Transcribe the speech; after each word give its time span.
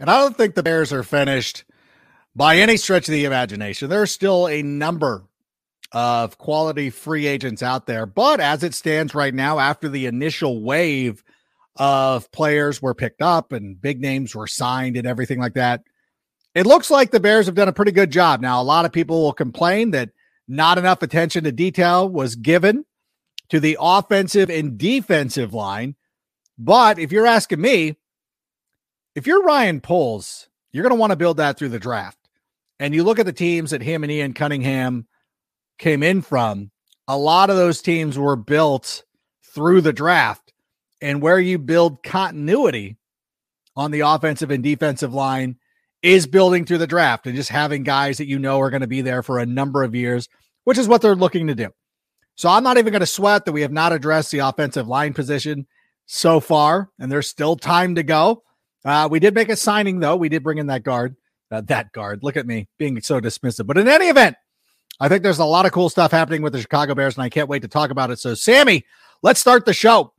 And 0.00 0.10
I 0.10 0.18
don't 0.18 0.36
think 0.36 0.54
the 0.54 0.62
Bears 0.62 0.92
are 0.92 1.02
finished 1.02 1.64
by 2.34 2.56
any 2.56 2.76
stretch 2.76 3.08
of 3.08 3.12
the 3.12 3.24
imagination. 3.24 3.88
There's 3.88 4.10
still 4.10 4.48
a 4.48 4.62
number 4.62 5.24
of 5.92 6.38
quality 6.38 6.90
free 6.90 7.26
agents 7.26 7.62
out 7.62 7.86
there. 7.86 8.04
But 8.04 8.40
as 8.40 8.64
it 8.64 8.74
stands 8.74 9.14
right 9.14 9.32
now, 9.32 9.60
after 9.60 9.88
the 9.88 10.06
initial 10.06 10.62
wave 10.62 11.22
of 11.76 12.30
players 12.32 12.82
were 12.82 12.94
picked 12.94 13.22
up 13.22 13.52
and 13.52 13.80
big 13.80 14.00
names 14.00 14.34
were 14.34 14.48
signed 14.48 14.96
and 14.96 15.06
everything 15.06 15.38
like 15.38 15.54
that, 15.54 15.82
it 16.54 16.66
looks 16.66 16.90
like 16.90 17.10
the 17.10 17.20
Bears 17.20 17.46
have 17.46 17.54
done 17.54 17.68
a 17.68 17.72
pretty 17.72 17.92
good 17.92 18.10
job. 18.10 18.40
Now, 18.40 18.60
a 18.60 18.64
lot 18.64 18.84
of 18.84 18.92
people 18.92 19.22
will 19.22 19.32
complain 19.32 19.92
that 19.92 20.10
not 20.46 20.78
enough 20.78 21.02
attention 21.02 21.44
to 21.44 21.52
detail 21.52 22.08
was 22.08 22.36
given 22.36 22.84
to 23.48 23.60
the 23.60 23.76
offensive 23.80 24.50
and 24.50 24.76
defensive 24.76 25.54
line. 25.54 25.94
But 26.58 26.98
if 26.98 27.12
you're 27.12 27.26
asking 27.26 27.60
me, 27.60 27.96
if 29.14 29.26
you're 29.26 29.42
Ryan 29.42 29.80
Poles, 29.80 30.48
you're 30.72 30.82
going 30.82 30.94
to 30.94 31.00
want 31.00 31.10
to 31.10 31.16
build 31.16 31.36
that 31.36 31.56
through 31.58 31.68
the 31.68 31.78
draft. 31.78 32.18
And 32.80 32.94
you 32.94 33.04
look 33.04 33.18
at 33.18 33.26
the 33.26 33.32
teams 33.32 33.70
that 33.70 33.82
him 33.82 34.02
and 34.02 34.10
Ian 34.10 34.34
Cunningham 34.34 35.06
came 35.78 36.02
in 36.02 36.22
from, 36.22 36.70
a 37.06 37.16
lot 37.16 37.50
of 37.50 37.56
those 37.56 37.82
teams 37.82 38.18
were 38.18 38.36
built 38.36 39.04
through 39.42 39.82
the 39.82 39.92
draft. 39.92 40.52
And 41.00 41.22
where 41.22 41.38
you 41.38 41.58
build 41.58 42.02
continuity 42.02 42.96
on 43.76 43.90
the 43.90 44.00
offensive 44.00 44.50
and 44.50 44.62
defensive 44.62 45.12
line 45.12 45.56
is 46.02 46.26
building 46.26 46.64
through 46.64 46.78
the 46.78 46.86
draft 46.86 47.26
and 47.26 47.36
just 47.36 47.50
having 47.50 47.82
guys 47.82 48.18
that 48.18 48.26
you 48.26 48.38
know 48.38 48.60
are 48.60 48.70
going 48.70 48.82
to 48.82 48.86
be 48.86 49.00
there 49.00 49.22
for 49.22 49.38
a 49.38 49.46
number 49.46 49.82
of 49.82 49.94
years, 49.94 50.28
which 50.64 50.78
is 50.78 50.88
what 50.88 51.02
they're 51.02 51.14
looking 51.14 51.46
to 51.46 51.54
do. 51.54 51.68
So 52.36 52.48
I'm 52.48 52.64
not 52.64 52.78
even 52.78 52.92
going 52.92 53.00
to 53.00 53.06
sweat 53.06 53.44
that 53.44 53.52
we 53.52 53.62
have 53.62 53.72
not 53.72 53.92
addressed 53.92 54.30
the 54.32 54.40
offensive 54.40 54.88
line 54.88 55.14
position 55.14 55.66
so 56.06 56.40
far, 56.40 56.90
and 56.98 57.10
there's 57.10 57.28
still 57.28 57.56
time 57.56 57.94
to 57.94 58.02
go. 58.02 58.42
Uh, 58.84 59.08
we 59.10 59.18
did 59.18 59.34
make 59.34 59.48
a 59.48 59.56
signing, 59.56 60.00
though. 60.00 60.16
We 60.16 60.28
did 60.28 60.42
bring 60.42 60.58
in 60.58 60.66
that 60.66 60.82
guard. 60.82 61.16
Uh, 61.50 61.62
that 61.62 61.92
guard. 61.92 62.22
Look 62.22 62.36
at 62.36 62.46
me 62.46 62.68
being 62.78 63.00
so 63.00 63.20
dismissive. 63.20 63.66
But 63.66 63.78
in 63.78 63.88
any 63.88 64.08
event, 64.08 64.36
I 65.00 65.08
think 65.08 65.22
there's 65.22 65.38
a 65.38 65.44
lot 65.44 65.66
of 65.66 65.72
cool 65.72 65.88
stuff 65.88 66.10
happening 66.10 66.42
with 66.42 66.52
the 66.52 66.60
Chicago 66.60 66.94
Bears, 66.94 67.16
and 67.16 67.22
I 67.24 67.28
can't 67.28 67.48
wait 67.48 67.62
to 67.62 67.68
talk 67.68 67.90
about 67.90 68.10
it. 68.10 68.18
So, 68.18 68.34
Sammy, 68.34 68.84
let's 69.22 69.40
start 69.40 69.64
the 69.64 69.72
show. 69.72 70.12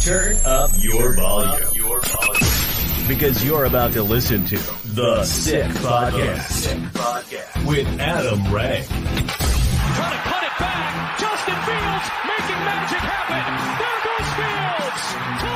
Turn 0.00 0.36
up 0.44 0.70
your 0.78 1.14
volume. 1.14 1.68
Your 1.74 2.00
volume. 2.00 3.08
Because 3.08 3.44
you're 3.44 3.64
about 3.64 3.92
to 3.94 4.02
listen 4.02 4.44
to 4.46 4.56
The 4.94 5.24
Sick 5.24 5.64
Podcast, 5.66 6.76
with 7.66 7.86
Adam 7.98 8.52
Ray. 8.52 8.84
Trying 8.86 9.26
to 9.26 10.18
cut 10.28 10.44
it 10.44 10.58
back. 10.58 11.18
Justin 11.18 11.54
Fields 11.64 12.10
making 12.26 12.64
magic 12.64 12.98
happen. 12.98 13.97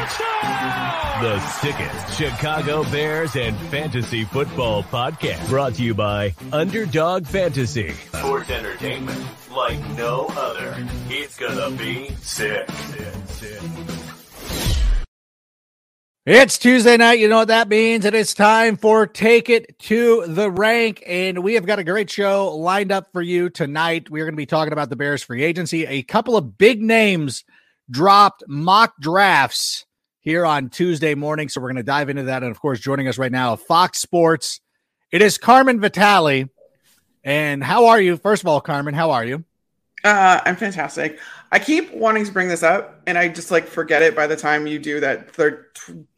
The 0.03 1.39
sickest 1.61 2.19
Chicago 2.19 2.83
Bears 2.91 3.37
and 3.37 3.57
fantasy 3.71 4.25
football 4.25 4.83
podcast 4.83 5.49
brought 5.49 5.75
to 5.75 5.85
you 5.85 5.95
by 5.95 6.35
Underdog 6.53 7.25
Fantasy. 7.25 7.93
Sports 7.93 8.51
entertainment 8.51 9.25
like 9.55 9.79
no 9.97 10.27
other. 10.31 10.75
It's 11.09 11.39
gonna 11.39 11.71
be 11.77 12.09
sick. 12.21 12.69
sick, 12.69 13.15
sick. 13.29 13.63
It's 16.27 16.59
Tuesday 16.59 16.97
night. 16.97 17.21
You 17.21 17.29
know 17.29 17.39
what 17.39 17.49
that 17.49 17.69
means. 17.69 18.05
It 18.05 18.15
is 18.15 18.35
time 18.35 18.77
for 18.77 19.07
Take 19.07 19.49
It 19.49 19.79
to 19.81 20.27
the 20.27 20.51
Rank. 20.51 21.05
And 21.07 21.45
we 21.45 21.55
have 21.55 21.67
got 21.67 21.79
a 21.79 21.85
great 21.85 22.11
show 22.11 22.57
lined 22.57 22.91
up 22.91 23.13
for 23.13 23.23
you 23.23 23.51
tonight. 23.51 24.11
We 24.11 24.21
are 24.21 24.25
going 24.25 24.35
to 24.35 24.37
be 24.37 24.47
talking 24.47 24.73
about 24.73 24.91
the 24.91 24.97
Bears 24.97 25.23
free 25.23 25.45
agency. 25.45 25.87
A 25.87 26.03
couple 26.03 26.37
of 26.37 26.59
big 26.59 26.83
names 26.83 27.45
dropped 27.91 28.43
mock 28.49 28.95
drafts 29.01 29.85
here 30.23 30.47
on 30.47 30.71
Tuesday 30.71 31.15
morning. 31.15 31.49
So 31.49 31.61
we're 31.61 31.69
going 31.69 31.77
to 31.77 31.83
dive 31.83 32.09
into 32.09 32.23
that. 32.25 32.43
And 32.43 32.51
of 32.51 32.61
course, 32.61 32.81
joining 32.81 33.09
us 33.09 33.19
right 33.19 33.31
now, 33.31 33.57
Fox 33.57 33.99
Sports, 33.99 34.61
it 35.11 35.21
is 35.21 35.37
Carmen 35.37 35.81
Vitali. 35.81 36.49
And 37.25 37.63
how 37.63 37.87
are 37.87 38.01
you? 38.01 38.17
First 38.17 38.43
of 38.43 38.49
all, 38.49 38.61
Carmen, 38.61 38.95
how 38.95 39.11
are 39.11 39.25
you? 39.25 39.45
Uh, 40.03 40.41
I'm 40.45 40.57
fantastic. 40.57 41.21
I 41.53 41.59
keep 41.59 41.93
wanting 41.93 42.25
to 42.25 42.33
bring 42.33 42.49
this 42.49 42.63
up, 42.63 43.03
and 43.07 43.17
I 43.17 43.29
just 43.29 43.51
like 43.53 43.67
forget 43.67 44.03
it 44.03 44.17
by 44.17 44.27
the 44.27 44.37
time 44.37 44.67
you 44.67 44.79
do 44.81 44.99
that 45.01 45.31
third, 45.31 45.67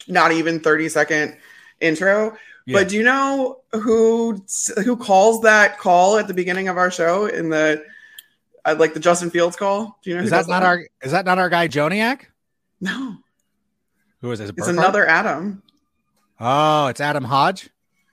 not 0.08 0.32
even 0.32 0.60
30 0.60 0.88
second 0.88 1.36
intro. 1.80 2.36
Yeah. 2.66 2.78
But 2.78 2.88
do 2.88 2.96
you 2.96 3.02
know 3.02 3.60
who 3.72 4.42
who 4.84 4.96
calls 4.96 5.42
that 5.42 5.78
call 5.78 6.16
at 6.16 6.28
the 6.28 6.34
beginning 6.34 6.68
of 6.68 6.78
our 6.78 6.90
show 6.90 7.26
in 7.26 7.50
the 7.50 7.84
uh, 8.64 8.76
like 8.78 8.94
the 8.94 9.00
Justin 9.00 9.28
Fields 9.28 9.56
call? 9.56 9.98
Do 10.02 10.10
you 10.10 10.16
know? 10.16 10.22
Is 10.22 10.30
that 10.30 10.48
not 10.48 10.60
that? 10.60 10.66
our 10.66 10.86
is 11.02 11.12
that 11.12 11.26
not 11.26 11.38
our 11.38 11.50
guy 11.50 11.68
Joniak? 11.68 12.22
No. 12.80 13.18
Who 14.24 14.32
is 14.32 14.38
this? 14.38 14.50
It's 14.56 14.68
another 14.68 15.06
Adam. 15.06 15.62
Oh, 16.40 16.86
it's 16.86 17.02
Adam 17.02 17.24
Hodge. 17.24 17.68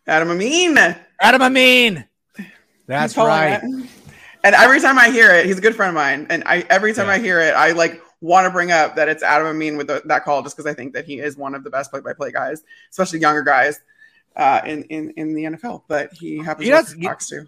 Adam 0.05 0.29
Amin. 0.29 0.77
Adam 1.21 1.41
Amin. 1.41 2.03
That's 2.85 3.15
right. 3.15 3.61
It. 3.63 3.89
And 4.43 4.53
every 4.53 4.81
time 4.81 4.99
I 4.99 5.09
hear 5.09 5.33
it, 5.33 5.45
he's 5.45 5.57
a 5.57 5.61
good 5.61 5.73
friend 5.73 5.87
of 5.87 5.95
mine. 5.95 6.27
And 6.29 6.43
I 6.45 6.65
every 6.69 6.91
time 6.91 7.07
yeah. 7.07 7.13
I 7.13 7.19
hear 7.19 7.39
it, 7.39 7.53
I 7.53 7.71
like 7.71 8.01
want 8.19 8.43
to 8.43 8.51
bring 8.51 8.73
up 8.73 8.97
that 8.97 9.07
it's 9.07 9.23
Adam 9.23 9.47
Amin 9.47 9.77
with 9.77 9.87
the, 9.87 10.01
that 10.03 10.25
call, 10.25 10.43
just 10.43 10.57
because 10.57 10.69
I 10.69 10.73
think 10.73 10.91
that 10.95 11.05
he 11.05 11.19
is 11.19 11.37
one 11.37 11.55
of 11.55 11.63
the 11.63 11.69
best 11.69 11.91
play-by-play 11.91 12.33
guys, 12.33 12.61
especially 12.89 13.19
younger 13.19 13.43
guys 13.43 13.79
uh, 14.35 14.59
in 14.65 14.83
in 14.83 15.11
in 15.11 15.33
the 15.33 15.43
NFL. 15.43 15.83
But 15.87 16.11
he 16.11 16.39
happens 16.39 16.65
he 16.65 16.71
does, 16.71 16.93
to 16.93 17.01
Fox 17.01 17.29
too. 17.29 17.47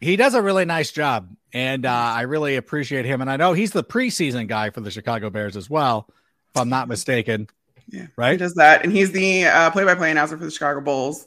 He 0.00 0.16
does 0.16 0.34
a 0.34 0.42
really 0.42 0.64
nice 0.64 0.90
job, 0.90 1.28
and 1.52 1.86
uh, 1.86 1.92
I 1.92 2.22
really 2.22 2.56
appreciate 2.56 3.04
him. 3.04 3.20
And 3.20 3.30
I 3.30 3.36
know 3.36 3.52
he's 3.52 3.70
the 3.70 3.84
preseason 3.84 4.48
guy 4.48 4.70
for 4.70 4.80
the 4.80 4.90
Chicago 4.90 5.30
Bears 5.30 5.56
as 5.56 5.70
well, 5.70 6.08
if 6.52 6.60
I'm 6.60 6.70
not 6.70 6.88
mistaken. 6.88 7.46
Yeah, 7.90 8.06
right. 8.16 8.32
He 8.32 8.36
does 8.36 8.54
that, 8.54 8.84
and 8.84 8.92
he's 8.92 9.12
the 9.12 9.46
uh, 9.46 9.70
play-by-play 9.70 10.10
announcer 10.10 10.38
for 10.38 10.44
the 10.44 10.50
Chicago 10.50 10.80
Bulls. 10.80 11.26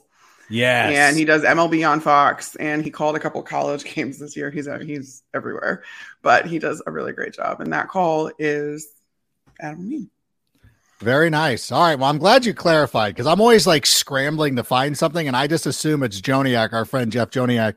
Yeah, 0.50 0.88
and 0.88 1.16
he 1.16 1.24
does 1.24 1.42
MLB 1.42 1.88
on 1.88 2.00
Fox, 2.00 2.54
and 2.56 2.82
he 2.82 2.90
called 2.90 3.16
a 3.16 3.20
couple 3.20 3.42
college 3.42 3.84
games 3.94 4.18
this 4.18 4.36
year. 4.36 4.50
He's 4.50 4.68
he's 4.82 5.22
everywhere, 5.32 5.84
but 6.22 6.46
he 6.46 6.58
does 6.58 6.82
a 6.86 6.90
really 6.90 7.12
great 7.12 7.34
job. 7.34 7.60
And 7.60 7.72
that 7.72 7.88
call 7.88 8.30
is 8.38 8.88
Adam 9.60 9.88
Me. 9.88 10.08
Very 11.00 11.28
nice. 11.28 11.70
All 11.70 11.82
right. 11.82 11.98
Well, 11.98 12.08
I'm 12.08 12.18
glad 12.18 12.46
you 12.46 12.54
clarified 12.54 13.14
because 13.14 13.26
I'm 13.26 13.40
always 13.40 13.66
like 13.66 13.84
scrambling 13.84 14.56
to 14.56 14.64
find 14.64 14.96
something, 14.96 15.26
and 15.26 15.36
I 15.36 15.46
just 15.46 15.66
assume 15.66 16.02
it's 16.02 16.20
Joniak, 16.20 16.72
our 16.72 16.84
friend 16.84 17.12
Jeff 17.12 17.30
Joniak, 17.30 17.76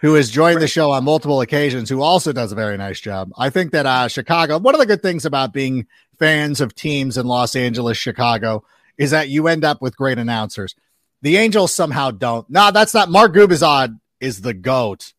who 0.00 0.14
has 0.14 0.30
joined 0.30 0.56
right. 0.56 0.60
the 0.60 0.68
show 0.68 0.90
on 0.90 1.04
multiple 1.04 1.40
occasions, 1.40 1.88
who 1.88 2.02
also 2.02 2.32
does 2.32 2.52
a 2.52 2.54
very 2.54 2.76
nice 2.76 3.00
job. 3.00 3.30
I 3.36 3.50
think 3.50 3.72
that 3.72 3.86
uh, 3.86 4.08
Chicago, 4.08 4.58
one 4.58 4.74
of 4.74 4.80
the 4.80 4.86
good 4.86 5.02
things 5.02 5.24
about 5.24 5.52
being 5.52 5.86
fans 6.18 6.60
of 6.60 6.74
teams 6.74 7.18
in 7.18 7.26
Los 7.26 7.56
Angeles, 7.56 7.98
Chicago, 7.98 8.64
is 8.96 9.10
that 9.10 9.28
you 9.28 9.48
end 9.48 9.64
up 9.64 9.80
with 9.80 9.96
great 9.96 10.18
announcers. 10.18 10.74
The 11.22 11.36
Angels 11.36 11.74
somehow 11.74 12.12
don't. 12.12 12.48
No, 12.48 12.70
that's 12.70 12.94
not. 12.94 13.10
Mark 13.10 13.34
Gubicza 13.34 13.98
is 14.20 14.40
the 14.40 14.54
goat, 14.54 15.14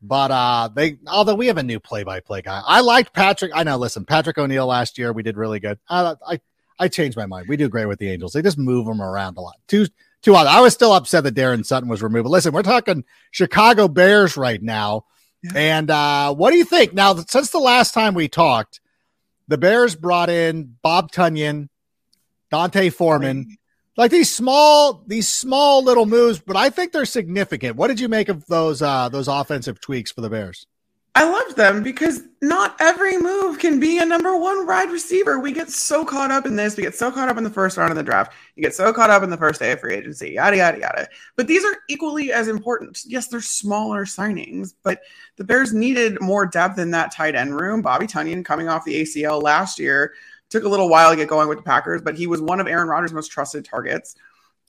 but 0.00 0.30
uh, 0.30 0.70
they. 0.74 0.98
Although 1.06 1.34
we 1.34 1.48
have 1.48 1.58
a 1.58 1.62
new 1.62 1.78
play-by-play 1.78 2.42
guy, 2.42 2.62
I 2.66 2.80
liked 2.80 3.12
Patrick. 3.12 3.52
I 3.54 3.62
know. 3.62 3.76
Listen, 3.76 4.06
Patrick 4.06 4.38
O'Neill 4.38 4.66
last 4.66 4.96
year 4.96 5.12
we 5.12 5.22
did 5.22 5.36
really 5.36 5.60
good. 5.60 5.78
Uh, 5.88 6.14
I 6.26 6.40
I 6.78 6.88
changed 6.88 7.18
my 7.18 7.26
mind. 7.26 7.48
We 7.48 7.56
do 7.56 7.68
great 7.68 7.86
with 7.86 7.98
the 7.98 8.10
Angels. 8.10 8.32
They 8.32 8.42
just 8.42 8.58
move 8.58 8.86
them 8.86 9.02
around 9.02 9.36
a 9.36 9.42
lot. 9.42 9.56
Too 9.68 9.86
too. 10.26 10.34
I 10.34 10.60
was 10.60 10.74
still 10.74 10.92
upset 10.92 11.24
that 11.24 11.34
Daron 11.34 11.64
Sutton 11.64 11.88
was 11.88 12.02
removed. 12.02 12.24
But 12.24 12.30
listen, 12.30 12.52
we're 12.52 12.62
talking 12.62 13.04
Chicago 13.30 13.88
Bears 13.88 14.36
right 14.36 14.60
now. 14.60 15.04
Yeah. 15.42 15.52
And 15.54 15.90
uh, 15.90 16.34
what 16.34 16.50
do 16.50 16.56
you 16.56 16.64
think? 16.64 16.92
Now, 16.92 17.14
since 17.14 17.50
the 17.50 17.58
last 17.58 17.94
time 17.94 18.14
we 18.14 18.28
talked, 18.28 18.80
the 19.46 19.56
Bears 19.56 19.94
brought 19.94 20.28
in 20.28 20.76
Bob 20.82 21.12
Tonyan, 21.12 21.68
D'Onta 22.50 22.92
Foreman, 22.92 23.56
like 23.96 24.10
these 24.10 24.34
small, 24.34 25.04
these 25.06 25.28
small 25.28 25.84
little 25.84 26.06
moves, 26.06 26.40
but 26.40 26.56
I 26.56 26.70
think 26.70 26.92
they're 26.92 27.04
significant. 27.04 27.76
What 27.76 27.86
did 27.86 28.00
you 28.00 28.08
make 28.08 28.28
of 28.28 28.44
those 28.46 28.82
uh 28.82 29.08
those 29.08 29.28
offensive 29.28 29.80
tweaks 29.80 30.10
for 30.10 30.20
the 30.20 30.28
Bears? 30.28 30.66
I 31.16 31.24
loved 31.24 31.56
them 31.56 31.82
because 31.82 32.24
not 32.42 32.76
every 32.78 33.16
move 33.16 33.58
can 33.58 33.80
be 33.80 33.96
a 33.96 34.04
number 34.04 34.36
one 34.36 34.66
wide 34.66 34.90
receiver. 34.90 35.38
We 35.38 35.50
get 35.50 35.70
so 35.70 36.04
caught 36.04 36.30
up 36.30 36.44
in 36.44 36.56
this. 36.56 36.76
We 36.76 36.82
get 36.82 36.94
so 36.94 37.10
caught 37.10 37.30
up 37.30 37.38
in 37.38 37.42
the 37.42 37.48
first 37.48 37.78
round 37.78 37.90
of 37.90 37.96
the 37.96 38.02
draft. 38.02 38.34
You 38.54 38.62
get 38.62 38.74
so 38.74 38.92
caught 38.92 39.08
up 39.08 39.22
in 39.22 39.30
the 39.30 39.36
first 39.38 39.58
day 39.58 39.72
of 39.72 39.80
free 39.80 39.94
agency, 39.94 40.32
yada, 40.32 40.58
yada, 40.58 40.78
yada. 40.78 41.08
But 41.34 41.46
these 41.46 41.64
are 41.64 41.74
equally 41.88 42.32
as 42.32 42.48
important. 42.48 43.00
Yes, 43.06 43.28
they're 43.28 43.40
smaller 43.40 44.04
signings, 44.04 44.74
but 44.82 45.00
the 45.36 45.44
Bears 45.44 45.72
needed 45.72 46.20
more 46.20 46.44
depth 46.44 46.78
in 46.78 46.90
that 46.90 47.12
tight 47.12 47.34
end 47.34 47.58
room. 47.58 47.80
Bobby 47.80 48.06
Tonyan 48.06 48.44
coming 48.44 48.68
off 48.68 48.84
the 48.84 49.00
ACL 49.00 49.42
last 49.42 49.78
year 49.78 50.12
took 50.50 50.64
a 50.64 50.68
little 50.68 50.90
while 50.90 51.08
to 51.08 51.16
get 51.16 51.28
going 51.28 51.48
with 51.48 51.56
the 51.56 51.64
Packers, 51.64 52.02
but 52.02 52.14
he 52.14 52.26
was 52.26 52.42
one 52.42 52.60
of 52.60 52.66
Aaron 52.66 52.88
Rodgers' 52.88 53.14
most 53.14 53.28
trusted 53.28 53.64
targets. 53.64 54.16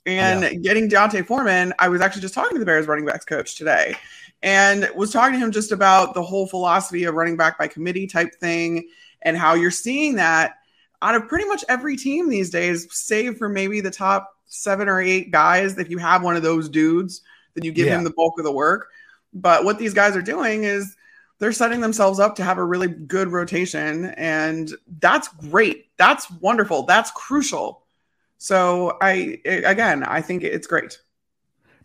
And 0.06 0.40
yeah. 0.40 0.54
getting 0.54 0.88
D'Onta 0.88 1.26
Foreman, 1.26 1.74
I 1.78 1.88
was 1.88 2.00
actually 2.00 2.22
just 2.22 2.32
talking 2.32 2.54
to 2.54 2.58
the 2.58 2.64
Bears 2.64 2.86
running 2.86 3.04
backs 3.04 3.26
coach 3.26 3.56
today 3.56 3.96
and 4.42 4.88
was 4.94 5.12
talking 5.12 5.38
to 5.38 5.44
him 5.44 5.52
just 5.52 5.72
about 5.72 6.14
the 6.14 6.22
whole 6.22 6.46
philosophy 6.46 7.04
of 7.04 7.14
running 7.14 7.36
back 7.36 7.58
by 7.58 7.66
committee 7.66 8.06
type 8.06 8.34
thing 8.36 8.88
and 9.22 9.36
how 9.36 9.54
you're 9.54 9.70
seeing 9.70 10.14
that 10.16 10.54
out 11.02 11.14
of 11.14 11.28
pretty 11.28 11.44
much 11.44 11.64
every 11.68 11.96
team 11.96 12.28
these 12.28 12.50
days, 12.50 12.86
save 12.90 13.38
for 13.38 13.48
maybe 13.48 13.80
the 13.80 13.90
top 13.90 14.36
seven 14.46 14.88
or 14.88 15.00
eight 15.00 15.30
guys. 15.30 15.78
If 15.78 15.90
you 15.90 15.98
have 15.98 16.22
one 16.22 16.36
of 16.36 16.42
those 16.42 16.68
dudes, 16.68 17.22
then 17.54 17.64
you 17.64 17.72
give 17.72 17.86
yeah. 17.86 17.98
him 17.98 18.04
the 18.04 18.10
bulk 18.10 18.38
of 18.38 18.44
the 18.44 18.52
work. 18.52 18.88
But 19.32 19.64
what 19.64 19.78
these 19.78 19.94
guys 19.94 20.16
are 20.16 20.22
doing 20.22 20.64
is 20.64 20.96
they're 21.38 21.52
setting 21.52 21.80
themselves 21.80 22.18
up 22.18 22.34
to 22.36 22.44
have 22.44 22.58
a 22.58 22.64
really 22.64 22.88
good 22.88 23.28
rotation. 23.28 24.06
And 24.16 24.72
that's 25.00 25.28
great. 25.28 25.86
That's 25.96 26.30
wonderful. 26.30 26.84
That's 26.84 27.10
crucial 27.12 27.84
So 28.38 28.96
I 29.00 29.40
again, 29.44 30.04
I 30.04 30.22
think 30.22 30.42
it's 30.44 30.66
great. 30.66 31.00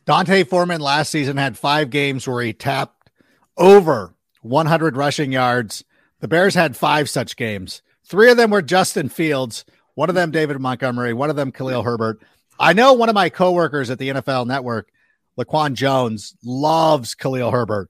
D'Onta 0.06 0.46
Foreman 0.46 0.82
last 0.82 1.12
season 1.12 1.38
had 1.38 1.58
five 1.58 1.90
games 1.90 2.28
where 2.28 2.44
he 2.44 2.52
tapped 2.52 3.10
over 3.58 4.14
100 4.42 4.98
rushing 4.98 5.32
yards. 5.32 5.86
The 6.20 6.28
Bears 6.28 6.56
had 6.56 6.76
five 6.76 7.10
such 7.10 7.38
games. 7.38 7.82
Three 8.06 8.30
of 8.30 8.38
them 8.38 8.52
were 8.52 8.62
Justin 8.62 9.08
Fields, 9.08 9.64
one 9.96 10.10
of 10.10 10.16
them 10.16 10.32
David 10.32 10.60
Montgomery, 10.60 11.14
one 11.14 11.30
of 11.30 11.36
them 11.36 11.52
Khalil 11.52 11.84
Herbert. 11.84 12.22
I 12.60 12.74
know 12.74 12.94
one 12.94 13.10
of 13.10 13.16
my 13.16 13.30
coworkers 13.30 13.90
at 13.90 13.98
the 13.98 14.10
NFL 14.10 14.46
Network, 14.46 14.90
Laquan 15.38 15.74
Jones, 15.74 16.36
loves 16.44 17.16
Khalil 17.16 17.52
Herbert. 17.52 17.90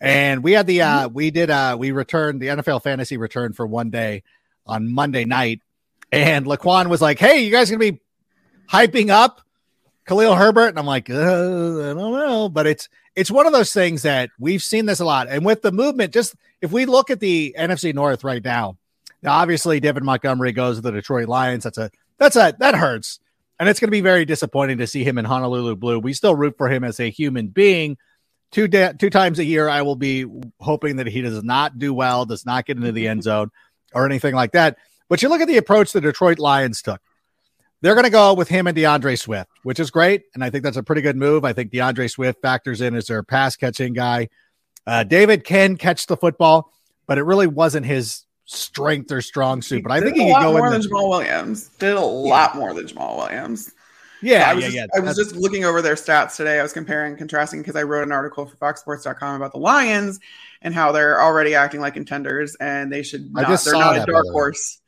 And 0.00 0.42
we 0.42 0.52
had 0.52 0.66
the 0.66 0.82
uh 0.82 1.08
we 1.08 1.30
did 1.30 1.48
uh 1.48 1.76
we 1.78 1.92
returned 1.92 2.40
the 2.40 2.48
NFL 2.48 2.82
fantasy 2.82 3.16
return 3.16 3.52
for 3.52 3.66
one 3.66 3.90
day 3.90 4.24
on 4.66 4.92
Monday 4.92 5.24
night. 5.24 5.62
And 6.10 6.44
Laquan 6.44 6.88
was 6.88 7.00
like, 7.00 7.20
Hey, 7.20 7.44
you 7.44 7.52
guys 7.52 7.70
gonna 7.70 7.78
be 7.78 8.00
hyping 8.68 9.10
up 9.10 9.42
Khalil 10.06 10.34
Herbert? 10.34 10.68
And 10.68 10.78
I'm 10.78 10.86
like, 10.86 11.08
uh, 11.08 11.14
I 11.14 11.94
don't 11.94 11.96
know. 11.96 12.48
But 12.48 12.66
it's 12.66 12.88
it's 13.14 13.30
one 13.30 13.46
of 13.46 13.52
those 13.52 13.72
things 13.72 14.02
that 14.02 14.30
we've 14.38 14.62
seen 14.62 14.86
this 14.86 15.00
a 15.00 15.04
lot. 15.04 15.28
And 15.28 15.44
with 15.44 15.62
the 15.62 15.72
movement, 15.72 16.12
just 16.12 16.34
if 16.60 16.72
we 16.72 16.86
look 16.86 17.10
at 17.10 17.20
the 17.20 17.54
NFC 17.58 17.94
North 17.94 18.24
right 18.24 18.42
now, 18.44 18.76
now 19.22 19.32
obviously 19.32 19.80
David 19.80 20.04
Montgomery 20.04 20.52
goes 20.52 20.76
to 20.76 20.82
the 20.82 20.92
Detroit 20.92 21.28
Lions. 21.28 21.64
That's 21.64 21.78
a 21.78 21.90
that's 22.18 22.36
a 22.36 22.54
that 22.58 22.74
hurts. 22.74 23.20
And 23.58 23.68
it's 23.68 23.78
going 23.78 23.88
to 23.88 23.92
be 23.92 24.00
very 24.00 24.24
disappointing 24.24 24.78
to 24.78 24.86
see 24.86 25.04
him 25.04 25.18
in 25.18 25.24
Honolulu 25.24 25.76
Blue. 25.76 25.98
We 26.00 26.14
still 26.14 26.34
root 26.34 26.56
for 26.56 26.68
him 26.68 26.82
as 26.82 26.98
a 26.98 27.10
human 27.10 27.48
being. 27.48 27.96
Two 28.50 28.66
da- 28.66 28.92
two 28.92 29.10
times 29.10 29.38
a 29.38 29.44
year, 29.44 29.68
I 29.68 29.82
will 29.82 29.96
be 29.96 30.26
hoping 30.58 30.96
that 30.96 31.06
he 31.06 31.22
does 31.22 31.42
not 31.44 31.78
do 31.78 31.94
well, 31.94 32.24
does 32.24 32.44
not 32.44 32.66
get 32.66 32.76
into 32.76 32.92
the 32.92 33.08
end 33.08 33.22
zone 33.22 33.50
or 33.94 34.04
anything 34.04 34.34
like 34.34 34.52
that. 34.52 34.78
But 35.08 35.22
you 35.22 35.28
look 35.28 35.40
at 35.40 35.48
the 35.48 35.58
approach 35.58 35.92
the 35.92 36.00
Detroit 36.00 36.38
Lions 36.38 36.82
took. 36.82 37.00
They're 37.82 37.94
going 37.94 38.04
to 38.04 38.10
go 38.10 38.32
with 38.32 38.48
him 38.48 38.68
and 38.68 38.76
D'Andre 38.76 39.16
Swift, 39.16 39.50
which 39.64 39.80
is 39.80 39.90
great. 39.90 40.22
And 40.34 40.42
I 40.42 40.50
think 40.50 40.62
that's 40.64 40.76
a 40.76 40.82
pretty 40.84 41.02
good 41.02 41.16
move. 41.16 41.44
I 41.44 41.52
think 41.52 41.72
D'Andre 41.72 42.06
Swift 42.06 42.40
factors 42.40 42.80
in 42.80 42.94
as 42.94 43.08
their 43.08 43.22
pass 43.24 43.56
catching 43.56 43.92
guy. 43.92 44.28
Uh, 44.86 45.02
David 45.04 45.44
can 45.44 45.76
catch 45.76 46.06
the 46.06 46.16
football, 46.16 46.72
but 47.06 47.18
it 47.18 47.24
really 47.24 47.48
wasn't 47.48 47.84
his 47.84 48.24
strength 48.44 49.10
or 49.10 49.20
strong 49.20 49.62
suit. 49.62 49.82
But 49.82 49.92
I 49.92 50.00
think 50.00 50.16
he 50.16 50.32
could 50.32 50.42
go 50.42 50.52
more 50.52 50.66
in 50.66 50.72
than 50.72 50.82
the, 50.82 50.88
Jamaal 50.88 51.08
Williams. 51.08 51.68
Did 51.78 51.96
a 51.96 52.00
lot 52.00 52.56
more 52.56 52.72
than 52.72 52.86
Jamaal 52.86 53.16
Williams. 53.16 53.72
yeah, 54.22 54.48
I 54.48 54.54
was, 54.54 54.62
yeah, 54.62 54.70
just, 54.70 54.76
yeah. 54.76 55.00
I 55.00 55.00
was 55.00 55.16
just 55.16 55.34
looking 55.34 55.64
over 55.64 55.82
their 55.82 55.96
stats 55.96 56.36
today. 56.36 56.60
I 56.60 56.62
was 56.62 56.72
comparing 56.72 57.10
and 57.10 57.18
contrasting 57.18 57.60
because 57.60 57.74
I 57.74 57.82
wrote 57.82 58.04
an 58.04 58.12
article 58.12 58.46
for 58.46 58.56
FoxSports.com 58.56 59.36
about 59.36 59.52
the 59.52 59.58
Lions 59.58 60.20
and 60.62 60.72
how 60.72 60.92
they're 60.92 61.20
already 61.20 61.56
acting 61.56 61.80
like 61.80 61.94
contenders 61.94 62.54
and 62.56 62.92
they 62.92 63.02
should 63.02 63.32
I 63.34 63.42
not. 63.42 63.50
just 63.50 63.64
They're 63.64 63.74
not 63.74 63.96
a 63.96 64.04
dark 64.06 64.26
horse 64.30 64.80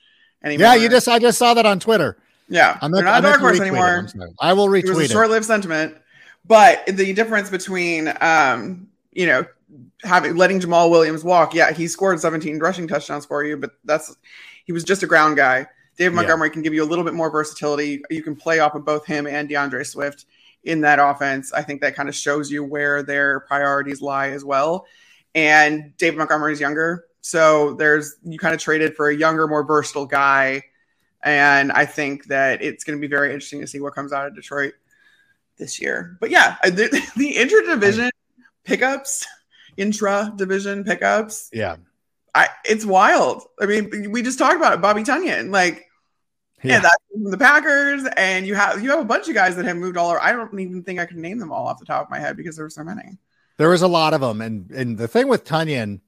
anymore. 0.44 0.66
yeah, 0.66 0.74
you 0.74 0.88
just 0.88 1.08
I 1.08 1.18
just 1.18 1.38
saw 1.38 1.54
that 1.54 1.66
on 1.66 1.80
Twitter. 1.80 2.18
Yeah. 2.48 2.78
I'm 2.80 2.90
they're 2.90 3.04
not, 3.04 3.22
not 3.22 3.28
dark 3.28 3.40
horse 3.40 3.58
retweet 3.58 3.62
anymore. 3.62 4.08
I 4.40 4.52
will. 4.52 4.74
I 4.74 4.78
It 4.78 4.88
was 4.88 4.98
a 4.98 5.02
it. 5.02 5.10
short-lived 5.10 5.44
sentiment, 5.44 5.96
but 6.44 6.84
the 6.86 7.12
difference 7.12 7.50
between, 7.50 8.12
um, 8.20 8.88
you 9.12 9.26
know, 9.26 9.46
having 10.02 10.36
letting 10.36 10.60
Jamaal 10.60 10.90
Williams 10.90 11.24
walk, 11.24 11.54
yeah, 11.54 11.72
he 11.72 11.86
scored 11.88 12.20
17 12.20 12.58
rushing 12.58 12.86
touchdowns 12.86 13.24
for 13.26 13.44
you, 13.44 13.56
but 13.56 13.72
that's 13.84 14.14
he 14.64 14.72
was 14.72 14.84
just 14.84 15.02
a 15.02 15.06
ground 15.06 15.36
guy. 15.36 15.66
David 15.96 16.12
Yeah. 16.12 16.16
Montgomery 16.16 16.50
can 16.50 16.62
give 16.62 16.74
you 16.74 16.82
a 16.82 16.86
little 16.86 17.04
bit 17.04 17.14
more 17.14 17.30
versatility. 17.30 18.02
You 18.10 18.22
can 18.22 18.34
play 18.36 18.58
off 18.58 18.74
of 18.74 18.84
both 18.84 19.06
him 19.06 19.26
and 19.26 19.48
D'Andre 19.48 19.84
Swift 19.84 20.26
in 20.64 20.80
that 20.80 20.98
offense. 20.98 21.52
I 21.52 21.62
think 21.62 21.80
that 21.82 21.94
kind 21.94 22.08
of 22.08 22.14
shows 22.14 22.50
you 22.50 22.64
where 22.64 23.02
their 23.02 23.40
priorities 23.40 24.02
lie 24.02 24.30
as 24.30 24.44
well. 24.44 24.86
And 25.34 25.96
David 25.96 26.18
Montgomery 26.18 26.52
is 26.52 26.60
younger, 26.60 27.04
so 27.20 27.74
there's 27.74 28.16
you 28.24 28.38
kind 28.38 28.54
of 28.54 28.60
traded 28.60 28.94
for 28.96 29.08
a 29.08 29.16
younger, 29.16 29.46
more 29.46 29.64
versatile 29.64 30.06
guy. 30.06 30.62
And 31.24 31.72
I 31.72 31.86
think 31.86 32.26
that 32.26 32.62
it's 32.62 32.84
going 32.84 32.98
to 32.98 33.00
be 33.00 33.08
very 33.10 33.28
interesting 33.32 33.60
to 33.62 33.66
see 33.66 33.80
what 33.80 33.94
comes 33.94 34.12
out 34.12 34.26
of 34.26 34.34
Detroit 34.34 34.74
this 35.56 35.80
year. 35.80 36.16
But 36.20 36.30
yeah, 36.30 36.56
the, 36.64 37.02
the 37.16 37.30
intra-division 37.36 38.10
pickups, 38.64 39.26
intra-division 39.76 40.84
pickups, 40.84 41.50
Yeah. 41.52 41.76
I, 42.34 42.48
it's 42.64 42.84
wild. 42.84 43.44
I 43.60 43.66
mean, 43.66 44.10
we 44.10 44.20
just 44.20 44.38
talked 44.40 44.56
about 44.56 44.72
it, 44.74 44.80
Bobby 44.80 45.02
Tonyan. 45.04 45.50
Like, 45.52 45.86
yeah, 46.64 46.72
Yeah. 46.74 46.80
that's 46.80 46.96
from 47.12 47.30
the 47.30 47.38
Packers, 47.38 48.04
and 48.16 48.44
you 48.46 48.56
have 48.56 48.82
you 48.82 48.90
have 48.90 48.98
a 48.98 49.04
bunch 49.04 49.28
of 49.28 49.34
guys 49.34 49.54
that 49.54 49.64
have 49.66 49.76
moved 49.76 49.96
all 49.96 50.10
over. 50.10 50.20
I 50.20 50.32
don't 50.32 50.58
even 50.58 50.82
think 50.82 50.98
I 50.98 51.06
can 51.06 51.20
name 51.20 51.38
them 51.38 51.52
all 51.52 51.68
off 51.68 51.78
the 51.78 51.84
top 51.84 52.04
of 52.06 52.10
my 52.10 52.18
head 52.18 52.36
because 52.36 52.56
there 52.56 52.64
were 52.64 52.70
so 52.70 52.82
many. 52.82 53.18
There 53.56 53.68
was 53.68 53.82
a 53.82 53.86
lot 53.88 54.14
of 54.14 54.20
them, 54.20 54.40
and 54.40 54.68
and 54.72 54.98
the 54.98 55.06
thing 55.06 55.28
with 55.28 55.44
Tonyan, 55.44 56.00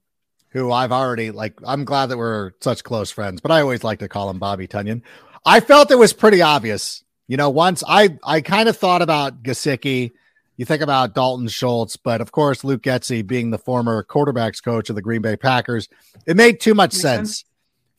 who 0.49 0.71
I've 0.71 0.91
already 0.91 1.31
like, 1.31 1.59
I'm 1.65 1.85
glad 1.85 2.07
that 2.07 2.17
we're 2.17 2.51
such 2.61 2.83
close 2.83 3.11
friends, 3.11 3.41
but 3.41 3.51
I 3.51 3.61
always 3.61 3.83
like 3.83 3.99
to 3.99 4.07
call 4.07 4.29
him 4.29 4.39
Bobby 4.39 4.67
Tonyan. 4.67 5.01
I 5.45 5.59
felt 5.59 5.91
it 5.91 5.97
was 5.97 6.13
pretty 6.13 6.41
obvious. 6.41 7.03
You 7.27 7.37
know, 7.37 7.49
once 7.49 7.83
I 7.87 8.17
I 8.23 8.41
kind 8.41 8.69
of 8.69 8.77
thought 8.77 9.01
about 9.01 9.43
Gesicki. 9.43 10.11
You 10.55 10.65
think 10.65 10.81
about 10.81 11.13
Dalton 11.13 11.47
Schultz, 11.49 11.97
but 11.97 12.19
of 12.19 12.31
course 12.31 12.63
Luke 12.63 12.81
Getsy 12.81 13.25
being 13.25 13.51
the 13.51 13.59
former 13.59 14.03
quarterbacks 14.03 14.63
coach 14.63 14.89
of 14.89 14.95
the 14.95 15.03
Green 15.03 15.21
Bay 15.21 15.37
Packers, 15.37 15.87
it 16.25 16.35
made 16.35 16.59
too 16.59 16.73
much 16.73 16.93
sense, 16.93 17.41
sense. 17.41 17.45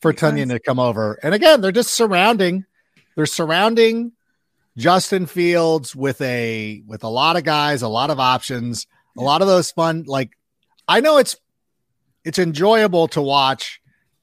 for 0.01 0.11
Makes 0.11 0.21
Tonyan 0.21 0.37
sense. 0.39 0.51
to 0.51 0.59
come 0.59 0.77
over. 0.77 1.17
And 1.23 1.33
again, 1.33 1.61
they're 1.61 1.71
just 1.71 1.93
surrounding, 1.93 2.65
they're 3.15 3.25
surrounding 3.25 4.11
Justin 4.75 5.25
Fields 5.25 5.95
with 5.95 6.19
a 6.21 6.83
with 6.85 7.05
a 7.05 7.07
lot 7.07 7.37
of 7.37 7.45
guys, 7.45 7.81
a 7.81 7.87
lot 7.87 8.09
of 8.09 8.19
options, 8.19 8.87
a 9.17 9.21
lot 9.21 9.41
of 9.41 9.47
those 9.47 9.71
fun. 9.71 10.03
Like 10.05 10.31
I 10.85 10.99
know 10.99 11.17
it's 11.17 11.37
it's 12.23 12.39
enjoyable 12.39 13.07
to 13.09 13.21
watch 13.21 13.81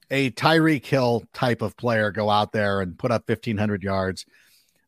a 0.09 0.31
Tyreek 0.31 0.85
Hill 0.85 1.23
type 1.33 1.61
of 1.61 1.75
player 1.77 2.11
go 2.11 2.29
out 2.29 2.51
there 2.51 2.81
and 2.81 2.97
put 2.97 3.11
up 3.11 3.25
fifteen 3.27 3.57
hundred 3.57 3.83
yards. 3.83 4.25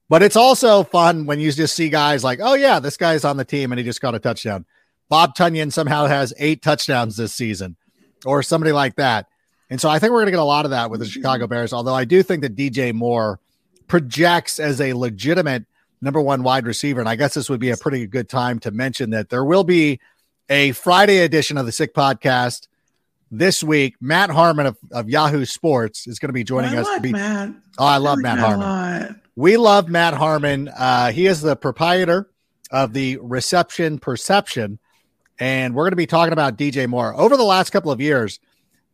But 0.10 0.24
it's 0.24 0.36
also 0.36 0.84
fun 0.84 1.26
when 1.26 1.40
you 1.40 1.52
just 1.52 1.76
see 1.76 1.90
guys 1.90 2.24
like, 2.24 2.40
oh 2.42 2.56
yeah, 2.56 2.80
this 2.80 2.98
guy's 2.98 3.24
on 3.24 3.38
the 3.38 3.46
team 3.46 3.72
and 3.72 3.80
he 3.80 3.86
just 3.86 4.02
got 4.02 4.16
a 4.16 4.20
touchdown. 4.20 4.66
Bob 5.08 5.36
Tonyan 5.36 5.72
somehow 5.72 6.06
has 6.06 6.34
eight 6.38 6.62
touchdowns 6.62 7.18
this 7.18 7.34
season, 7.34 7.76
or 8.26 8.42
somebody 8.44 8.72
like 8.72 8.96
that. 8.96 9.28
And 9.70 9.80
so 9.80 9.90
I 9.90 10.00
think 10.00 10.12
we're 10.12 10.20
going 10.20 10.28
to 10.28 10.32
get 10.32 10.40
a 10.40 10.44
lot 10.44 10.66
of 10.66 10.72
that 10.72 10.90
with 10.90 11.00
the 11.00 11.06
Chicago 11.06 11.46
Bears. 11.46 11.74
Although 11.74 11.94
I 11.94 12.06
do 12.06 12.24
think 12.24 12.42
that 12.42 12.56
DJ 12.56 12.94
Moore 12.94 13.40
projects 13.88 14.60
as 14.60 14.80
a 14.80 14.94
legitimate 14.94 15.66
number 16.02 16.22
one 16.22 16.44
wide 16.44 16.66
receiver. 16.66 17.02
And 17.02 17.10
I 17.10 17.16
guess 17.16 17.34
this 17.34 17.50
would 17.50 17.60
be 17.60 17.72
a 17.72 17.78
pretty 17.78 18.08
good 18.08 18.30
time 18.30 18.60
to 18.60 18.72
mention 18.72 19.10
that 19.10 19.30
there 19.30 19.44
will 19.44 19.66
be 19.66 20.00
a 20.50 20.72
Friday 20.72 21.20
edition 21.20 21.58
of 21.58 21.66
the 21.66 21.72
Sick 21.72 21.94
Podcast 21.94 22.68
this 23.32 23.64
week. 23.64 23.96
Matt 24.02 24.30
Harmon 24.30 24.66
of, 24.66 24.78
of 24.92 25.10
Yahoo 25.10 25.46
Sports 25.46 26.08
is 26.08 26.20
going 26.20 26.30
to 26.30 26.34
be 26.34 26.44
joining 26.44 26.76
I 26.76 26.82
us. 26.82 26.88
like 26.88 27.02
be, 27.02 27.12
Matt. 27.12 27.54
oh, 27.78 27.86
I 27.86 27.98
love 27.98 28.18
like 28.18 28.24
Matt 28.24 28.40
Harmon. 28.40 28.60
lot. 28.60 29.16
We 29.36 29.58
love 29.58 29.88
Matt 29.88 30.14
Harmon. 30.14 30.68
Uh, 30.68 31.12
he 31.12 31.26
is 31.26 31.42
the 31.42 31.56
proprietor 31.56 32.30
of 32.72 32.94
the 32.94 33.18
Reception 33.22 33.98
Perception, 34.00 34.80
and 35.40 35.74
we're 35.74 35.86
going 35.86 35.92
to 35.92 35.98
be 35.98 36.06
talking 36.08 36.34
about 36.34 36.58
DJ 36.58 36.88
Moore 36.88 37.16
over 37.16 37.38
the 37.38 37.44
last 37.44 37.70
couple 37.70 37.92
of 37.92 38.02
years. 38.02 38.40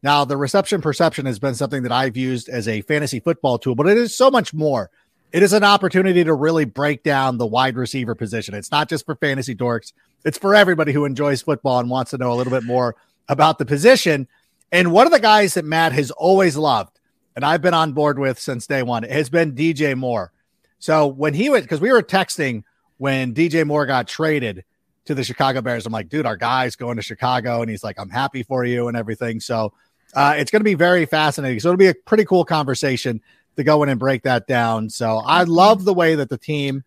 Now, 0.03 0.23
the 0.23 0.37
Reception 0.37 0.81
Perception 0.81 1.25
has 1.25 1.39
been 1.39 1.55
something 1.55 1.83
that 1.83 1.91
I've 1.91 2.15
used 2.15 2.47
as 2.47 2.67
a 2.67 2.81
fantasy 2.81 3.19
football 3.19 3.57
tool, 3.57 3.73
but 3.73 3.87
it 3.87 3.97
is 3.97 4.15
so 4.15 4.29
much 4.29 4.53
more. 4.53 4.91
It 5.31 5.41
is 5.41 5.51
an 5.51 5.63
opportunity 5.63 6.23
to 6.23 6.33
really 6.33 6.65
break 6.65 7.01
down 7.01 7.37
the 7.37 7.47
wide 7.47 7.75
receiver 7.75 8.13
position. 8.13 8.53
It's 8.53 8.71
not 8.71 8.87
just 8.87 9.05
for 9.05 9.15
fantasy 9.15 9.55
dorks; 9.55 9.93
it's 10.23 10.37
for 10.37 10.53
everybody 10.53 10.93
who 10.93 11.05
enjoys 11.05 11.41
football 11.41 11.79
and 11.79 11.89
wants 11.89 12.11
to 12.11 12.17
know 12.17 12.31
a 12.31 12.35
little 12.35 12.51
bit 12.51 12.63
more 12.63 12.95
about 13.27 13.57
the 13.57 13.65
position. 13.65 14.27
And 14.71 14.91
one 14.91 15.05
of 15.05 15.13
the 15.13 15.19
guys 15.19 15.53
that 15.53 15.65
Matt 15.65 15.93
has 15.93 16.11
always 16.11 16.57
loved, 16.57 16.99
and 17.35 17.45
I've 17.45 17.61
been 17.61 17.73
on 17.73 17.93
board 17.93 18.19
with 18.19 18.39
since 18.39 18.67
day 18.67 18.83
one, 18.83 19.03
has 19.03 19.29
been 19.29 19.53
DJ 19.53 19.95
Moore. 19.95 20.31
So 20.79 21.07
when 21.07 21.33
he 21.33 21.49
was, 21.49 21.61
because 21.61 21.81
we 21.81 21.91
were 21.91 22.03
texting 22.03 22.63
when 22.97 23.33
DJ 23.33 23.65
Moore 23.65 23.85
got 23.85 24.07
traded 24.07 24.63
to 25.05 25.15
the 25.15 25.23
Chicago 25.23 25.61
Bears, 25.61 25.85
I'm 25.85 25.93
like, 25.93 26.09
dude, 26.09 26.25
our 26.25 26.37
guy's 26.37 26.75
going 26.75 26.97
to 26.97 27.01
Chicago, 27.01 27.61
and 27.61 27.69
he's 27.69 27.83
like, 27.83 27.99
I'm 27.99 28.09
happy 28.09 28.43
for 28.43 28.65
you 28.65 28.87
and 28.87 28.97
everything. 28.97 29.39
So 29.39 29.73
uh, 30.13 30.35
it's 30.37 30.51
going 30.51 30.61
to 30.61 30.65
be 30.65 30.75
very 30.75 31.05
fascinating. 31.05 31.59
So 31.59 31.69
it'll 31.69 31.77
be 31.77 31.87
a 31.87 31.93
pretty 31.93 32.25
cool 32.25 32.45
conversation 32.45 33.21
to 33.57 33.63
go 33.63 33.83
in 33.83 33.89
and 33.89 33.99
break 33.99 34.23
that 34.23 34.47
down. 34.47 34.89
So 34.89 35.17
I 35.17 35.43
love 35.43 35.85
the 35.85 35.93
way 35.93 36.15
that 36.15 36.29
the 36.29 36.37
team 36.37 36.83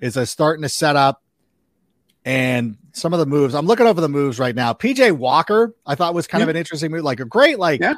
is 0.00 0.16
uh, 0.16 0.24
starting 0.24 0.62
to 0.62 0.68
set 0.68 0.96
up 0.96 1.22
and 2.24 2.76
some 2.92 3.12
of 3.12 3.18
the 3.20 3.26
moves. 3.26 3.54
I'm 3.54 3.66
looking 3.66 3.86
over 3.86 4.00
the 4.00 4.08
moves 4.08 4.38
right 4.38 4.54
now. 4.54 4.72
PJ 4.72 5.12
Walker, 5.12 5.74
I 5.86 5.94
thought 5.94 6.14
was 6.14 6.26
kind 6.26 6.42
of 6.42 6.48
an 6.48 6.56
interesting 6.56 6.90
move, 6.90 7.04
like 7.04 7.20
a 7.20 7.24
great, 7.24 7.58
like, 7.58 7.80
Yeah. 7.80 7.94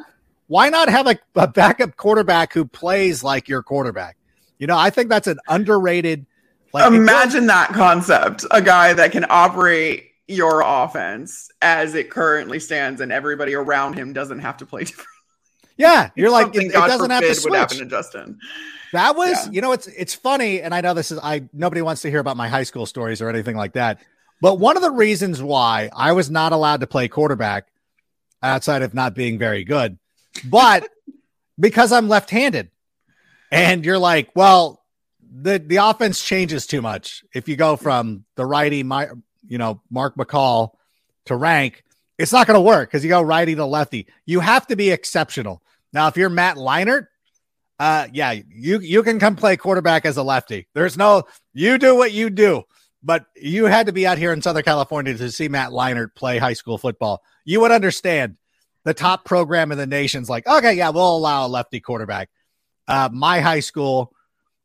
why 0.49 0.69
not 0.69 0.89
have 0.89 1.07
a, 1.07 1.19
a 1.37 1.49
backup 1.49 1.97
quarterback 1.97 2.53
who 2.53 2.65
plays 2.65 3.25
like 3.25 3.49
your 3.49 3.63
quarterback? 3.63 4.17
You 4.59 4.67
know, 4.67 4.77
I 4.77 4.91
think 4.91 5.09
that's 5.09 5.27
an 5.27 5.39
underrated. 5.49 6.27
Like, 6.73 6.93
Imagine 6.93 7.47
that 7.47 7.71
concept. 7.71 8.45
A 8.51 8.61
guy 8.63 8.93
that 8.93 9.11
can 9.13 9.25
operate 9.31 10.07
your 10.29 10.63
offense 10.65 11.51
as 11.63 11.95
it 11.97 12.11
currently 12.11 12.61
stands, 12.61 13.01
and 13.01 13.11
everybody 13.11 13.55
around 13.55 13.95
him 13.95 14.13
doesn't 14.13 14.39
have 14.41 14.57
to 14.59 14.67
play 14.67 14.85
different. 14.85 15.09
Yeah, 15.81 16.11
you're 16.15 16.31
like, 16.31 16.55
it, 16.55 16.65
it 16.67 16.73
doesn't 16.73 17.11
have 17.11 17.23
to 17.23 17.35
forbid, 17.35 17.51
would 17.51 17.59
happen 17.59 17.77
switch. 17.77 17.89
to 17.89 17.91
Justin. 17.91 18.39
That 18.93 19.17
was, 19.17 19.47
Yeah. 19.47 19.53
you 19.53 19.61
know, 19.61 19.73
it's 19.73 19.87
it's 19.87 20.15
funny, 20.15 20.61
and 20.61 20.75
I 20.75 20.81
know 20.81 20.95
this 20.95 21.11
is 21.11 21.19
I 21.23 21.49
nobody 21.53 21.81
wants 21.83 22.03
to 22.03 22.11
hear 22.11 22.19
about 22.21 22.37
my 22.37 22.49
high 22.49 22.65
school 22.65 22.87
stories 22.87 23.23
or 23.23 23.29
anything 23.29 23.57
like 23.57 23.73
that. 23.75 24.01
But 24.43 24.59
one 24.59 24.77
of 24.77 24.83
the 24.83 24.91
reasons 24.91 25.43
why 25.43 25.91
I 25.95 26.13
was 26.13 26.31
not 26.31 26.53
allowed 26.53 26.81
to 26.81 26.87
play 26.87 27.09
quarterback 27.09 27.69
outside 28.43 28.83
of 28.83 28.95
not 28.95 29.15
being 29.15 29.39
very 29.39 29.65
good, 29.65 29.99
but 30.45 30.89
because 31.61 31.93
I'm 31.93 32.09
left-handed. 32.09 32.71
And 33.53 33.85
you're 33.85 33.99
like, 33.99 34.31
well, 34.35 34.83
the 35.33 35.59
the 35.59 35.77
offense 35.77 36.23
changes 36.23 36.67
too 36.67 36.83
much 36.83 37.23
if 37.35 37.49
you 37.49 37.57
go 37.57 37.77
from 37.77 38.25
the 38.37 38.45
righty, 38.47 38.83
my 38.83 39.09
you 39.47 39.59
know 39.59 39.81
Mark 39.91 40.17
McCall 40.17 40.71
to 41.27 41.37
rank. 41.37 41.85
It's 42.19 42.33
not 42.33 42.47
going 42.47 42.57
to 42.57 42.61
work 42.61 42.91
because 42.91 43.03
you 43.03 43.09
go 43.09 43.23
righty 43.23 43.55
to 43.55 43.65
lefty. 43.65 44.07
You 44.27 44.41
have 44.41 44.67
to 44.67 44.77
be 44.77 44.91
exceptional. 44.91 45.63
Now, 45.93 46.09
if 46.09 46.17
you're 46.17 46.31
Matt 46.31 46.57
Leinart, 46.57 47.07
uh, 47.79 48.07
yeah, 48.13 48.33
you 48.33 48.79
you 48.81 49.03
can 49.03 49.19
come 49.19 49.37
play 49.37 49.57
quarterback 49.57 50.05
as 50.05 50.17
a 50.17 50.23
lefty. 50.23 50.69
There's 50.75 50.97
no 50.97 51.25
you 51.55 51.79
do 51.79 51.97
what 51.97 52.13
you 52.13 52.29
do, 52.29 52.65
but 53.03 53.25
you 53.35 53.65
had 53.65 53.87
to 53.87 53.93
be 53.93 54.07
out 54.07 54.19
here 54.19 54.33
in 54.33 54.43
Southern 54.43 54.63
California 54.63 55.15
to 55.15 55.31
see 55.31 55.49
Matt 55.49 55.71
Leinart 55.71 56.15
play 56.15 56.39
high 56.39 56.53
school 56.53 56.77
football. 56.77 57.23
You 57.45 57.61
would 57.61 57.73
understand 57.73 58.37
the 58.85 58.95
top 58.95 59.25
program 59.25 59.73
in 59.73 59.79
the 59.79 59.87
nation's 59.87 60.29
like, 60.29 60.47
okay, 60.47 60.75
yeah, 60.75 60.91
we'll 60.91 61.17
allow 61.17 61.47
a 61.47 61.49
lefty 61.49 61.81
quarterback. 61.81 62.29
Uh, 62.87 63.09
my 63.13 63.41
high 63.41 63.61
school, 63.61 64.13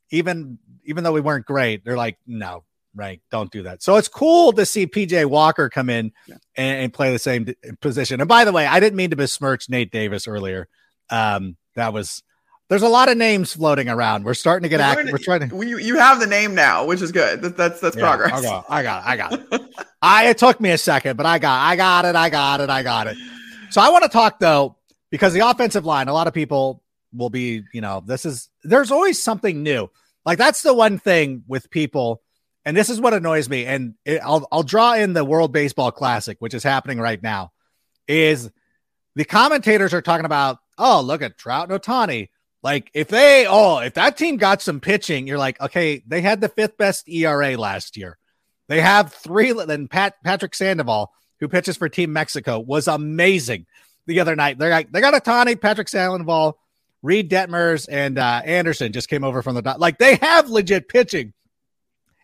even 0.10 0.60
even 0.84 1.04
though 1.04 1.14
we 1.14 1.22
weren't 1.22 1.46
great, 1.46 1.86
they're 1.86 1.98
like, 1.98 2.18
no, 2.28 2.64
right, 2.96 3.22
don't 3.32 3.52
do 3.52 3.64
that. 3.64 3.82
So 3.82 3.96
it's 3.96 4.08
cool 4.08 4.52
to 4.54 4.66
see 4.66 4.88
PJ 4.88 5.26
Walker 5.26 5.70
come 5.70 5.90
in 5.90 6.12
yeah. 6.28 6.36
and, 6.56 6.84
and, 6.84 6.94
play 6.94 7.12
the 7.12 7.20
same 7.20 7.48
position. 7.82 8.22
And 8.22 8.28
by 8.28 8.46
the 8.46 8.52
way, 8.52 8.66
I 8.66 8.80
didn't 8.80 8.96
mean 8.96 9.10
to 9.10 9.16
besmirch 9.16 9.70
Nate 9.70 9.92
Davis 9.92 10.28
earlier. 10.28 10.68
Um, 11.10 11.58
that 11.76 11.94
was 11.94 12.24
there's 12.70 12.82
a 12.82 12.90
lot 12.90 13.10
of 13.10 13.18
names 13.18 13.54
floating 13.54 13.90
around. 13.90 14.26
We're 14.26 14.34
starting 14.34 14.64
to 14.64 14.70
get 14.70 14.80
active. 14.80 15.12
We're 15.12 15.18
trying 15.20 15.48
to. 15.50 15.56
You, 15.66 15.78
you 15.78 15.98
have 15.98 16.20
the 16.20 16.28
name 16.28 16.56
now, 16.56 16.86
which 16.86 17.02
is 17.02 17.12
good. 17.12 17.42
That, 17.42 17.58
that's 17.58 17.80
that's 17.80 17.96
yeah, 17.96 18.02
progress. 18.02 18.34
I 18.34 18.42
got, 18.42 18.66
I 18.70 18.84
got, 18.84 19.04
it, 19.04 19.08
I 19.08 19.18
got 19.18 19.34
it. 19.34 19.76
I 20.02 20.28
it 20.30 20.38
took 20.38 20.60
me 20.60 20.72
a 20.72 20.78
second, 20.78 21.18
but 21.18 21.26
I 21.26 21.40
got, 21.40 21.62
I 21.62 21.76
got 21.76 22.06
it, 22.06 22.16
I 22.16 22.30
got 22.30 22.62
it, 22.62 22.70
I 22.70 22.84
got 22.84 23.08
it. 23.08 23.18
So 23.70 23.82
I 23.82 23.90
want 23.90 24.04
to 24.04 24.10
talk 24.10 24.40
though 24.40 24.78
because 25.12 25.34
the 25.34 25.48
offensive 25.48 25.86
line. 25.86 26.08
A 26.08 26.14
lot 26.14 26.28
of 26.28 26.34
people 26.34 26.82
will 27.14 27.30
be, 27.30 27.64
you 27.74 27.82
know, 27.82 28.04
this 28.06 28.26
is 28.26 28.50
there's 28.64 28.92
always 28.92 29.22
something 29.22 29.64
new. 29.64 29.90
Like 30.26 30.38
that's 30.38 30.62
the 30.62 30.74
one 30.74 30.98
thing 30.98 31.44
with 31.48 31.70
people, 31.70 32.22
and 32.66 32.76
this 32.76 32.90
is 32.90 33.00
what 33.00 33.14
annoys 33.14 33.48
me. 33.48 33.66
And 33.66 33.96
it, 34.06 34.20
I'll 34.24 34.48
I'll 34.52 34.64
draw 34.64 34.94
in 34.94 35.14
the 35.14 35.24
World 35.24 35.54
Baseball 35.54 35.92
Classic, 35.92 36.38
which 36.40 36.54
is 36.54 36.64
happening 36.64 37.00
right 37.00 37.22
now. 37.22 37.52
Is 38.08 38.52
the 39.16 39.26
commentators 39.26 39.94
are 39.94 40.02
talking 40.02 40.26
about, 40.26 40.60
oh, 40.78 41.02
look 41.02 41.22
at 41.22 41.38
Trout 41.38 41.70
and 41.70 41.82
Ohtani. 41.82 42.30
like 42.64 42.90
if 42.94 43.08
they 43.08 43.46
oh 43.48 43.80
if 43.80 43.94
that 43.96 44.18
team 44.18 44.38
got 44.38 44.62
some 44.62 44.80
pitching, 44.80 45.28
you're 45.28 45.38
like 45.38 45.60
okay, 45.62 46.04
they 46.08 46.22
had 46.22 46.42
the 46.42 46.50
fifth 46.50 46.78
best 46.78 47.08
ERA 47.08 47.58
last 47.58 47.98
year. 47.98 48.18
They 48.68 48.82
have 48.82 49.14
three. 49.14 49.52
Then 49.54 49.88
Pat 49.88 50.16
Patrick 50.24 50.56
Sandoval, 50.56 51.12
who 51.40 51.48
pitches 51.48 51.78
for 51.78 51.90
Team 51.90 52.14
Mexico, 52.14 52.60
was 52.60 52.88
amazing 52.88 53.66
the 54.08 54.20
other 54.20 54.36
night. 54.36 54.58
They're 54.58 54.70
like 54.70 54.92
they 54.92 55.02
got 55.02 55.14
Ohtani, 55.14 55.60
Patrick 55.60 55.90
Sandoval, 55.90 56.58
Reid 57.02 57.30
Detmers, 57.30 57.88
and 57.90 58.18
uh, 58.18 58.42
Anderson 58.44 58.92
just 58.92 59.10
came 59.10 59.24
over 59.24 59.42
from 59.42 59.56
the 59.56 59.62
dot. 59.62 59.80
like 59.80 59.98
they 59.98 60.16
have 60.16 60.50
legit 60.50 60.90
pitching, 60.90 61.34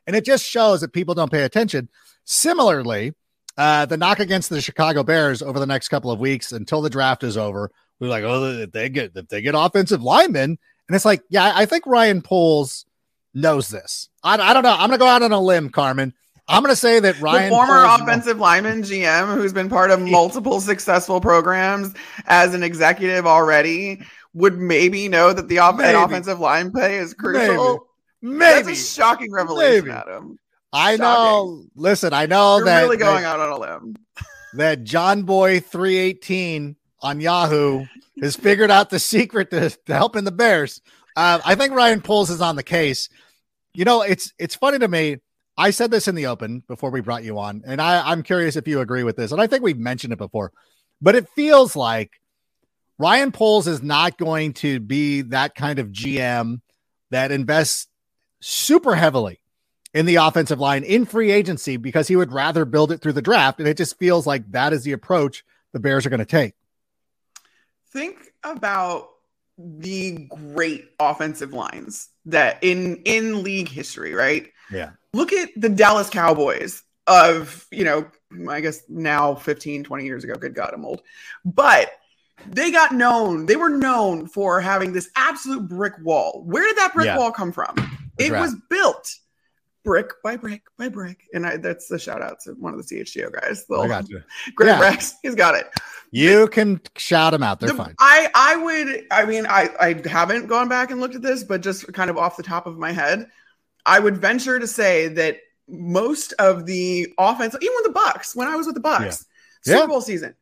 and 0.08 0.16
it 0.16 0.26
just 0.26 0.46
shows 0.46 0.82
that 0.82 0.94
people 0.94 1.14
don't 1.14 1.32
pay 1.32 1.44
attention. 1.44 1.90
Similarly, 2.26 3.14
uh, 3.58 3.86
the 3.86 3.98
knock 3.98 4.20
against 4.20 4.50
the 4.50 4.62
Chicago 4.62 5.04
Bears 5.04 5.42
over 5.42 5.60
the 5.60 5.68
next 5.68 5.90
couple 5.90 6.12
of 6.12 6.20
weeks 6.20 6.52
until 6.52 6.82
the 6.82 6.90
draft 6.90 7.24
is 7.24 7.38
over 7.38 7.72
we're 8.02 8.10
like, 8.10 8.24
oh, 8.24 8.44
if 8.62 8.72
they 8.72 8.90
get 8.90 9.12
if 9.16 9.28
they 9.28 9.42
get 9.42 9.54
offensive 9.56 10.02
linemen, 10.02 10.58
and 10.88 10.96
it's 10.96 11.06
like, 11.06 11.22
yeah, 11.30 11.54
I 11.56 11.66
think 11.66 11.86
Ryan 11.86 12.22
Poles 12.22 12.86
knows 13.34 13.70
this. 13.70 14.10
I, 14.24 14.34
I 14.38 14.54
don't 14.54 14.64
know. 14.64 14.74
I'm 14.74 14.90
gonna 14.90 14.98
go 14.98 15.06
out 15.06 15.22
on 15.22 15.32
a 15.32 15.40
limb, 15.40 15.70
Carmen. 15.70 16.14
I'm 16.48 16.64
gonna 16.64 16.76
say 16.76 17.00
that 17.00 17.22
Ryan, 17.22 17.50
the 17.50 17.56
former 17.56 17.86
Poles 17.86 18.02
offensive 18.02 18.38
knows. 18.38 18.42
lineman 18.42 18.82
GM, 18.82 19.36
who's 19.36 19.54
been 19.54 19.70
part 19.70 19.92
of 19.92 20.02
multiple 20.02 20.60
successful 20.60 21.22
programs 21.22 21.94
as 22.26 22.56
an 22.56 22.64
executive 22.64 23.28
already, 23.28 24.02
would 24.34 24.58
maybe 24.58 25.08
know 25.08 25.32
that 25.32 25.48
the 25.48 25.60
off- 25.60 25.80
offensive 25.80 26.40
line 26.40 26.72
play 26.72 26.98
is 26.98 27.14
crucial. 27.14 27.88
Maybe. 28.22 28.38
maybe. 28.38 28.68
That's 28.68 28.82
a 28.82 28.94
shocking 28.94 29.32
revelation, 29.32 29.86
maybe. 29.86 29.98
Adam. 29.98 30.40
I 30.74 30.98
shocking. 30.98 31.02
know. 31.04 31.64
Listen, 31.76 32.14
I 32.14 32.26
know 32.26 32.58
You're 32.58 32.66
that 32.66 32.82
really 32.82 32.98
going 32.98 33.22
that, 33.22 33.40
out 33.40 33.40
on 33.40 33.50
a 33.52 33.58
limb. 33.60 33.96
That 34.56 34.84
John 34.84 35.24
Boy 35.24 35.60
318 35.60 36.76
on 37.02 37.20
Yahoo 37.20 37.86
has 38.22 38.36
figured 38.36 38.72
out 38.72 38.90
the 38.90 39.00
secret 39.00 39.52
to, 39.52 39.70
to 39.70 39.94
helping 39.94 40.24
the 40.24 40.32
Bears. 40.32 40.82
Uh, 41.16 41.40
I 41.44 41.56
think 41.56 41.74
Ryan 41.74 42.02
Poles 42.02 42.30
is 42.30 42.42
on 42.42 42.56
the 42.56 42.64
case. 42.64 43.10
You 43.74 43.86
know, 43.86 44.02
it's 44.02 44.34
it's 44.38 44.56
funny 44.56 44.80
to 44.80 44.88
me. 44.88 45.18
I 45.58 45.72
said 45.72 45.92
this 45.92 46.08
in 46.08 46.16
the 46.16 46.28
open 46.28 46.64
before 46.68 46.92
we 46.92 47.02
brought 47.02 47.24
you 47.24 47.38
on, 47.40 47.64
and 47.66 47.82
I, 47.82 48.10
I'm 48.10 48.24
curious 48.24 48.56
if 48.56 48.68
you 48.68 48.80
agree 48.80 49.04
with 49.04 49.18
this. 49.18 49.32
And 49.32 49.42
I 49.42 49.48
think 49.48 49.64
we've 49.64 49.78
mentioned 49.78 50.14
it 50.14 50.20
before, 50.20 50.52
but 51.02 51.16
it 51.16 51.30
feels 51.30 51.76
like 51.76 52.12
Ryan 52.98 53.32
Poles 53.32 53.68
is 53.68 53.82
not 53.82 54.18
going 54.18 54.54
to 54.54 54.80
be 54.80 55.22
that 55.24 55.56
kind 55.56 55.80
of 55.80 55.90
GM 55.90 56.62
that 57.12 57.32
invests 57.32 57.88
super 58.40 58.96
heavily 58.96 59.42
in 59.94 60.06
the 60.06 60.16
offensive 60.16 60.60
line 60.60 60.84
in 60.84 61.06
free 61.06 61.32
agency 61.32 61.78
because 61.78 62.08
he 62.08 62.16
would 62.16 62.32
rather 62.32 62.64
build 62.64 62.92
it 62.92 63.02
through 63.02 63.14
the 63.14 63.22
draft. 63.22 63.60
And 63.60 63.68
it 63.68 63.78
just 63.78 64.00
feels 64.00 64.26
like 64.26 64.50
that 64.52 64.72
is 64.72 64.84
the 64.84 64.94
approach 64.94 65.44
the 65.74 65.80
Bears 65.80 66.06
are 66.06 66.10
going 66.10 66.20
to 66.20 66.26
take 66.26 66.54
think 67.92 68.34
about 68.44 69.10
the 69.58 70.28
great 70.30 70.90
offensive 71.00 71.54
lines 71.54 72.10
that 72.26 72.58
in 72.64 73.02
in 73.06 73.44
league 73.44 73.70
history, 73.70 74.14
right? 74.14 74.52
Yeah. 74.72 74.92
Look 75.14 75.34
at 75.34 75.50
the 75.56 75.70
Dallas 75.70 76.10
Cowboys 76.10 76.84
of, 77.08 77.68
you 77.72 77.84
know, 77.84 78.08
I 78.50 78.62
guess 78.62 78.84
now 78.88 79.36
15, 79.36 79.84
20 79.84 80.06
years 80.06 80.24
ago. 80.24 80.36
Good 80.36 80.56
God, 80.56 80.72
I'm 80.74 80.86
old. 80.86 81.02
But 81.44 81.92
they 82.48 82.72
got 82.72 82.94
known, 82.94 83.46
they 83.46 83.56
were 83.56 83.70
known 83.70 84.28
for 84.28 84.62
having 84.62 84.94
this 84.94 85.10
absolute 85.16 85.68
brick 85.68 85.94
wall. 86.02 86.44
Where 86.46 86.66
did 86.66 86.78
that 86.78 86.94
brick 86.94 87.08
yeah. 87.08 87.18
wall 87.18 87.32
come 87.32 87.52
from? 87.52 87.76
It 88.18 88.32
was 88.32 88.56
built 88.70 89.16
brick 89.84 90.12
by 90.24 90.38
brick 90.38 90.64
by 90.78 90.90
brick. 90.90 91.22
And 91.34 91.46
I, 91.46 91.58
that's 91.58 91.88
the 91.88 92.00
shout 92.00 92.22
out 92.22 92.40
to 92.42 92.52
one 92.52 92.74
of 92.74 92.86
the 92.86 92.96
CHGO 92.96 93.32
guys. 93.32 93.66
I 93.72 93.88
got 93.88 94.10
you. 94.10 94.22
Greg 94.56 94.70
yeah. 94.70 94.80
Rex, 94.80 95.16
he's 95.22 95.36
got 95.36 95.56
it. 95.56 95.70
You 96.12 96.48
can 96.48 96.82
shout 96.98 97.32
them 97.34 97.44
out. 97.44 97.60
They're 97.60 97.70
the, 97.70 97.76
fine. 97.76 97.96
I, 98.00 98.30
I 98.36 98.56
would, 98.58 99.06
I 99.12 99.26
mean, 99.26 99.46
I, 99.46 99.70
I 99.80 100.08
haven't 100.08 100.48
gone 100.48 100.68
back 100.68 100.92
and 100.92 101.00
looked 101.00 101.16
at 101.16 101.22
this, 101.22 101.44
but 101.44 101.62
just 101.62 101.92
kind 101.94 102.10
of 102.10 102.18
off 102.18 102.38
the 102.38 102.44
top 102.44 102.68
of 102.68 102.78
my 102.78 102.92
head, 102.92 103.28
I 103.86 104.00
would 104.00 104.18
venture 104.18 104.60
to 104.60 104.68
say 104.68 105.08
that 105.10 105.38
most 105.68 106.34
of 106.34 106.66
the 106.66 107.08
offense, 107.18 107.56
even 107.62 107.76
with 107.78 107.86
the 107.86 107.94
Bucks, 107.94 108.36
when 108.36 108.48
I 108.48 108.56
was 108.56 108.66
with 108.66 108.76
the 108.76 108.82
Bucks, 108.82 109.26
yeah. 109.66 109.74
Super 109.74 109.80
yeah. 109.84 109.88
Bowl 109.88 110.02
season, 110.02 110.36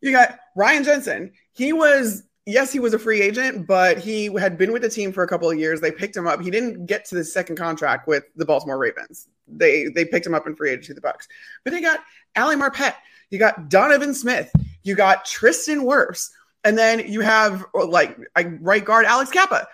you 0.00 0.12
got 0.12 0.38
Ryan 0.56 0.84
Jensen. 0.84 1.32
He 1.52 1.72
was 1.72 2.22
yes, 2.50 2.72
he 2.72 2.80
was 2.80 2.94
a 2.94 2.98
free 2.98 3.22
agent, 3.22 3.66
but 3.66 3.98
he 3.98 4.26
had 4.38 4.58
been 4.58 4.72
with 4.72 4.82
the 4.82 4.88
team 4.88 5.12
for 5.12 5.22
a 5.22 5.28
couple 5.28 5.50
of 5.50 5.58
years. 5.58 5.80
They 5.80 5.92
picked 5.92 6.16
him 6.16 6.26
up. 6.26 6.40
He 6.40 6.50
didn't 6.50 6.86
get 6.86 7.04
to 7.06 7.14
the 7.14 7.24
second 7.24 7.56
contract 7.56 8.06
with 8.06 8.24
the 8.36 8.44
Baltimore 8.44 8.78
Ravens. 8.78 9.28
They 9.48 9.86
they 9.86 10.04
picked 10.04 10.26
him 10.26 10.34
up 10.34 10.46
in 10.46 10.56
free 10.56 10.70
agency, 10.70 10.92
the 10.92 11.00
Bucks. 11.00 11.28
But 11.64 11.72
they 11.72 11.80
got 11.80 12.00
Ali 12.36 12.56
Marpet. 12.56 12.94
You 13.30 13.38
got 13.38 13.68
Donovan 13.68 14.14
Smith. 14.14 14.50
You 14.82 14.94
got 14.94 15.24
Tristan 15.24 15.80
Wirfs. 15.80 16.30
And 16.64 16.76
then 16.76 17.10
you 17.10 17.20
have 17.20 17.64
like 17.74 18.18
right 18.34 18.84
guard 18.84 19.06
Alex 19.06 19.30
Cappa. 19.30 19.66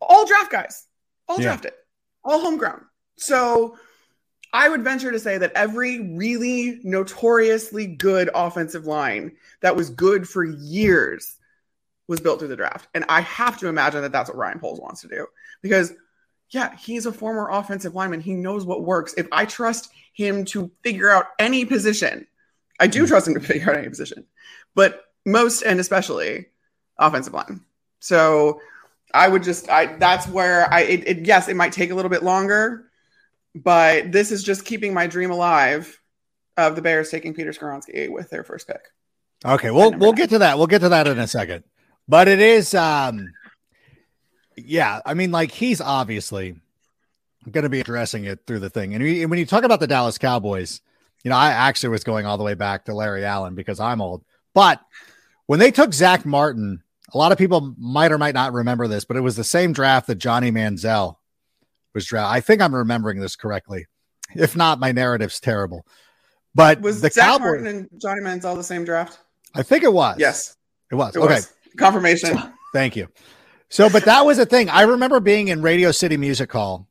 All 0.00 0.26
draft 0.26 0.50
guys. 0.50 0.86
All 1.28 1.36
yeah. 1.36 1.44
drafted. 1.44 1.72
All 2.24 2.40
homegrown. 2.40 2.84
So 3.16 3.76
I 4.52 4.68
would 4.68 4.82
venture 4.82 5.10
to 5.12 5.18
say 5.18 5.36
that 5.38 5.52
every 5.54 6.14
really 6.14 6.80
notoriously 6.84 7.86
good 7.86 8.30
offensive 8.34 8.86
line 8.86 9.32
that 9.60 9.76
was 9.76 9.90
good 9.90 10.28
for 10.28 10.44
years 10.44 11.36
was 12.08 12.20
built 12.20 12.38
through 12.38 12.48
the 12.48 12.56
draft. 12.56 12.88
And 12.94 13.04
I 13.08 13.22
have 13.22 13.58
to 13.58 13.68
imagine 13.68 14.02
that 14.02 14.12
that's 14.12 14.28
what 14.28 14.36
Ryan 14.36 14.58
Poles 14.58 14.80
wants 14.80 15.00
to 15.02 15.08
do 15.08 15.26
because, 15.62 15.92
yeah, 16.50 16.76
he's 16.76 17.06
a 17.06 17.12
former 17.12 17.48
offensive 17.50 17.94
lineman. 17.94 18.20
He 18.20 18.34
knows 18.34 18.64
what 18.64 18.84
works. 18.84 19.14
If 19.16 19.26
I 19.32 19.44
trust 19.46 19.90
him 20.12 20.44
to 20.46 20.70
figure 20.82 21.10
out 21.10 21.26
any 21.38 21.64
position, 21.64 22.26
I 22.78 22.86
do 22.86 23.00
hmm. 23.00 23.06
trust 23.06 23.28
him 23.28 23.34
to 23.34 23.40
figure 23.46 23.70
out 23.70 23.78
any 23.78 23.88
position, 23.88 24.26
but 24.74 25.04
most 25.24 25.62
and 25.62 25.80
especially 25.80 26.46
offensive 26.98 27.32
line. 27.32 27.60
So 28.00 28.60
I 29.14 29.28
would 29.28 29.42
just, 29.42 29.70
I 29.70 29.96
that's 29.96 30.26
where 30.28 30.72
I, 30.72 30.80
it, 30.82 31.08
it, 31.08 31.26
yes, 31.26 31.48
it 31.48 31.56
might 31.56 31.72
take 31.72 31.90
a 31.90 31.94
little 31.94 32.10
bit 32.10 32.22
longer, 32.22 32.90
but 33.54 34.12
this 34.12 34.30
is 34.30 34.42
just 34.42 34.64
keeping 34.64 34.92
my 34.92 35.06
dream 35.06 35.30
alive 35.30 36.00
of 36.56 36.76
the 36.76 36.82
Bears 36.82 37.10
taking 37.10 37.34
Peter 37.34 37.52
Skoronski 37.52 38.10
with 38.10 38.30
their 38.30 38.44
first 38.44 38.66
pick. 38.66 38.82
Okay, 39.44 39.70
we'll 39.70 39.92
we'll 39.92 40.12
get 40.12 40.30
to 40.30 40.38
that. 40.38 40.56
We'll 40.56 40.66
get 40.66 40.80
to 40.80 40.88
that 40.88 41.06
in 41.06 41.18
a 41.18 41.26
second. 41.26 41.64
But 42.08 42.28
it 42.28 42.40
is, 42.40 42.74
um, 42.74 43.32
yeah. 44.56 45.00
I 45.04 45.14
mean, 45.14 45.32
like 45.32 45.50
he's 45.50 45.80
obviously 45.80 46.56
going 47.50 47.64
to 47.64 47.70
be 47.70 47.80
addressing 47.80 48.24
it 48.24 48.40
through 48.46 48.60
the 48.60 48.70
thing. 48.70 48.94
And 48.94 49.30
when 49.30 49.38
you 49.38 49.46
talk 49.46 49.64
about 49.64 49.80
the 49.80 49.86
Dallas 49.86 50.18
Cowboys, 50.18 50.80
you 51.22 51.30
know, 51.30 51.36
I 51.36 51.50
actually 51.50 51.90
was 51.90 52.04
going 52.04 52.26
all 52.26 52.38
the 52.38 52.44
way 52.44 52.54
back 52.54 52.84
to 52.84 52.94
Larry 52.94 53.24
Allen 53.24 53.54
because 53.54 53.80
I'm 53.80 54.00
old. 54.00 54.24
But 54.52 54.80
when 55.46 55.58
they 55.58 55.70
took 55.70 55.92
Zach 55.94 56.24
Martin, 56.26 56.82
a 57.12 57.18
lot 57.18 57.32
of 57.32 57.38
people 57.38 57.74
might 57.78 58.12
or 58.12 58.18
might 58.18 58.34
not 58.34 58.52
remember 58.52 58.88
this, 58.88 59.04
but 59.04 59.16
it 59.16 59.20
was 59.22 59.36
the 59.36 59.44
same 59.44 59.72
draft 59.72 60.06
that 60.08 60.16
Johnny 60.16 60.50
Manziel 60.50 61.16
was 61.94 62.06
drafted. 62.06 62.36
I 62.36 62.40
think 62.40 62.60
I'm 62.60 62.74
remembering 62.74 63.20
this 63.20 63.36
correctly. 63.36 63.86
If 64.34 64.56
not, 64.56 64.80
my 64.80 64.92
narrative's 64.92 65.40
terrible. 65.40 65.86
But 66.54 66.80
was 66.80 67.00
the 67.00 67.10
Zach 67.10 67.24
Cowboys, 67.24 67.40
Martin 67.40 67.66
and 67.66 67.88
Johnny 68.00 68.20
Manziel 68.20 68.56
the 68.56 68.64
same 68.64 68.84
draft? 68.84 69.18
I 69.54 69.62
think 69.62 69.84
it 69.84 69.92
was. 69.92 70.16
Yes, 70.18 70.56
it 70.90 70.96
was. 70.96 71.16
It 71.16 71.20
okay, 71.20 71.34
was. 71.34 71.52
Confirmation. 71.76 72.38
Thank 72.72 72.96
you. 72.96 73.08
So, 73.68 73.88
but 73.90 74.04
that 74.04 74.24
was 74.24 74.36
the 74.36 74.46
thing. 74.46 74.68
I 74.68 74.82
remember 74.82 75.20
being 75.20 75.48
in 75.48 75.62
Radio 75.62 75.90
City 75.90 76.16
Music 76.16 76.50
Hall, 76.52 76.86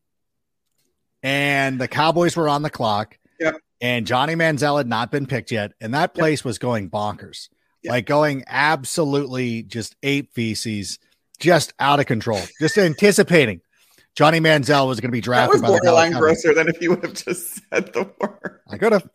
and 1.22 1.80
the 1.80 1.88
Cowboys 1.88 2.36
were 2.36 2.50
on 2.50 2.62
the 2.62 2.70
clock. 2.70 3.18
Yep. 3.40 3.56
And 3.82 4.08
Johnny 4.08 4.36
Manziel 4.36 4.78
had 4.78 4.88
not 4.88 5.12
been 5.12 5.26
picked 5.26 5.52
yet, 5.52 5.74
and 5.82 5.94
that 5.94 6.14
place 6.14 6.44
was 6.44 6.58
going 6.58 6.90
bonkers, 6.90 7.50
Yep. 7.84 7.92
like 7.92 8.06
going 8.06 8.44
absolutely 8.48 9.64
just 9.64 9.96
ape 10.04 10.34
feces, 10.34 11.00
just 11.40 11.74
out 11.80 12.00
of 12.00 12.06
control, 12.06 12.40
just 12.62 12.78
anticipating 12.78 13.62
Johnny 14.16 14.40
Manziel 14.40 14.88
was 14.88 15.00
going 15.02 15.10
to 15.10 15.12
be 15.12 15.20
That 15.20 15.26
drafted 15.26 15.62
was 15.62 15.62
by 15.62 15.68
the 15.68 15.80
Dallas 15.80 15.84
borderline 15.84 16.12
Cowboys. 16.14 16.44
grosser 16.44 16.54
than 16.54 16.68
if 16.70 16.82
you 16.82 16.92
would 16.92 17.04
have 17.04 17.14
just 17.14 17.62
said 17.72 17.92
the 17.94 18.10
word. 18.22 18.60
I 18.70 18.78
could 18.78 18.92
have 18.94 19.08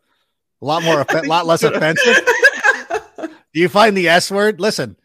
a 0.61 0.65
lot 0.65 0.83
more, 0.83 1.01
a 1.09 1.21
lot 1.23 1.45
less 1.47 1.63
offensive. 1.63 2.19
Do 3.53 3.59
you 3.59 3.69
find 3.69 3.95
the 3.97 4.07
S 4.09 4.29
word? 4.29 4.59
Listen, 4.59 4.95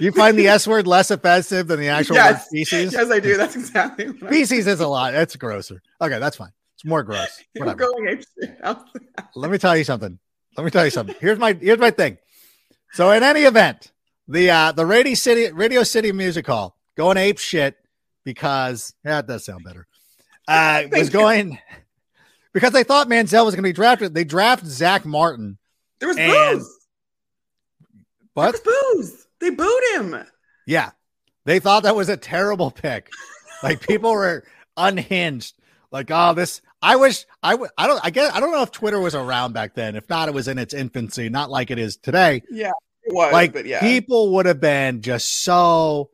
you 0.00 0.12
find 0.12 0.38
the 0.38 0.48
S 0.48 0.66
word 0.66 0.86
less 0.86 1.10
offensive 1.10 1.66
than 1.68 1.78
the 1.80 1.88
actual 1.88 2.16
Yes. 2.16 2.44
word 2.44 2.48
feces? 2.50 2.92
yes, 2.92 3.10
I 3.10 3.20
do. 3.20 3.36
That's 3.36 3.56
exactly 3.56 4.06
what 4.10 4.24
I'm 4.24 4.32
is 4.40 4.66
a 4.80 4.86
lot. 4.88 5.12
That's 5.12 5.36
grosser. 5.36 5.82
Okay, 6.00 6.18
that's 6.18 6.36
fine. 6.36 6.52
It's 6.76 6.84
more 6.84 7.02
gross. 7.02 7.42
Whatever. 7.56 7.76
going. 7.76 8.24
Let 9.34 9.50
me 9.50 9.58
tell 9.58 9.76
you 9.76 9.84
something. 9.84 10.18
Let 10.56 10.64
me 10.64 10.70
tell 10.70 10.84
you 10.84 10.90
something. 10.90 11.14
Here's 11.20 11.38
my 11.38 11.52
here's 11.52 11.78
my 11.78 11.90
thing. 11.90 12.18
So 12.92 13.10
in 13.12 13.22
any 13.22 13.42
event, 13.42 13.92
the 14.28 14.50
uh 14.50 14.72
the 14.72 14.86
Radio 14.86 15.14
City 15.14 15.52
Radio 15.52 15.82
City 15.82 16.12
Music 16.12 16.46
Hall 16.46 16.76
going 16.96 17.16
ape 17.16 17.38
shit 17.38 17.76
because 18.24 18.94
yeah, 19.04 19.20
it 19.20 19.26
does 19.26 19.44
sound 19.44 19.64
better. 19.64 19.86
Uh 20.48 20.84
was 20.90 21.10
going 21.10 21.58
because 22.52 22.72
they 22.72 22.82
thought 22.82 23.08
Manziel 23.08 23.44
was 23.44 23.54
gonna 23.54 23.68
be 23.68 23.72
drafted. 23.72 24.14
They 24.14 24.24
draft 24.24 24.64
Zach 24.66 25.04
Martin. 25.04 25.58
There 26.00 26.08
was 26.08 26.16
And- 26.18 26.58
booze. 26.58 26.76
But 28.34 28.52
There 28.64 28.72
was 28.72 28.96
booze. 29.10 29.26
They 29.40 29.50
booed 29.50 29.82
him. 29.94 30.24
Yeah. 30.66 30.90
They 31.44 31.58
thought 31.58 31.84
that 31.84 31.96
was 31.96 32.08
a 32.08 32.16
terrible 32.16 32.70
pick. 32.70 33.10
Like 33.62 33.86
people 33.86 34.12
were 34.12 34.44
unhinged. 34.76 35.54
Like, 35.92 36.10
oh, 36.10 36.34
this 36.34 36.62
I 36.82 36.96
wish 36.96 37.26
I 37.42 37.54
would 37.54 37.70
I 37.76 37.86
don't 37.86 38.00
I 38.04 38.10
guess 38.10 38.32
I 38.34 38.40
don't 38.40 38.52
know 38.52 38.62
if 38.62 38.70
Twitter 38.70 39.00
was 39.00 39.14
around 39.14 39.52
back 39.52 39.74
then. 39.74 39.96
If 39.96 40.08
not, 40.08 40.28
it 40.28 40.34
was 40.34 40.48
in 40.48 40.58
its 40.58 40.72
infancy, 40.72 41.28
not 41.28 41.50
like 41.50 41.70
it 41.70 41.78
is 41.78 41.96
today. 41.96 42.42
Yeah, 42.50 42.72
it 43.02 43.12
was. 43.14 43.32
Like 43.32 43.52
but 43.52 43.66
yeah, 43.66 43.80
people 43.80 44.34
would 44.34 44.46
have 44.46 44.60
been 44.60 45.02
just 45.02 45.42
so 45.42 46.10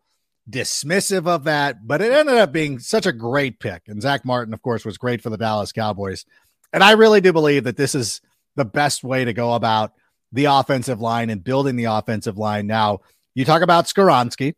dismissive 0.49 1.27
of 1.27 1.45
that, 1.45 1.87
but 1.87 2.01
it 2.01 2.13
ended 2.13 2.37
up 2.37 2.53
being 2.53 2.79
such 2.79 3.07
a 3.07 3.13
great 3.13 3.61
pick. 3.61 3.83
And 3.87 4.01
Zach 4.01 4.25
Martin, 4.25 4.55
of 4.55 4.63
course, 4.63 4.85
was 4.85 4.99
great 4.99 5.21
for 5.23 5.31
the 5.31 5.37
Dallas 5.37 5.73
Cowboys. 5.73 6.25
And 6.73 6.83
I 6.83 6.93
really 6.93 7.21
do 7.21 7.33
believe 7.33 7.65
that 7.65 7.77
this 7.77 7.95
is 7.95 8.21
the 8.55 8.65
best 8.65 9.05
way 9.05 9.25
to 9.25 9.33
go 9.33 9.55
about 9.55 9.93
the 10.33 10.47
offensive 10.47 11.01
line 11.01 11.31
and 11.31 11.45
building 11.45 11.77
the 11.77 11.85
offensive 11.85 12.39
line. 12.39 12.67
Now, 12.67 13.01
you 13.37 13.45
talk 13.45 13.63
about 13.63 13.85
Skoronski. 13.85 14.55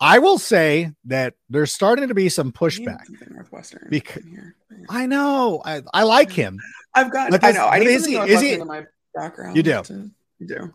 I 0.00 0.18
will 0.18 0.38
say 0.38 0.90
that 1.06 1.34
there's 1.48 1.72
starting 1.72 2.08
to 2.08 2.14
be 2.14 2.28
some 2.28 2.52
pushback. 2.52 2.98
Northwestern. 3.30 3.88
Bec- 3.90 4.16
in 4.18 4.28
here. 4.28 4.56
I 4.90 5.06
know. 5.06 5.62
I, 5.64 5.80
I 5.94 6.02
like 6.02 6.30
him. 6.32 6.58
I've 6.94 7.10
got. 7.10 7.42
I 7.42 7.52
know. 7.52 7.66
I 7.66 7.78
need 7.78 7.86
is 7.88 8.04
he- 8.06 8.16
is 8.16 8.40
he- 8.40 8.52
in 8.54 8.66
my 8.66 8.84
background. 9.14 9.56
You 9.56 9.62
do. 9.62 9.82
to- 9.84 10.10
You 10.40 10.46
do. 10.46 10.74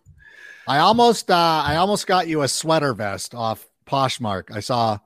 I 0.68 0.80
almost 0.80 1.30
uh 1.30 1.64
I 1.66 1.76
almost 1.76 2.08
got 2.08 2.28
you 2.28 2.42
a 2.44 2.48
sweater 2.48 2.94
vest 2.94 3.36
off 3.36 3.68
Poshmark. 3.86 4.52
I 4.56 4.60
saw 4.62 5.00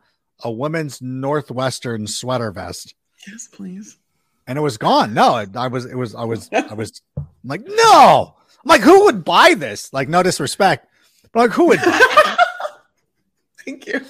a 0.43 0.51
women's 0.51 1.01
Northwestern 1.01 2.05
sweater 2.05 2.51
vest 2.51 2.93
Yes, 3.27 3.47
please. 3.47 3.97
and 4.45 4.57
it 4.57 4.61
was 4.61 4.77
gone. 4.77 5.13
No, 5.13 5.33
I, 5.33 5.47
I 5.55 5.67
was 5.67 5.85
it 5.85 5.95
was 5.95 6.15
I 6.15 6.25
was 6.25 6.49
I 6.53 6.73
was 6.73 7.01
I'm 7.17 7.25
like, 7.45 7.61
no. 7.65 8.35
I'm 8.37 8.69
like, 8.69 8.81
who 8.81 9.05
would 9.05 9.23
buy 9.25 9.53
this? 9.55 9.91
Like, 9.93 10.07
no 10.09 10.21
disrespect. 10.21 10.87
Like, 11.33 11.51
who 11.51 11.67
would? 11.67 11.79
Thank 13.65 13.87
you. 13.87 14.01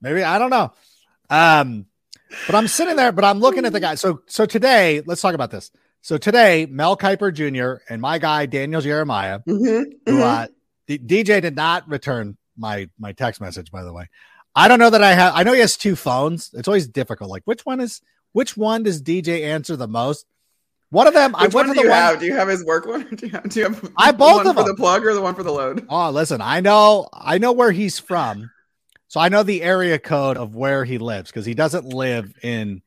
Maybe 0.00 0.22
I 0.22 0.38
don't 0.38 0.50
know. 0.50 0.72
Um, 1.30 1.86
but 2.46 2.54
I'm 2.54 2.68
sitting 2.68 2.96
there, 2.96 3.12
but 3.12 3.24
I'm 3.24 3.40
looking 3.40 3.64
at 3.64 3.72
the 3.72 3.80
guy. 3.80 3.94
So 3.94 4.20
so 4.26 4.44
today, 4.46 5.02
let's 5.06 5.22
talk 5.22 5.34
about 5.34 5.50
this. 5.50 5.70
So 6.02 6.18
today, 6.18 6.66
Mel 6.66 6.96
Kiper 6.96 7.32
Jr. 7.32 7.82
and 7.90 8.02
my 8.02 8.18
guy 8.18 8.46
Daniel 8.46 8.80
Jeremiah 8.82 9.40
Mhm, 9.48 9.84
who 10.06 10.20
uh, 10.22 10.46
D- 10.86 10.98
DJ 10.98 11.40
did 11.40 11.56
not 11.56 11.88
return 11.88 12.36
my 12.56 12.90
my 12.98 13.12
text 13.12 13.40
message. 13.40 13.70
By 13.70 13.82
the 13.84 13.92
way, 13.92 14.08
I 14.54 14.68
don't 14.68 14.78
know 14.78 14.90
that 14.90 15.02
I 15.02 15.14
have. 15.14 15.32
I 15.34 15.42
know 15.44 15.54
he 15.54 15.60
has 15.60 15.76
two 15.78 15.96
phones. 15.96 16.50
It's 16.52 16.68
always 16.68 16.86
difficult. 16.86 17.30
Like 17.30 17.42
which 17.46 17.64
one 17.64 17.80
is 17.80 18.02
which 18.32 18.56
one 18.56 18.82
does 18.82 19.00
DJ 19.00 19.44
answer 19.44 19.76
the 19.76 19.88
most? 19.88 20.26
One 20.90 21.06
of 21.06 21.14
them. 21.14 21.34
I 21.34 21.44
Which 21.46 21.54
went 21.54 21.68
one 21.68 21.76
to 21.76 21.82
do 21.82 21.82
the 21.82 21.84
you 21.86 21.90
one. 21.90 21.98
have? 21.98 22.20
Do 22.20 22.26
you 22.26 22.34
have 22.36 22.48
his 22.48 22.64
work 22.64 22.86
one? 22.86 23.08
Do 23.16 23.26
you 23.26 23.32
have, 23.32 23.48
do 23.48 23.60
you 23.60 23.66
have 23.66 23.90
I 23.96 24.12
the 24.12 24.18
both 24.18 24.46
of 24.46 24.54
for 24.54 24.62
them. 24.62 24.66
the 24.68 24.74
plug 24.74 25.04
or 25.04 25.12
the 25.14 25.20
one 25.20 25.34
for 25.34 25.42
the 25.42 25.50
load? 25.52 25.86
Oh, 25.90 26.10
listen. 26.10 26.40
I 26.40 26.60
know. 26.60 27.08
I 27.12 27.38
know 27.38 27.52
where 27.52 27.72
he's 27.72 27.98
from, 27.98 28.50
so 29.08 29.18
I 29.20 29.28
know 29.28 29.42
the 29.42 29.62
area 29.62 29.98
code 29.98 30.36
of 30.36 30.54
where 30.54 30.84
he 30.84 30.98
lives 30.98 31.30
because 31.30 31.46
he 31.46 31.54
doesn't 31.54 31.84
live 31.86 32.32
in. 32.42 32.80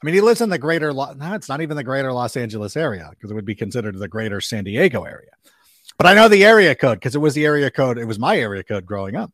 I 0.00 0.06
mean, 0.06 0.14
he 0.14 0.20
lives 0.20 0.40
in 0.40 0.50
the 0.50 0.58
greater. 0.58 0.92
Lo- 0.92 1.14
no, 1.14 1.34
it's 1.34 1.48
not 1.48 1.60
even 1.60 1.76
the 1.76 1.82
greater 1.82 2.12
Los 2.12 2.36
Angeles 2.36 2.76
area 2.76 3.08
because 3.10 3.32
it 3.32 3.34
would 3.34 3.44
be 3.44 3.56
considered 3.56 3.98
the 3.98 4.06
greater 4.06 4.40
San 4.40 4.62
Diego 4.62 5.02
area. 5.02 5.30
But 5.96 6.06
I 6.06 6.14
know 6.14 6.28
the 6.28 6.44
area 6.44 6.76
code 6.76 6.98
because 7.00 7.16
it 7.16 7.20
was 7.20 7.34
the 7.34 7.44
area 7.44 7.72
code. 7.72 7.98
It 7.98 8.04
was 8.04 8.20
my 8.20 8.38
area 8.38 8.62
code 8.62 8.86
growing 8.86 9.16
up, 9.16 9.32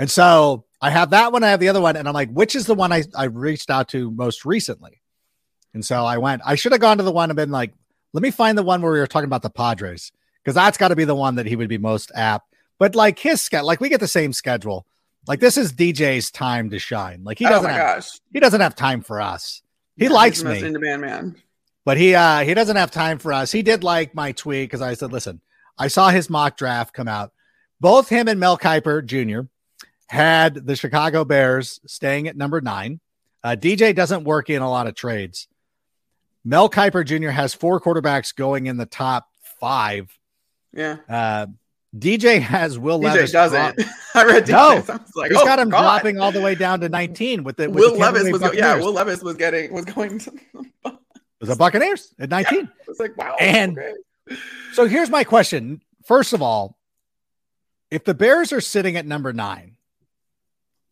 and 0.00 0.10
so 0.10 0.64
I 0.80 0.90
have 0.90 1.10
that 1.10 1.30
one. 1.32 1.44
I 1.44 1.50
have 1.50 1.60
the 1.60 1.68
other 1.68 1.80
one, 1.80 1.94
and 1.94 2.08
I'm 2.08 2.14
like, 2.14 2.30
which 2.32 2.56
is 2.56 2.66
the 2.66 2.74
one 2.74 2.90
I 2.92 3.04
I 3.14 3.24
reached 3.24 3.70
out 3.70 3.88
to 3.90 4.10
most 4.10 4.44
recently? 4.44 5.01
And 5.74 5.84
so 5.84 6.04
I 6.04 6.18
went. 6.18 6.42
I 6.44 6.54
should 6.54 6.72
have 6.72 6.80
gone 6.80 6.98
to 6.98 7.02
the 7.02 7.12
one 7.12 7.30
and 7.30 7.36
been 7.36 7.50
like, 7.50 7.72
let 8.12 8.22
me 8.22 8.30
find 8.30 8.56
the 8.58 8.62
one 8.62 8.82
where 8.82 8.92
we 8.92 8.98
were 8.98 9.06
talking 9.06 9.26
about 9.26 9.42
the 9.42 9.50
Padres 9.50 10.12
because 10.42 10.54
that's 10.54 10.76
got 10.78 10.88
to 10.88 10.96
be 10.96 11.04
the 11.04 11.14
one 11.14 11.36
that 11.36 11.46
he 11.46 11.56
would 11.56 11.68
be 11.68 11.78
most 11.78 12.12
apt. 12.14 12.46
But 12.78 12.94
like 12.94 13.18
his 13.18 13.40
schedule, 13.40 13.66
like 13.66 13.80
we 13.80 13.88
get 13.88 14.00
the 14.00 14.08
same 14.08 14.32
schedule. 14.32 14.86
Like 15.26 15.40
this 15.40 15.56
is 15.56 15.72
DJ's 15.72 16.30
time 16.30 16.70
to 16.70 16.78
shine. 16.78 17.22
Like 17.24 17.38
he 17.38 17.46
oh 17.46 17.50
doesn't 17.50 17.70
my 17.70 17.72
have, 17.76 17.96
gosh. 17.96 18.20
he 18.32 18.40
doesn't 18.40 18.60
have 18.60 18.74
time 18.74 19.02
for 19.02 19.20
us. 19.20 19.62
He 19.96 20.04
Yeah, 20.06 20.10
likes 20.10 20.38
he's 20.38 20.42
the 20.42 20.48
most 20.50 20.60
me, 20.62 20.66
in 20.66 20.72
demand 20.74 21.00
man. 21.00 21.36
but 21.84 21.96
he 21.96 22.14
uh 22.14 22.40
he 22.40 22.54
doesn't 22.54 22.76
have 22.76 22.90
time 22.90 23.18
for 23.18 23.32
us. 23.32 23.52
He 23.52 23.62
did 23.62 23.84
like 23.84 24.14
my 24.14 24.32
tweet 24.32 24.68
because 24.68 24.82
I 24.82 24.94
said, 24.94 25.12
listen, 25.12 25.40
I 25.78 25.88
saw 25.88 26.08
his 26.10 26.28
mock 26.28 26.56
draft 26.56 26.92
come 26.92 27.08
out. 27.08 27.32
Both 27.80 28.08
him 28.08 28.26
and 28.28 28.40
Mel 28.40 28.58
Kiper 28.58 29.04
Jr. 29.06 29.48
had 30.08 30.54
the 30.66 30.76
Chicago 30.76 31.24
Bears 31.24 31.80
staying 31.86 32.26
at 32.28 32.36
number 32.36 32.60
nine. 32.60 33.00
Uh, 33.44 33.56
DJ 33.58 33.94
doesn't 33.94 34.24
work 34.24 34.50
in 34.50 34.60
a 34.62 34.70
lot 34.70 34.86
of 34.86 34.94
trades. 34.94 35.48
Mel 36.44 36.68
Kiper 36.68 37.04
Jr. 37.04 37.30
has 37.30 37.54
four 37.54 37.80
quarterbacks 37.80 38.34
going 38.34 38.66
in 38.66 38.76
the 38.76 38.86
top 38.86 39.28
five. 39.60 40.16
Yeah. 40.72 40.96
Uh, 41.08 41.46
DJ 41.96 42.40
has 42.40 42.78
Will 42.78 42.98
DJ 42.98 43.04
Levis. 43.14 43.32
doesn't. 43.32 43.76
drop- 43.76 43.88
I 44.14 44.24
read 44.24 44.44
DJ. 44.44 44.50
No. 44.52 44.82
so 44.82 44.92
I 44.94 44.98
like, 45.14 45.30
He's 45.30 45.40
oh, 45.40 45.44
got 45.44 45.58
him 45.58 45.68
God. 45.68 45.82
dropping 45.82 46.18
all 46.18 46.32
the 46.32 46.40
way 46.40 46.54
down 46.54 46.80
to 46.80 46.88
19 46.88 47.44
with 47.44 47.56
the 47.56 47.68
with 47.68 47.80
Will 47.80 47.92
the 47.92 47.98
Levis 47.98 48.32
was 48.32 48.40
go- 48.40 48.52
yeah. 48.52 48.76
Will 48.76 48.92
Levis 48.92 49.22
was 49.22 49.36
getting 49.36 49.72
was 49.72 49.84
going 49.84 50.18
to. 50.20 50.32
It 50.86 50.94
was 51.40 51.48
the 51.50 51.56
Buccaneers 51.56 52.14
at 52.18 52.30
19. 52.30 52.68
It's 52.88 52.98
like 53.00 53.16
wow. 53.16 53.36
And- 53.38 53.78
okay. 53.78 53.92
So 54.72 54.86
here's 54.86 55.10
my 55.10 55.24
question. 55.24 55.82
First 56.04 56.32
of 56.32 56.40
all, 56.40 56.78
if 57.90 58.04
the 58.04 58.14
Bears 58.14 58.52
are 58.52 58.60
sitting 58.60 58.96
at 58.96 59.04
number 59.04 59.32
nine, 59.32 59.76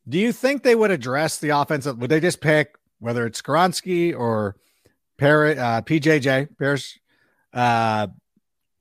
do 0.06 0.18
you 0.18 0.32
think 0.32 0.62
they 0.62 0.74
would 0.74 0.90
address 0.90 1.38
the 1.38 1.50
offensive? 1.50 1.96
Would 1.98 2.10
they 2.10 2.20
just 2.20 2.40
pick 2.40 2.76
whether 2.98 3.24
it's 3.24 3.40
Skoronski 3.40 4.14
or 4.16 4.56
Parrot, 5.20 5.58
uh, 5.58 5.82
PJJ 5.82 6.56
Bears? 6.56 6.98
Uh, 7.52 8.06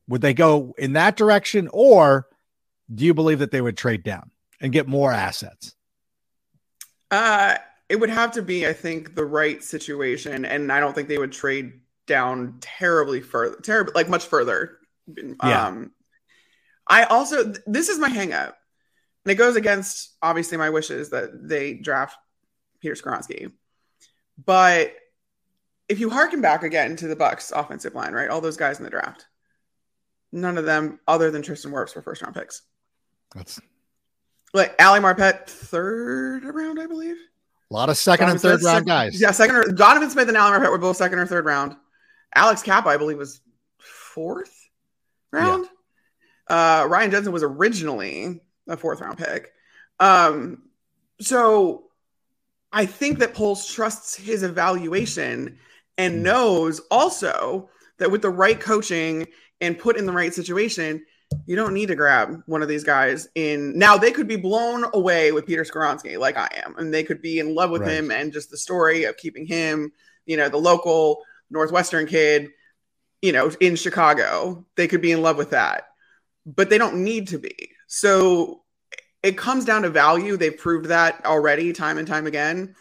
would 0.08 0.22
they 0.22 0.34
go 0.34 0.74
in 0.78 0.94
that 0.94 1.18
direction, 1.18 1.70
or 1.74 2.28
do 2.94 3.04
you 3.04 3.14
believe 3.14 3.40
that 3.40 3.52
they 3.52 3.60
would 3.60 3.76
trade 3.76 4.04
down 4.04 4.32
and 4.62 4.72
get 4.72 4.88
more 4.88 5.12
assets? 5.12 5.76
Uh, 7.12 7.58
it 7.90 7.98
would 7.98 8.10
have 8.10 8.32
to 8.32 8.42
be, 8.42 8.66
I 8.66 8.72
think, 8.72 9.16
the 9.16 9.26
right 9.26 9.62
situation, 9.62 10.46
and 10.46 10.72
I 10.72 10.80
don't 10.80 10.96
think 10.96 11.10
they 11.10 11.18
would 11.18 11.34
trade 11.34 11.74
down 12.08 12.58
terribly 12.62 13.20
further, 13.20 13.58
terribly 13.62 13.92
like 13.94 14.08
much 14.08 14.26
further. 14.26 14.78
Yeah. 15.44 15.68
Um, 15.68 15.92
I 16.88 17.04
also 17.04 17.44
th- 17.44 17.58
this 17.68 17.90
is 17.90 18.00
my 18.00 18.10
hang 18.10 18.32
up, 18.32 18.58
and 19.26 19.32
it 19.34 19.36
goes 19.36 19.58
against 19.58 20.16
obviously 20.22 20.58
my 20.58 20.70
wishes 20.70 21.10
that 21.10 21.50
they 21.50 21.74
draft 21.74 22.16
Peter 22.80 22.96
Skoronski, 22.96 23.52
but 24.44 24.94
if 25.90 26.00
you 26.00 26.10
harken 26.10 26.40
back 26.42 26.64
again 26.64 26.96
to 26.98 27.08
the 27.08 27.16
Bucks 27.16 27.52
offensive 27.52 27.96
line, 27.96 28.14
right, 28.14 28.30
all 28.30 28.42
those 28.42 28.58
guys 28.58 28.78
in 28.78 28.84
the 28.86 28.90
draft, 28.90 29.26
none 30.32 30.58
of 30.58 30.66
them 30.66 31.00
other 31.08 31.32
than 31.32 31.42
Tristan 31.42 31.72
Wirfs 31.72 31.96
were 31.96 32.02
first 32.02 32.22
round 32.22 32.36
picks. 32.36 32.62
That's 33.36 33.60
Like 34.54 34.76
Ali 34.82 35.00
Marpet, 35.00 35.48
third 35.48 36.44
round, 36.46 36.80
I 36.80 36.86
believe. 36.88 37.18
a 37.70 37.74
lot 37.74 37.90
of 37.90 37.98
second 37.98 38.30
and 38.30 38.40
third 38.40 38.60
Smith, 38.62 38.66
round 38.74 38.76
second- 38.78 38.88
guys. 38.88 39.22
Yeah, 39.22 39.32
second 39.32 39.56
or 39.56 39.64
Donovan 39.72 40.10
Smith 40.10 40.28
and 40.28 40.38
Alan 40.38 40.60
Marpet 40.62 40.72
were 40.72 40.78
both 40.78 40.98
second 40.98 41.20
or 41.20 41.26
third 41.26 41.46
round. 41.46 41.76
Alex 42.36 42.62
Cappa, 42.62 42.90
I 42.90 42.98
believe, 42.98 43.18
was 43.18 43.42
fourth 43.80 44.56
round. 45.32 45.68
Uh, 46.48 46.86
Ryan 46.90 47.12
Jensen 47.12 47.32
was 47.34 47.44
originally 47.44 48.42
a 48.68 48.78
fourth 48.78 49.02
round 49.02 49.18
pick. 49.18 49.52
Um, 50.00 50.64
so 51.20 51.86
I 52.72 52.86
think 52.86 53.20
that 53.20 53.34
Poles 53.34 53.68
trusts 53.72 54.16
his 54.16 54.42
evaluation 54.44 55.60
and 56.00 56.24
knows 56.24 56.80
also 56.90 57.70
that 58.00 58.10
with 58.12 58.22
the 58.22 58.30
right 58.30 58.60
coaching 58.60 59.28
and 59.62 59.78
put 59.78 59.98
in 59.98 60.06
the 60.06 60.12
right 60.14 60.34
situation, 60.34 61.06
You 61.46 61.56
don't 61.56 61.74
need 61.76 61.88
to 61.90 61.96
grab 61.96 62.42
one 62.48 62.64
of 62.64 62.68
these 62.68 62.84
guys 62.84 63.28
in 63.36 63.78
now. 63.78 63.98
They 63.98 64.12
could 64.12 64.28
be 64.28 64.36
blown 64.36 64.86
away 64.94 65.32
with 65.32 65.46
Peter 65.46 65.64
Skoronski, 65.64 66.18
like 66.18 66.38
I 66.38 66.50
am, 66.66 66.76
and 66.78 66.92
they 66.92 67.04
could 67.04 67.22
be 67.22 67.38
in 67.38 67.54
love 67.54 67.70
with 67.70 67.84
Right. 67.84 67.92
him 67.92 68.10
and 68.12 68.34
just 68.34 68.50
the 68.50 68.58
story 68.58 69.04
of 69.04 69.16
keeping 69.18 69.46
him, 69.46 69.92
you 70.26 70.38
know, 70.38 70.50
the 70.50 70.58
local 70.58 71.24
Northwestern 71.52 72.08
kid, 72.08 72.50
you 73.22 73.32
know, 73.32 73.52
in 73.60 73.76
Chicago. 73.76 74.66
They 74.76 74.88
could 74.88 75.02
be 75.02 75.12
in 75.12 75.22
love 75.22 75.38
with 75.38 75.52
that, 75.52 75.84
but 76.46 76.70
they 76.72 76.80
don't 76.80 77.04
need 77.04 77.28
to 77.28 77.38
be. 77.38 77.72
So 77.88 78.64
it 79.22 79.38
comes 79.38 79.66
down 79.66 79.84
to 79.84 79.90
value. 79.90 80.36
They've 80.36 80.58
proved 80.58 80.88
that 80.88 81.26
already 81.26 81.74
time 81.74 81.98
and 82.00 82.08
time 82.08 82.26
again. 82.26 82.74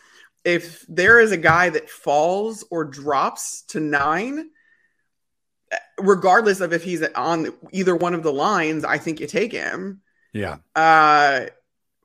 If 0.49 0.87
there 0.89 1.21
is 1.21 1.31
a 1.31 1.37
guy 1.37 1.69
that 1.69 1.91
falls 1.91 2.65
or 2.71 2.85
drops 2.85 3.63
to 3.69 3.81
nine, 3.81 4.49
regardless 6.01 6.61
of 6.61 6.73
if 6.73 6.83
he's 6.83 7.03
on 7.03 7.53
either 7.71 7.95
one 7.95 8.15
of 8.15 8.23
the 8.23 8.33
lines, 8.33 8.83
I 8.83 8.97
think 8.97 9.21
you 9.21 9.27
take 9.27 9.53
him. 9.53 10.01
Yeah. 10.33 10.57
Uh, 10.75 11.47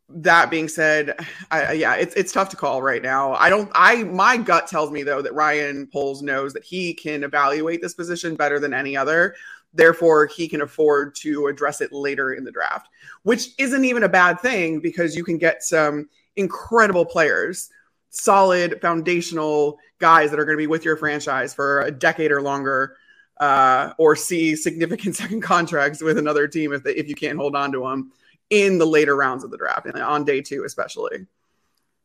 that 0.09 0.49
being 0.49 0.67
said, 0.67 1.15
I, 1.51 1.71
yeah, 1.71 1.95
it's 1.95 2.13
it's 2.15 2.33
tough 2.33 2.49
to 2.49 2.57
call 2.57 2.81
right 2.81 3.01
now. 3.01 3.33
I 3.33 3.49
don't. 3.49 3.71
I 3.73 4.03
my 4.03 4.35
gut 4.35 4.67
tells 4.67 4.91
me 4.91 5.03
though 5.03 5.21
that 5.21 5.33
Ryan 5.33 5.87
Poles 5.87 6.21
knows 6.21 6.51
that 6.53 6.65
he 6.65 6.93
can 6.93 7.23
evaluate 7.23 7.81
this 7.81 7.93
position 7.93 8.35
better 8.35 8.59
than 8.59 8.73
any 8.73 8.97
other. 8.97 9.35
Therefore, 9.73 10.27
he 10.27 10.49
can 10.49 10.61
afford 10.61 11.15
to 11.21 11.47
address 11.47 11.79
it 11.79 11.93
later 11.93 12.33
in 12.33 12.43
the 12.43 12.51
draft, 12.51 12.89
which 13.23 13.49
isn't 13.57 13.85
even 13.85 14.03
a 14.03 14.09
bad 14.09 14.39
thing 14.41 14.81
because 14.81 15.15
you 15.15 15.23
can 15.23 15.37
get 15.37 15.63
some 15.63 16.09
incredible 16.35 17.05
players, 17.05 17.69
solid 18.13 18.79
foundational 18.81 19.79
guys 19.99 20.29
that 20.31 20.39
are 20.39 20.45
going 20.45 20.55
to 20.55 20.61
be 20.61 20.67
with 20.67 20.85
your 20.85 20.95
franchise 20.95 21.53
for 21.53 21.81
a 21.81 21.91
decade 21.91 22.31
or 22.31 22.41
longer, 22.41 22.95
uh, 23.39 23.91
or 23.97 24.15
see 24.15 24.55
significant 24.55 25.15
second 25.23 25.41
contracts 25.41 26.01
with 26.01 26.17
another 26.17 26.47
team 26.47 26.71
if 26.73 26.83
they, 26.83 26.93
if 26.93 27.07
you 27.07 27.15
can't 27.15 27.37
hold 27.37 27.55
on 27.55 27.71
to 27.71 27.81
them 27.81 28.11
in 28.49 28.77
the 28.77 28.85
later 28.85 29.15
rounds 29.15 29.43
of 29.43 29.49
the 29.51 29.57
draft 29.57 29.85
and 29.87 29.97
on 30.01 30.23
day 30.23 30.41
two 30.41 30.63
especially. 30.63 31.25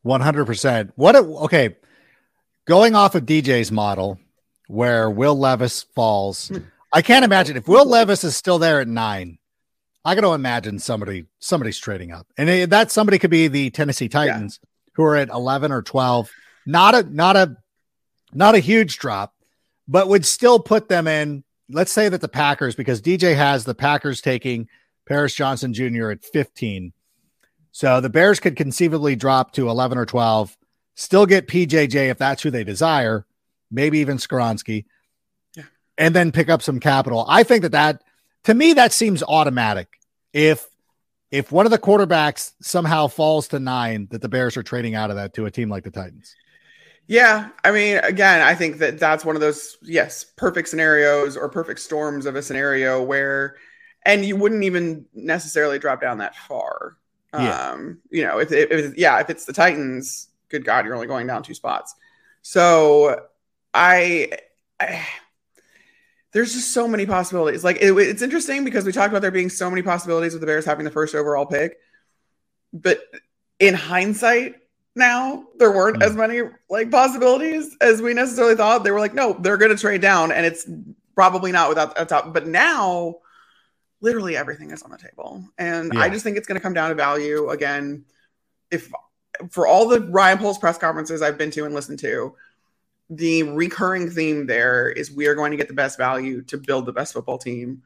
One 0.01 0.21
hundred 0.21 0.45
percent. 0.45 0.91
What? 0.95 1.15
A, 1.15 1.19
okay, 1.19 1.75
going 2.65 2.95
off 2.95 3.15
of 3.15 3.25
DJ's 3.25 3.71
model, 3.71 4.17
where 4.67 5.09
Will 5.09 5.37
Levis 5.37 5.83
falls, 5.93 6.51
I 6.93 7.01
can't 7.01 7.25
imagine 7.25 7.57
if 7.57 7.67
Will 7.67 7.85
Levis 7.85 8.23
is 8.23 8.35
still 8.35 8.57
there 8.59 8.79
at 8.81 8.87
nine. 8.87 9.37
I 10.05 10.15
got 10.15 10.21
to 10.21 10.33
imagine 10.33 10.79
somebody 10.79 11.25
somebody's 11.39 11.77
trading 11.77 12.11
up, 12.11 12.25
and 12.37 12.49
it- 12.49 12.69
that 12.71 12.89
somebody 12.91 13.19
could 13.19 13.29
be 13.29 13.47
the 13.49 13.69
Tennessee 13.69 14.07
Titans, 14.09 14.59
who 14.99 15.05
are 15.05 15.15
at 15.15 15.29
eleven 15.29 15.71
or 15.71 15.81
twelve. 15.81 16.29
Not 16.65 16.93
a 16.93 17.03
not 17.03 17.37
a 17.37 17.55
not 18.33 18.53
a 18.53 18.59
huge 18.59 18.97
drop, 18.99 19.33
but 19.87 20.09
would 20.09 20.25
still 20.25 20.59
put 20.59 20.89
them 20.89 21.07
in. 21.07 21.45
Let's 21.69 21.93
say 21.93 22.09
that 22.09 22.19
the 22.19 22.27
Packers, 22.27 22.75
because 22.75 23.01
DJ 23.01 23.33
has 23.33 23.63
the 23.63 23.73
Packers 23.73 24.19
taking 24.19 24.67
Paris 25.07 25.33
Johnson 25.33 25.73
Jr. 25.73 26.09
at 26.09 26.25
fifteen. 26.25 26.91
So 27.71 28.01
the 28.01 28.09
Bears 28.09 28.41
could 28.41 28.57
conceivably 28.57 29.15
drop 29.15 29.53
to 29.53 29.69
11 29.69 29.97
or 29.99 30.05
12, 30.05 30.57
still 30.95 31.25
get 31.27 31.47
PJJ 31.47 32.09
if 32.09 32.17
that's 32.17 32.41
who 32.41 32.49
they 32.51 32.63
desire, 32.65 33.25
maybe 33.71 33.99
even 33.99 34.17
Skoronski, 34.17 34.85
Yeah. 35.55 35.63
and 35.97 36.13
then 36.15 36.31
pick 36.33 36.49
up 36.49 36.63
some 36.63 36.79
capital. 36.79 37.25
I 37.29 37.43
think 37.43 37.61
that 37.61 37.71
that, 37.73 38.01
to 38.45 38.55
me, 38.55 38.73
that 38.73 38.91
seems 38.91 39.21
automatic. 39.21 39.87
If 40.33 40.67
if 41.31 41.51
one 41.51 41.65
of 41.65 41.71
the 41.71 41.77
quarterbacks 41.77 42.53
somehow 42.61 43.07
falls 43.07 43.47
to 43.49 43.59
nine, 43.59 44.07
that 44.11 44.21
the 44.21 44.29
Bears 44.29 44.57
are 44.57 44.63
trading 44.63 44.95
out 44.95 45.09
of 45.09 45.15
that 45.15 45.33
to 45.35 45.45
a 45.45 45.51
team 45.51 45.69
like 45.69 45.83
the 45.83 45.91
Titans. 45.91 46.35
Yeah, 47.07 47.49
I 47.63 47.71
mean, 47.71 47.97
again, 47.97 48.41
I 48.41 48.53
think 48.53 48.77
that 48.77 48.99
that's 48.99 49.25
one 49.25 49.35
of 49.35 49.41
those 49.41 49.77
yes, 49.81 50.23
perfect 50.23 50.69
scenarios 50.69 51.35
or 51.35 51.49
perfect 51.49 51.79
storms 51.79 52.25
of 52.27 52.35
a 52.35 52.41
scenario 52.41 53.01
where, 53.01 53.55
and 54.05 54.23
you 54.23 54.35
wouldn't 54.35 54.63
even 54.63 55.05
necessarily 55.13 55.79
drop 55.79 56.01
down 56.01 56.19
that 56.19 56.35
far. 56.35 56.97
Yeah. 57.33 57.71
Um, 57.71 57.99
you 58.11 58.23
know, 58.23 58.39
if, 58.39 58.51
if, 58.51 58.71
if 58.71 58.97
yeah, 58.97 59.19
if 59.19 59.29
it's 59.29 59.45
the 59.45 59.53
Titans, 59.53 60.27
good 60.49 60.65
God, 60.65 60.85
you're 60.85 60.95
only 60.95 61.07
going 61.07 61.27
down 61.27 61.43
two 61.43 61.53
spots. 61.53 61.95
So 62.41 63.25
I, 63.73 64.31
I 64.79 65.05
there's 66.31 66.53
just 66.53 66.73
so 66.73 66.87
many 66.87 67.05
possibilities. 67.05 67.63
Like 67.63 67.77
it, 67.77 67.91
it's 67.97 68.21
interesting 68.21 68.63
because 68.63 68.85
we 68.85 68.91
talked 68.91 69.09
about 69.09 69.21
there 69.21 69.31
being 69.31 69.49
so 69.49 69.69
many 69.69 69.81
possibilities 69.81 70.33
with 70.33 70.41
the 70.41 70.47
Bears 70.47 70.65
having 70.65 70.85
the 70.85 70.91
first 70.91 71.15
overall 71.15 71.45
pick, 71.45 71.77
but 72.73 73.01
in 73.59 73.73
hindsight, 73.73 74.55
now 74.95 75.45
there 75.57 75.71
weren't 75.71 75.97
Mm. 75.97 76.03
as 76.03 76.15
many 76.15 76.41
like 76.69 76.91
possibilities 76.91 77.75
as 77.81 78.01
we 78.01 78.13
necessarily 78.13 78.55
thought. 78.55 78.83
They 78.83 78.91
were 78.91 78.99
like, 78.99 79.13
no, 79.13 79.33
they're 79.33 79.57
going 79.57 79.75
to 79.75 79.77
trade 79.77 80.01
down, 80.01 80.31
and 80.31 80.45
it's 80.45 80.69
probably 81.15 81.51
not 81.51 81.69
without 81.69 81.99
a 81.99 82.05
top. 82.05 82.33
But 82.33 82.47
now, 82.47 83.15
literally 84.01 84.37
everything 84.37 84.71
is 84.71 84.81
on 84.83 84.91
the 84.91 84.97
table, 84.97 85.43
and 85.57 85.91
I 85.97 86.09
just 86.09 86.23
think 86.23 86.37
it's 86.37 86.47
going 86.47 86.59
to 86.59 86.63
come 86.63 86.73
down 86.73 86.89
to 86.89 86.95
value 86.95 87.49
again. 87.49 88.05
If 88.71 88.91
for 89.51 89.67
all 89.67 89.87
the 89.87 90.01
Ryan 90.01 90.37
Poles 90.37 90.57
press 90.57 90.77
conferences 90.77 91.21
I've 91.21 91.37
been 91.37 91.51
to 91.51 91.65
and 91.65 91.73
listened 91.73 91.99
to, 91.99 92.35
the 93.09 93.43
recurring 93.43 94.09
theme 94.09 94.45
there 94.45 94.89
is 94.89 95.11
we 95.11 95.27
are 95.27 95.35
going 95.35 95.51
to 95.51 95.57
get 95.57 95.67
the 95.67 95.73
best 95.73 95.97
value 95.97 96.41
to 96.43 96.57
build 96.57 96.85
the 96.85 96.93
best 96.93 97.13
football 97.13 97.37
team, 97.37 97.81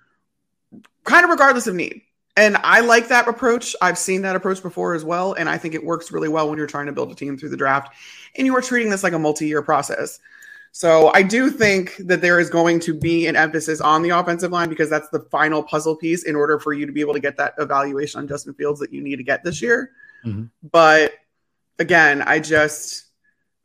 kind 1.03 1.23
of 1.23 1.29
regardless 1.29 1.67
of 1.67 1.75
need. 1.75 2.01
And 2.35 2.57
I 2.57 2.79
like 2.79 3.09
that 3.09 3.27
approach. 3.27 3.75
I've 3.81 3.97
seen 3.97 4.23
that 4.23 4.35
approach 4.35 4.61
before 4.61 4.95
as 4.95 5.05
well. 5.05 5.33
And 5.33 5.47
I 5.47 5.57
think 5.57 5.75
it 5.75 5.83
works 5.83 6.11
really 6.11 6.29
well 6.29 6.49
when 6.49 6.57
you're 6.57 6.67
trying 6.67 6.87
to 6.87 6.91
build 6.91 7.11
a 7.11 7.15
team 7.15 7.37
through 7.37 7.49
the 7.49 7.57
draft 7.57 7.95
and 8.35 8.45
you 8.45 8.55
are 8.57 8.61
treating 8.61 8.89
this 8.89 9.03
like 9.03 9.13
a 9.13 9.19
multi 9.19 9.47
year 9.47 9.61
process. 9.61 10.19
So 10.71 11.11
I 11.13 11.21
do 11.21 11.51
think 11.51 11.95
that 11.97 12.21
there 12.21 12.39
is 12.39 12.49
going 12.49 12.79
to 12.81 12.95
be 12.95 13.27
an 13.27 13.35
emphasis 13.35 13.79
on 13.79 14.01
the 14.01 14.09
offensive 14.09 14.51
line 14.51 14.69
because 14.69 14.89
that's 14.89 15.07
the 15.09 15.19
final 15.29 15.61
puzzle 15.61 15.95
piece 15.95 16.23
in 16.23 16.35
order 16.35 16.59
for 16.59 16.73
you 16.73 16.87
to 16.87 16.91
be 16.91 17.01
able 17.01 17.13
to 17.13 17.19
get 17.19 17.37
that 17.37 17.53
evaluation 17.59 18.19
on 18.19 18.27
Justin 18.27 18.55
Fields 18.55 18.79
that 18.79 18.91
you 18.91 18.99
need 18.99 19.17
to 19.17 19.23
get 19.23 19.43
this 19.43 19.61
year. 19.61 19.91
Mhm. 20.25 20.49
But 20.71 21.13
again, 21.77 22.23
I 22.23 22.39
just 22.39 23.02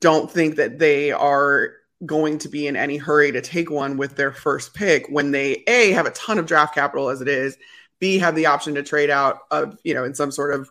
don't 0.01 0.31
think 0.31 0.57
that 0.57 0.79
they 0.79 1.13
are 1.13 1.73
going 2.07 2.39
to 2.39 2.49
be 2.49 2.67
in 2.67 2.77
any 2.77 2.97
hurry 2.97 3.33
to 3.33 3.41
take 3.41 3.71
one 3.71 3.97
with 3.97 4.15
their 4.15 4.33
first 4.33 4.73
pick 4.73 5.07
when 5.09 5.33
they 5.33 5.65
a 5.67 5.91
have 5.93 6.07
a 6.07 6.11
ton 6.13 6.39
of 6.39 6.47
draft 6.47 6.75
capital 6.75 7.09
as 7.09 7.21
it 7.21 7.29
is, 7.29 7.57
b 7.99 8.19
have 8.19 8.37
the 8.37 8.47
option 8.47 8.75
to 8.75 8.83
trade 8.83 9.11
out 9.11 9.41
of 9.51 9.79
you 9.83 9.95
know 9.95 10.05
in 10.05 10.15
some 10.15 10.31
sort 10.31 10.55
of 10.55 10.71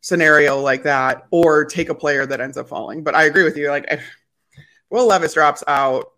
scenario 0.00 0.60
like 0.60 0.84
that 0.84 1.26
or 1.30 1.64
take 1.64 1.88
a 1.88 1.94
player 1.94 2.26
that 2.26 2.40
ends 2.40 2.56
up 2.56 2.68
falling. 2.68 3.02
But 3.02 3.16
I 3.16 3.24
agree 3.24 3.42
with 3.42 3.56
you. 3.56 3.70
Like, 3.70 4.00
Will 4.90 5.06
Levis 5.06 5.34
drops 5.34 5.64
out 5.66 6.12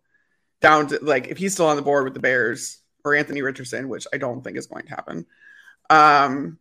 down 0.60 0.88
to 0.88 0.98
like 1.02 1.28
if 1.28 1.38
he's 1.38 1.54
still 1.54 1.66
on 1.66 1.76
the 1.76 1.82
board 1.82 2.04
with 2.04 2.14
the 2.14 2.20
Bears 2.20 2.80
or 3.04 3.14
Anthony 3.14 3.42
Richardson, 3.42 3.88
which 3.88 4.06
I 4.12 4.18
don't 4.18 4.42
think 4.42 4.58
is 4.58 4.66
going 4.66 4.84
to 4.84 4.90
happen, 4.90 5.26
um, 5.88 6.58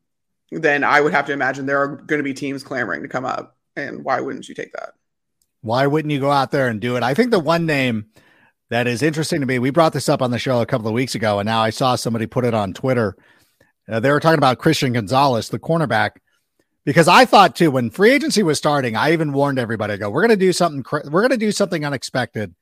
then 0.52 0.84
I 0.84 1.02
would 1.02 1.14
have 1.14 1.26
to 1.26 1.34
imagine 1.34 1.66
there 1.66 1.82
are 1.82 1.98
going 1.98 2.20
to 2.20 2.24
be 2.24 2.34
teams 2.34 2.64
clamoring 2.64 3.02
to 3.02 3.10
come 3.10 3.26
up. 3.26 3.58
And 3.76 4.04
why 4.04 4.22
wouldn't 4.22 4.48
you 4.48 4.56
take 4.56 4.72
that? 4.74 4.94
Why 5.68 5.86
wouldn't 5.86 6.12
you 6.12 6.20
go 6.20 6.32
out 6.32 6.52
there 6.52 6.70
and 6.70 6.80
do 6.80 6.96
it? 6.96 7.04
I 7.04 7.14
think 7.14 7.32
the 7.32 7.40
one 7.40 7.66
name 7.66 8.06
that 8.70 8.88
is 8.88 9.04
interesting 9.04 9.42
to 9.42 9.46
me, 9.46 9.60
we 9.60 9.70
brought 9.70 9.94
this 9.94 10.10
up 10.10 10.22
on 10.22 10.32
the 10.32 10.40
show 10.40 10.62
a 10.62 10.66
couple 10.66 10.88
of 10.88 10.94
weeks 10.94 11.14
ago, 11.14 11.40
and 11.40 11.46
now 11.46 11.62
I 11.62 11.70
saw 11.70 11.96
somebody 11.96 12.26
put 12.26 12.46
it 12.46 12.54
on 12.54 12.74
Twitter. 12.74 13.16
Uh, 13.90 14.00
they 14.00 14.12
were 14.12 14.20
talking 14.20 14.38
about 14.38 14.60
Christian 14.60 14.94
Gonzalez, 14.94 15.50
the 15.50 15.60
cornerback, 15.60 16.12
because 16.86 17.08
I 17.08 17.26
thought 17.26 17.56
too 17.56 17.70
when 17.70 17.90
free 17.90 18.12
agency 18.12 18.44
was 18.44 18.58
starting, 18.58 18.96
I 18.96 19.12
even 19.12 19.34
warned 19.34 19.60
everybody. 19.60 19.94
I 19.94 19.98
go, 19.98 20.10
we're 20.10 20.22
going 20.22 20.38
to 20.38 20.46
do 20.46 20.54
something. 20.54 20.86
We're 21.12 21.22
going 21.22 21.32
to 21.32 21.38
do 21.38 21.52
something 21.52 21.86
unexpected. 21.86 22.56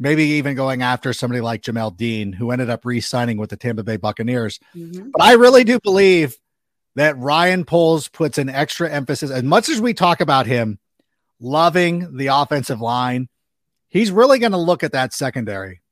Maybe 0.00 0.24
even 0.24 0.56
going 0.56 0.82
after 0.82 1.12
somebody 1.12 1.40
like 1.40 1.62
Jamel 1.62 1.96
Dean, 1.96 2.32
who 2.32 2.50
ended 2.50 2.70
up 2.70 2.84
re-signing 2.84 3.36
with 3.36 3.50
the 3.50 3.56
Tampa 3.56 3.84
Bay 3.84 3.98
Buccaneers. 3.98 4.58
But 5.12 5.22
I 5.22 5.34
really 5.34 5.62
do 5.62 5.78
believe 5.78 6.36
that 6.96 7.16
Ryan 7.18 7.64
Poles 7.64 8.08
puts 8.08 8.36
an 8.36 8.48
extra 8.48 8.90
emphasis, 8.90 9.30
as 9.30 9.44
much 9.44 9.68
as 9.68 9.80
we 9.80 9.94
talk 9.94 10.20
about 10.20 10.46
him 10.46 10.80
loving 11.42 12.16
the 12.16 12.28
offensive 12.28 12.80
line, 12.80 13.28
he's 13.88 14.10
really 14.10 14.38
going 14.38 14.52
to 14.52 14.58
look 14.58 14.82
at 14.82 14.92
that 14.92 15.12
secondary. 15.12 15.82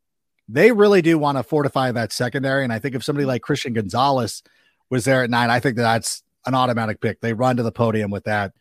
They 0.49 0.73
really 0.73 1.03
do 1.03 1.19
want 1.19 1.39
to 1.39 1.43
fortify 1.43 1.93
that 1.93 2.13
secondary. 2.13 2.65
And 2.65 2.73
I 2.73 2.79
think 2.79 2.95
if 2.95 3.05
somebody 3.05 3.27
like 3.27 3.43
Christian 3.43 3.73
Gonzalez 3.73 4.43
was 4.89 5.05
there 5.05 5.23
at 5.23 5.31
nine, 5.31 5.51
I 5.51 5.61
think 5.61 5.77
that 5.77 5.83
that's 5.83 6.23
an 6.47 6.55
automatic 6.55 7.01
pick. 7.01 7.21
They 7.21 7.33
run 7.33 7.57
to 7.57 7.63
the 7.63 7.73
podium 7.73 8.11
with 8.11 8.25
that. 8.25 8.53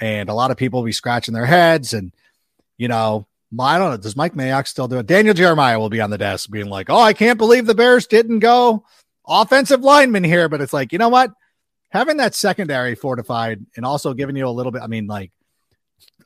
And 0.00 0.28
a 0.28 0.34
lot 0.34 0.50
of 0.50 0.56
people 0.56 0.80
will 0.80 0.86
be 0.86 0.92
scratching 0.92 1.34
their 1.34 1.46
heads. 1.46 1.92
And, 1.92 2.12
you 2.78 2.88
know, 2.88 3.26
I 3.58 3.78
don't 3.78 3.90
know. 3.90 3.96
Does 3.96 4.16
Mike 4.16 4.34
Mayock 4.34 4.66
still 4.66 4.88
do 4.88 4.98
it? 4.98 5.06
Daniel 5.06 5.34
Jeremiah 5.34 5.78
will 5.78 5.88
be 5.88 6.00
on 6.00 6.10
the 6.10 6.18
desk 6.18 6.50
being 6.50 6.68
like, 6.68 6.90
oh, 6.90 7.00
I 7.00 7.12
can't 7.12 7.38
believe 7.38 7.66
the 7.66 7.74
Bears 7.74 8.06
didn't 8.06 8.40
go 8.40 8.84
offensive 9.26 9.80
lineman 9.80 10.24
here. 10.24 10.48
But 10.48 10.60
it's 10.60 10.72
like, 10.72 10.92
you 10.92 10.98
know 10.98 11.08
what? 11.08 11.32
Having 11.90 12.16
that 12.18 12.34
secondary 12.34 12.94
fortified 12.94 13.64
and 13.76 13.86
also 13.86 14.12
giving 14.14 14.36
you 14.36 14.48
a 14.48 14.50
little 14.50 14.72
bit, 14.72 14.82
I 14.82 14.88
mean, 14.88 15.06
like 15.06 15.30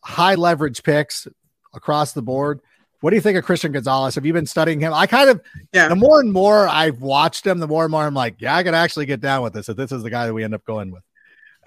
high 0.02 0.34
leverage 0.34 0.82
picks 0.82 1.26
across 1.74 2.12
the 2.12 2.22
board. 2.22 2.60
What 3.00 3.10
do 3.10 3.16
you 3.16 3.22
think 3.22 3.38
of 3.38 3.44
Christian 3.44 3.72
Gonzalez? 3.72 4.14
Have 4.14 4.26
you 4.26 4.32
been 4.32 4.46
studying 4.46 4.80
him? 4.80 4.92
I 4.92 5.06
kind 5.06 5.30
of, 5.30 5.40
Yeah. 5.72 5.88
the 5.88 5.96
more 5.96 6.20
and 6.20 6.32
more 6.32 6.68
I've 6.68 7.00
watched 7.00 7.46
him, 7.46 7.58
the 7.58 7.66
more 7.68 7.84
and 7.84 7.90
more 7.90 8.04
I'm 8.04 8.14
like, 8.14 8.36
yeah, 8.40 8.56
I 8.56 8.62
could 8.62 8.74
actually 8.74 9.06
get 9.06 9.20
down 9.20 9.42
with 9.42 9.54
this. 9.54 9.68
If 9.68 9.76
this 9.76 9.90
is 9.92 10.02
the 10.02 10.10
guy 10.10 10.26
that 10.26 10.34
we 10.34 10.44
end 10.44 10.54
up 10.54 10.64
going 10.64 10.90
with. 10.90 11.02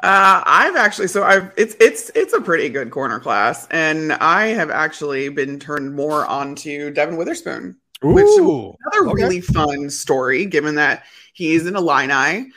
Uh, 0.02 0.44
I've 0.46 0.76
actually 0.76 1.08
so 1.08 1.24
I've 1.24 1.52
it's 1.56 1.76
it's 1.80 2.12
it's 2.14 2.34
a 2.34 2.42
pretty 2.42 2.68
good 2.68 2.92
corner 2.92 3.20
class, 3.20 3.68
and 3.72 4.12
I 4.14 4.48
have 4.48 4.70
actually 4.70 5.30
been 5.30 5.60
turned 5.60 5.96
more 5.96 6.26
onto 6.26 6.92
Devon 6.92 7.16
Witherspoon 7.16 7.78
which 8.04 8.26
Ooh, 8.26 8.76
another 8.92 9.10
okay. 9.12 9.24
really 9.24 9.42
fun 9.42 9.90
story, 9.90 10.46
given 10.46 10.76
that 10.76 11.04
he's 11.34 11.66
an 11.66 11.76
Illini. 11.76 12.52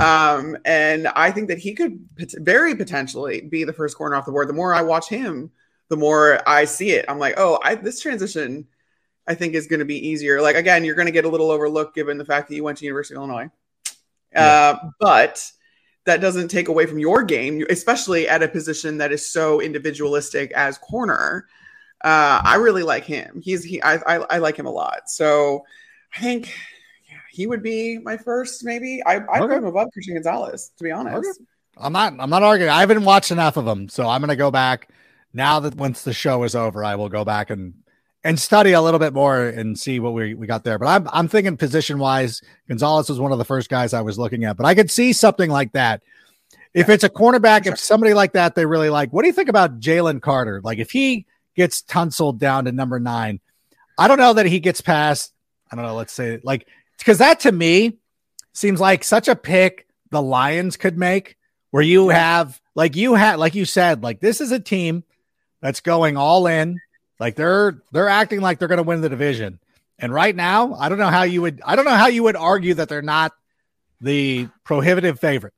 Um, 0.00 0.56
and 0.64 1.08
I 1.08 1.30
think 1.30 1.48
that 1.48 1.58
he 1.58 1.74
could 1.74 2.08
pot- 2.18 2.34
very 2.38 2.74
potentially 2.74 3.42
be 3.42 3.64
the 3.64 3.72
first 3.72 3.96
corner 3.96 4.16
off 4.16 4.24
the 4.24 4.32
board. 4.32 4.48
The 4.48 4.54
more 4.54 4.74
I 4.74 4.82
watch 4.82 5.08
him, 5.08 5.50
the 5.88 5.96
more 5.96 6.40
I 6.48 6.64
see 6.64 6.92
it. 6.92 7.04
I'm 7.08 7.18
like, 7.18 7.34
oh, 7.36 7.60
I, 7.62 7.74
this 7.74 8.00
transition, 8.00 8.66
I 9.26 9.34
think, 9.34 9.54
is 9.54 9.66
going 9.66 9.80
to 9.80 9.84
be 9.84 10.08
easier. 10.08 10.40
Like 10.40 10.56
again, 10.56 10.84
you're 10.84 10.94
going 10.94 11.06
to 11.06 11.12
get 11.12 11.26
a 11.26 11.28
little 11.28 11.50
overlooked 11.50 11.94
given 11.94 12.16
the 12.16 12.24
fact 12.24 12.48
that 12.48 12.54
you 12.54 12.64
went 12.64 12.78
to 12.78 12.84
University 12.86 13.14
of 13.14 13.18
Illinois, 13.18 13.50
uh, 14.34 14.76
but 14.98 15.50
that 16.06 16.20
doesn't 16.20 16.48
take 16.48 16.68
away 16.68 16.86
from 16.86 16.98
your 16.98 17.22
game, 17.22 17.64
especially 17.68 18.26
at 18.28 18.42
a 18.42 18.48
position 18.48 18.98
that 18.98 19.12
is 19.12 19.28
so 19.28 19.60
individualistic 19.60 20.50
as 20.52 20.78
corner. 20.78 21.46
Uh, 22.02 22.40
I 22.42 22.56
really 22.56 22.82
like 22.82 23.04
him. 23.04 23.40
He's 23.44 23.62
he. 23.62 23.80
I, 23.82 23.96
I 23.96 24.16
I 24.30 24.38
like 24.38 24.56
him 24.56 24.66
a 24.66 24.72
lot. 24.72 25.10
So 25.10 25.64
I 26.16 26.20
think 26.20 26.46
yeah, 26.46 26.52
he 27.32 27.46
would 27.46 27.62
be 27.62 27.98
my 27.98 28.16
first. 28.16 28.64
Maybe 28.64 29.02
I 29.06 29.14
I 29.16 29.18
Okay. 29.18 29.38
put 29.40 29.50
him 29.52 29.64
above 29.64 29.88
Christian 29.92 30.14
Gonzalez. 30.14 30.70
To 30.78 30.84
be 30.84 30.90
honest, 30.90 31.40
I'm 31.78 31.92
not. 31.92 32.14
I'm 32.18 32.30
not 32.30 32.42
arguing. 32.42 32.70
I 32.70 32.80
haven't 32.80 33.04
watched 33.04 33.30
enough 33.30 33.56
of 33.56 33.64
them, 33.64 33.88
so 33.88 34.08
I'm 34.08 34.20
going 34.20 34.28
to 34.28 34.36
go 34.36 34.50
back 34.50 34.90
now 35.32 35.60
that 35.60 35.74
once 35.74 36.02
the 36.02 36.12
show 36.12 36.42
is 36.44 36.54
over, 36.54 36.84
I 36.84 36.94
will 36.96 37.08
go 37.08 37.24
back 37.24 37.50
and 37.50 37.74
and 38.24 38.38
study 38.38 38.72
a 38.72 38.80
little 38.80 39.00
bit 39.00 39.12
more 39.14 39.42
and 39.48 39.76
see 39.76 39.98
what 39.98 40.12
we, 40.12 40.34
we 40.34 40.46
got 40.46 40.62
there. 40.62 40.78
But 40.78 40.88
I'm 40.88 41.08
I'm 41.12 41.28
thinking 41.28 41.56
position 41.56 41.98
wise, 41.98 42.40
Gonzalez 42.68 43.08
was 43.08 43.18
one 43.18 43.32
of 43.32 43.38
the 43.38 43.44
first 43.44 43.68
guys 43.68 43.94
I 43.94 44.02
was 44.02 44.18
looking 44.18 44.44
at. 44.44 44.56
But 44.56 44.66
I 44.66 44.74
could 44.74 44.90
see 44.90 45.12
something 45.12 45.50
like 45.50 45.72
that. 45.72 46.02
If 46.74 46.88
it's 46.88 47.04
a 47.04 47.10
cornerback, 47.10 47.64
Sure. 47.64 47.72
if 47.74 47.78
somebody 47.80 48.14
like 48.14 48.32
that 48.34 48.54
they 48.54 48.64
really 48.64 48.88
like, 48.90 49.12
what 49.12 49.22
do 49.22 49.26
you 49.28 49.32
think 49.34 49.48
about 49.48 49.80
Jalen 49.80 50.22
Carter? 50.22 50.60
Like 50.62 50.78
if 50.78 50.90
he 50.90 51.26
gets 51.56 51.82
tunsled 51.82 52.38
down 52.38 52.64
to 52.66 52.72
number 52.72 52.98
nine, 53.00 53.40
I 53.98 54.08
don't 54.08 54.18
know 54.18 54.32
that 54.34 54.46
he 54.46 54.60
gets 54.60 54.80
past. 54.80 55.32
I 55.70 55.76
don't 55.76 55.84
know. 55.84 55.94
Let's 55.96 56.12
say 56.12 56.38
like 56.44 56.66
because 57.02 57.18
that 57.18 57.40
to 57.40 57.52
me 57.52 57.98
seems 58.52 58.80
like 58.80 59.04
such 59.04 59.28
a 59.28 59.36
pick 59.36 59.86
the 60.10 60.22
Lions 60.22 60.76
could 60.76 60.96
make, 60.96 61.36
where 61.70 61.82
you 61.82 62.10
have 62.10 62.60
like 62.74 62.96
you 62.96 63.14
had 63.14 63.38
like 63.38 63.54
you 63.54 63.64
said 63.64 64.02
like 64.02 64.20
this 64.20 64.40
is 64.40 64.52
a 64.52 64.60
team 64.60 65.04
that's 65.60 65.80
going 65.80 66.16
all 66.16 66.46
in, 66.46 66.80
like 67.18 67.34
they're 67.34 67.82
they're 67.92 68.08
acting 68.08 68.40
like 68.40 68.58
they're 68.58 68.68
going 68.68 68.78
to 68.78 68.82
win 68.82 69.00
the 69.00 69.08
division, 69.08 69.58
and 69.98 70.12
right 70.12 70.34
now 70.34 70.74
I 70.74 70.88
don't 70.88 70.98
know 70.98 71.08
how 71.08 71.22
you 71.24 71.42
would 71.42 71.60
I 71.64 71.76
don't 71.76 71.84
know 71.84 71.90
how 71.92 72.06
you 72.06 72.22
would 72.22 72.36
argue 72.36 72.74
that 72.74 72.88
they're 72.88 73.02
not 73.02 73.32
the 74.00 74.48
prohibitive 74.64 75.18
favorite 75.18 75.54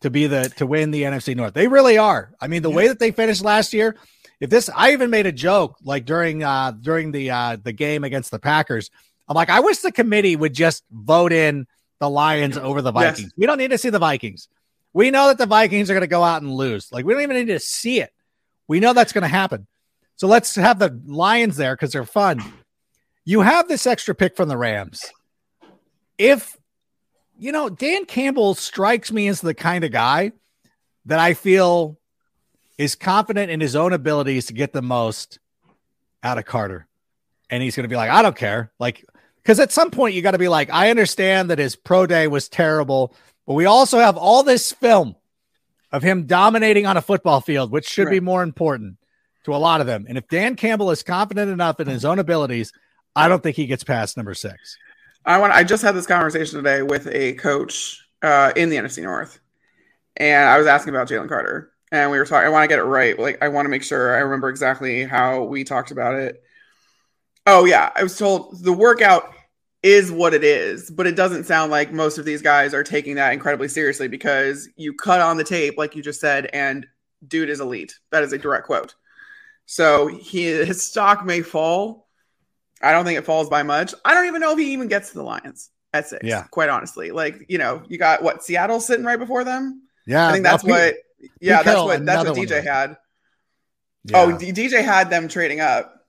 to 0.00 0.10
be 0.10 0.26
the 0.26 0.50
to 0.56 0.66
win 0.66 0.90
the 0.90 1.02
NFC 1.02 1.34
North. 1.34 1.54
They 1.54 1.68
really 1.68 1.98
are. 1.98 2.32
I 2.40 2.46
mean, 2.46 2.62
the 2.62 2.70
way 2.70 2.88
that 2.88 2.98
they 2.98 3.10
finished 3.10 3.42
last 3.42 3.72
year, 3.72 3.96
if 4.40 4.50
this 4.50 4.68
I 4.74 4.92
even 4.92 5.08
made 5.10 5.26
a 5.26 5.32
joke 5.32 5.76
like 5.82 6.04
during 6.04 6.42
uh 6.42 6.72
during 6.72 7.12
the 7.12 7.30
uh 7.30 7.56
the 7.62 7.72
game 7.72 8.04
against 8.04 8.30
the 8.30 8.38
Packers. 8.38 8.90
I'm 9.28 9.34
like, 9.34 9.50
I 9.50 9.60
wish 9.60 9.78
the 9.78 9.92
committee 9.92 10.36
would 10.36 10.54
just 10.54 10.84
vote 10.90 11.32
in 11.32 11.66
the 12.00 12.10
Lions 12.10 12.56
over 12.58 12.82
the 12.82 12.92
Yes. 12.92 13.16
Vikings. 13.16 13.32
We 13.36 13.46
don't 13.46 13.58
need 13.58 13.70
to 13.70 13.78
see 13.78 13.90
the 13.90 13.98
Vikings. 13.98 14.48
We 14.92 15.10
know 15.10 15.28
that 15.28 15.38
the 15.38 15.46
Vikings 15.46 15.90
are 15.90 15.94
going 15.94 16.02
to 16.02 16.06
go 16.06 16.22
out 16.22 16.42
and 16.42 16.52
lose. 16.52 16.92
Like 16.92 17.04
we 17.04 17.12
don't 17.14 17.22
even 17.22 17.36
need 17.36 17.46
to 17.52 17.60
see 17.60 18.00
it. 18.00 18.12
We 18.68 18.80
know 18.80 18.92
that's 18.92 19.12
going 19.12 19.22
to 19.22 19.28
happen. 19.28 19.66
So 20.16 20.26
let's 20.26 20.54
have 20.54 20.78
the 20.78 21.00
Lions 21.06 21.56
there 21.56 21.74
because 21.74 21.92
they're 21.92 22.04
fun. 22.04 22.42
You 23.24 23.40
have 23.40 23.68
this 23.68 23.86
extra 23.86 24.14
pick 24.14 24.36
from 24.36 24.48
the 24.48 24.56
Rams. 24.56 25.04
If 26.18 26.56
you 27.38 27.50
know, 27.50 27.68
Dan 27.68 28.04
Campbell 28.04 28.54
strikes 28.54 29.10
me 29.10 29.26
as 29.28 29.40
the 29.40 29.54
kind 29.54 29.82
of 29.82 29.90
guy 29.90 30.32
that 31.06 31.18
I 31.18 31.34
feel 31.34 31.98
is 32.78 32.94
confident 32.94 33.50
in 33.50 33.60
his 33.60 33.74
own 33.74 33.92
abilities 33.92 34.46
to 34.46 34.52
get 34.52 34.72
the 34.72 34.82
most 34.82 35.38
out 36.22 36.38
of 36.38 36.44
Carter. 36.44 36.86
And 37.50 37.62
he's 37.62 37.74
going 37.76 37.84
to 37.84 37.88
be 37.88 37.96
like, 37.96 38.10
I 38.10 38.22
don't 38.22 38.36
care. 38.36 38.72
Like, 38.78 39.04
because 39.44 39.60
at 39.60 39.72
some 39.72 39.90
point 39.90 40.14
you 40.14 40.22
got 40.22 40.30
to 40.30 40.38
be 40.38 40.48
like, 40.48 40.70
I 40.72 40.90
understand 40.90 41.50
that 41.50 41.58
his 41.58 41.76
pro 41.76 42.06
day 42.06 42.26
was 42.28 42.48
terrible, 42.48 43.14
but 43.46 43.54
we 43.54 43.66
also 43.66 43.98
have 43.98 44.16
all 44.16 44.42
this 44.42 44.72
film 44.72 45.16
of 45.92 46.02
him 46.02 46.26
dominating 46.26 46.86
on 46.86 46.96
a 46.96 47.02
football 47.02 47.40
field, 47.40 47.70
which 47.70 47.86
should 47.86 48.08
be 48.08 48.20
more 48.20 48.42
important 48.42 48.96
to 49.44 49.54
a 49.54 49.58
lot 49.58 49.80
of 49.80 49.86
them. 49.86 50.06
And 50.08 50.16
if 50.16 50.26
Dan 50.28 50.56
Campbell 50.56 50.90
is 50.90 51.02
confident 51.02 51.50
enough 51.50 51.78
in 51.78 51.86
his 51.86 52.04
own 52.04 52.18
abilities, 52.18 52.72
I 53.14 53.28
don't 53.28 53.42
think 53.42 53.56
he 53.56 53.66
gets 53.66 53.84
past 53.84 54.16
number 54.16 54.34
six. 54.34 54.78
I 55.26 55.38
want. 55.38 55.52
I 55.52 55.62
just 55.62 55.82
had 55.82 55.94
this 55.94 56.06
conversation 56.06 56.58
today 56.58 56.82
with 56.82 57.06
a 57.06 57.34
coach 57.34 58.06
uh, 58.22 58.52
in 58.56 58.68
the 58.68 58.76
NFC 58.76 59.02
North, 59.02 59.40
and 60.16 60.48
I 60.48 60.58
was 60.58 60.66
asking 60.66 60.94
about 60.94 61.08
Jalen 61.08 61.28
Carter, 61.28 61.72
and 61.92 62.10
we 62.10 62.18
were 62.18 62.26
talking. 62.26 62.46
I 62.46 62.50
want 62.50 62.64
to 62.64 62.68
get 62.68 62.78
it 62.78 62.84
right. 62.84 63.18
Like, 63.18 63.42
I 63.42 63.48
want 63.48 63.64
to 63.64 63.70
make 63.70 63.82
sure 63.82 64.14
I 64.14 64.18
remember 64.18 64.50
exactly 64.50 65.04
how 65.04 65.44
we 65.44 65.64
talked 65.64 65.92
about 65.92 66.14
it. 66.14 66.43
Oh 67.46 67.64
yeah, 67.64 67.90
I 67.94 68.02
was 68.02 68.16
told 68.16 68.62
the 68.62 68.72
workout 68.72 69.32
is 69.82 70.10
what 70.10 70.32
it 70.32 70.42
is, 70.42 70.90
but 70.90 71.06
it 71.06 71.14
doesn't 71.14 71.44
sound 71.44 71.70
like 71.70 71.92
most 71.92 72.16
of 72.16 72.24
these 72.24 72.40
guys 72.40 72.72
are 72.72 72.82
taking 72.82 73.16
that 73.16 73.34
incredibly 73.34 73.68
seriously 73.68 74.08
because 74.08 74.68
you 74.76 74.94
cut 74.94 75.20
on 75.20 75.36
the 75.36 75.44
tape, 75.44 75.76
like 75.76 75.94
you 75.94 76.02
just 76.02 76.20
said, 76.20 76.46
and 76.54 76.86
dude 77.26 77.50
is 77.50 77.60
elite. 77.60 77.98
That 78.10 78.22
is 78.22 78.32
a 78.32 78.38
direct 78.38 78.66
quote. 78.66 78.94
So 79.66 80.06
he 80.06 80.44
his 80.44 80.86
stock 80.86 81.24
may 81.24 81.42
fall. 81.42 82.08
I 82.82 82.92
don't 82.92 83.04
think 83.04 83.18
it 83.18 83.24
falls 83.24 83.48
by 83.48 83.62
much. 83.62 83.94
I 84.04 84.14
don't 84.14 84.26
even 84.26 84.40
know 84.40 84.52
if 84.52 84.58
he 84.58 84.72
even 84.72 84.88
gets 84.88 85.10
to 85.10 85.14
the 85.14 85.22
Lions 85.22 85.70
at 85.92 86.08
six. 86.08 86.24
Yeah. 86.24 86.44
quite 86.44 86.68
honestly. 86.70 87.10
Like 87.10 87.46
you 87.48 87.58
know, 87.58 87.82
you 87.88 87.98
got 87.98 88.22
what 88.22 88.42
Seattle 88.42 88.80
sitting 88.80 89.04
right 89.04 89.18
before 89.18 89.44
them. 89.44 89.82
Yeah. 90.06 90.28
I 90.28 90.32
think 90.32 90.44
that's 90.44 90.62
Pete- 90.62 90.70
what. 90.70 90.94
Yeah, 91.40 91.56
that's 91.56 91.64
Carroll, 91.64 91.86
what 91.86 92.04
that's 92.04 92.28
what 92.28 92.36
DJ 92.36 92.62
had. 92.62 92.96
Yeah, 94.04 94.18
Oh, 94.22 94.28
DJ 94.32 94.84
had 94.84 95.08
them 95.08 95.28
trading 95.28 95.60
up 95.60 96.03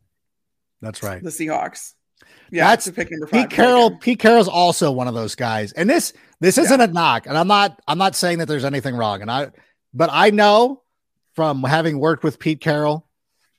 that's 0.85 1.03
right. 1.03 1.21
the 1.23 1.29
Seahawks. 1.29 1.93
Yeah, 2.51 2.69
That's- 2.69 2.89
pick 2.91 3.09
number 3.11 3.27
five. 3.27 3.49
Pete 3.49 3.55
Carroll, 3.57 3.97
Pete 3.97 4.19
Carroll's 4.19 4.47
also 4.47 4.91
one 4.91 5.07
of 5.07 5.13
those 5.15 5.35
guys. 5.35 5.71
And 5.73 5.89
this 5.89 6.13
this 6.39 6.57
isn't 6.57 6.79
a 6.79 6.87
knock. 6.87 7.25
And 7.25 7.37
I'm 7.37 7.47
not 7.47 7.81
I'm 7.87 7.97
not 7.97 8.15
saying 8.15 8.37
that 8.37 8.47
there's 8.47 8.65
anything 8.65 8.95
wrong. 8.95 9.21
And 9.21 9.31
I 9.31 9.51
but 9.93 10.09
I 10.11 10.29
know 10.29 10.83
from 11.33 11.63
having 11.63 11.99
worked 11.99 12.23
with 12.23 12.39
Pete 12.39 12.61
Carroll 12.61 13.07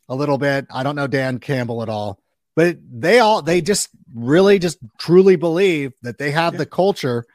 a 0.09 0.15
little 0.15 0.39
bit. 0.39 0.67
I 0.73 0.83
don't 0.85 0.95
know 0.97 1.09
Dan 1.09 1.39
Campbell 1.41 1.83
at 1.83 1.89
all. 1.89 2.21
But 2.55 2.79
they 2.91 3.19
all 3.19 3.43
they 3.43 3.61
just 3.61 3.89
really 4.15 4.59
just 4.61 4.79
truly 4.99 5.37
believe 5.37 5.93
that 6.03 6.17
they 6.19 6.31
have 6.31 6.55
Yeah. 6.55 6.59
the 6.59 6.67
culture 6.67 7.27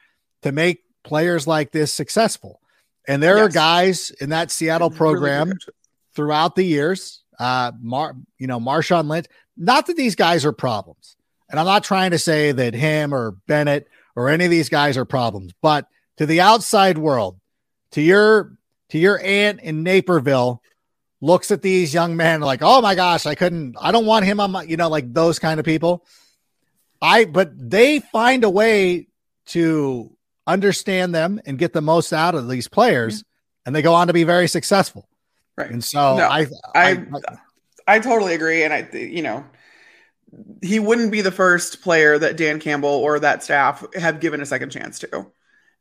to 0.42 0.52
make 0.52 0.82
players 1.04 1.46
like 1.46 1.70
this 1.70 1.92
successful. 1.92 2.60
And 3.06 3.22
there 3.22 3.38
are 3.38 3.48
guys 3.48 4.10
in 4.20 4.30
that 4.30 4.50
Seattle 4.50 4.90
program 4.90 5.48
coaches. 5.48 5.68
throughout 6.14 6.56
the 6.56 6.64
years. 6.64 7.21
Uh, 7.38 7.72
Mar, 7.80 8.16
you 8.38 8.46
know, 8.46 8.60
Marshawn 8.60 9.08
Lynch. 9.08 9.26
Not 9.56 9.86
that 9.86 9.96
these 9.96 10.14
guys 10.14 10.44
are 10.44 10.52
problems, 10.52 11.16
and 11.50 11.58
I'm 11.58 11.66
not 11.66 11.84
trying 11.84 12.12
to 12.12 12.18
say 12.18 12.52
that 12.52 12.74
him 12.74 13.14
or 13.14 13.32
Bennett 13.46 13.88
or 14.14 14.28
any 14.28 14.44
of 14.44 14.50
these 14.50 14.68
guys 14.68 14.96
are 14.96 15.04
problems, 15.04 15.52
but 15.60 15.86
to 16.16 16.26
the 16.26 16.40
outside 16.40 16.98
world, 16.98 17.38
to 17.92 18.00
your 18.00 18.56
to 18.90 18.98
your 18.98 19.18
aunt 19.22 19.60
in 19.60 19.82
Naperville, 19.82 20.62
looks 21.22 21.50
at 21.50 21.62
these 21.62 21.94
young 21.94 22.16
men 22.16 22.42
like, 22.42 22.60
oh 22.62 22.82
my 22.82 22.94
gosh, 22.94 23.24
I 23.24 23.34
couldn't, 23.34 23.76
I 23.80 23.92
don't 23.92 24.04
want 24.04 24.26
him 24.26 24.40
on 24.40 24.50
my, 24.50 24.64
you 24.64 24.76
know, 24.76 24.88
like 24.88 25.14
those 25.14 25.38
kind 25.38 25.58
of 25.58 25.64
people. 25.64 26.04
I, 27.00 27.24
but 27.24 27.52
they 27.56 28.00
find 28.00 28.44
a 28.44 28.50
way 28.50 29.06
to 29.46 30.14
understand 30.46 31.14
them 31.14 31.40
and 31.46 31.58
get 31.58 31.72
the 31.72 31.80
most 31.80 32.12
out 32.12 32.34
of 32.34 32.48
these 32.48 32.68
players, 32.68 33.24
and 33.64 33.74
they 33.74 33.82
go 33.82 33.94
on 33.94 34.08
to 34.08 34.12
be 34.12 34.24
very 34.24 34.48
successful. 34.48 35.08
Right. 35.56 35.70
And 35.70 35.84
so 35.84 36.16
No, 36.16 36.28
I, 36.28 36.46
I 36.74 37.04
I 37.86 37.98
totally 37.98 38.34
agree, 38.34 38.62
and 38.62 38.72
I 38.72 38.88
you 38.96 39.22
know 39.22 39.44
he 40.62 40.78
wouldn't 40.80 41.12
be 41.12 41.20
the 41.20 41.30
first 41.30 41.82
player 41.82 42.18
that 42.18 42.36
Dan 42.38 42.58
Campbell 42.58 42.88
or 42.88 43.18
that 43.20 43.42
staff 43.42 43.84
have 43.94 44.20
given 44.20 44.40
a 44.40 44.46
second 44.46 44.70
chance 44.70 44.98
to, 45.00 45.26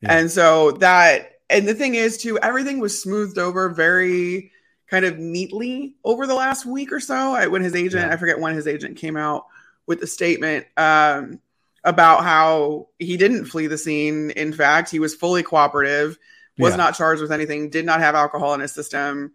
Yeah. 0.02 0.18
and 0.18 0.30
so 0.32 0.72
that 0.74 1.40
and 1.50 1.68
the 1.68 1.74
thing 1.74 1.96
is 1.96 2.18
too 2.18 2.38
everything 2.40 2.80
was 2.80 3.02
smoothed 3.02 3.38
over 3.38 3.70
very 3.70 4.52
kind 4.90 5.06
of 5.06 5.18
neatly 5.18 5.96
over 6.04 6.28
the 6.28 6.36
last 6.36 6.66
week 6.66 6.92
or 6.92 7.00
so. 7.00 7.16
I, 7.34 7.48
when 7.48 7.62
his 7.62 7.76
agent, 7.76 8.08
Yeah. 8.08 8.14
I 8.14 8.18
forget 8.18 8.40
when 8.40 8.56
his 8.56 8.68
agent 8.68 8.98
came 8.98 9.16
out 9.16 9.46
with 9.88 10.02
the 10.02 10.08
statement 10.08 10.66
um, 10.76 11.40
about 11.86 12.24
how 12.26 12.90
he 13.00 13.16
didn't 13.16 13.46
flee 13.46 13.68
the 13.68 13.78
scene. 13.78 14.32
In 14.32 14.52
fact, 14.52 14.92
he 14.92 15.00
was 15.00 15.16
fully 15.16 15.44
cooperative, 15.44 16.18
was 16.58 16.72
Yeah. 16.74 16.78
not 16.78 16.96
charged 16.96 17.22
with 17.22 17.32
anything, 17.32 17.70
did 17.70 17.86
not 17.86 18.02
have 18.02 18.16
alcohol 18.16 18.54
in 18.54 18.60
his 18.60 18.74
system, 18.74 19.32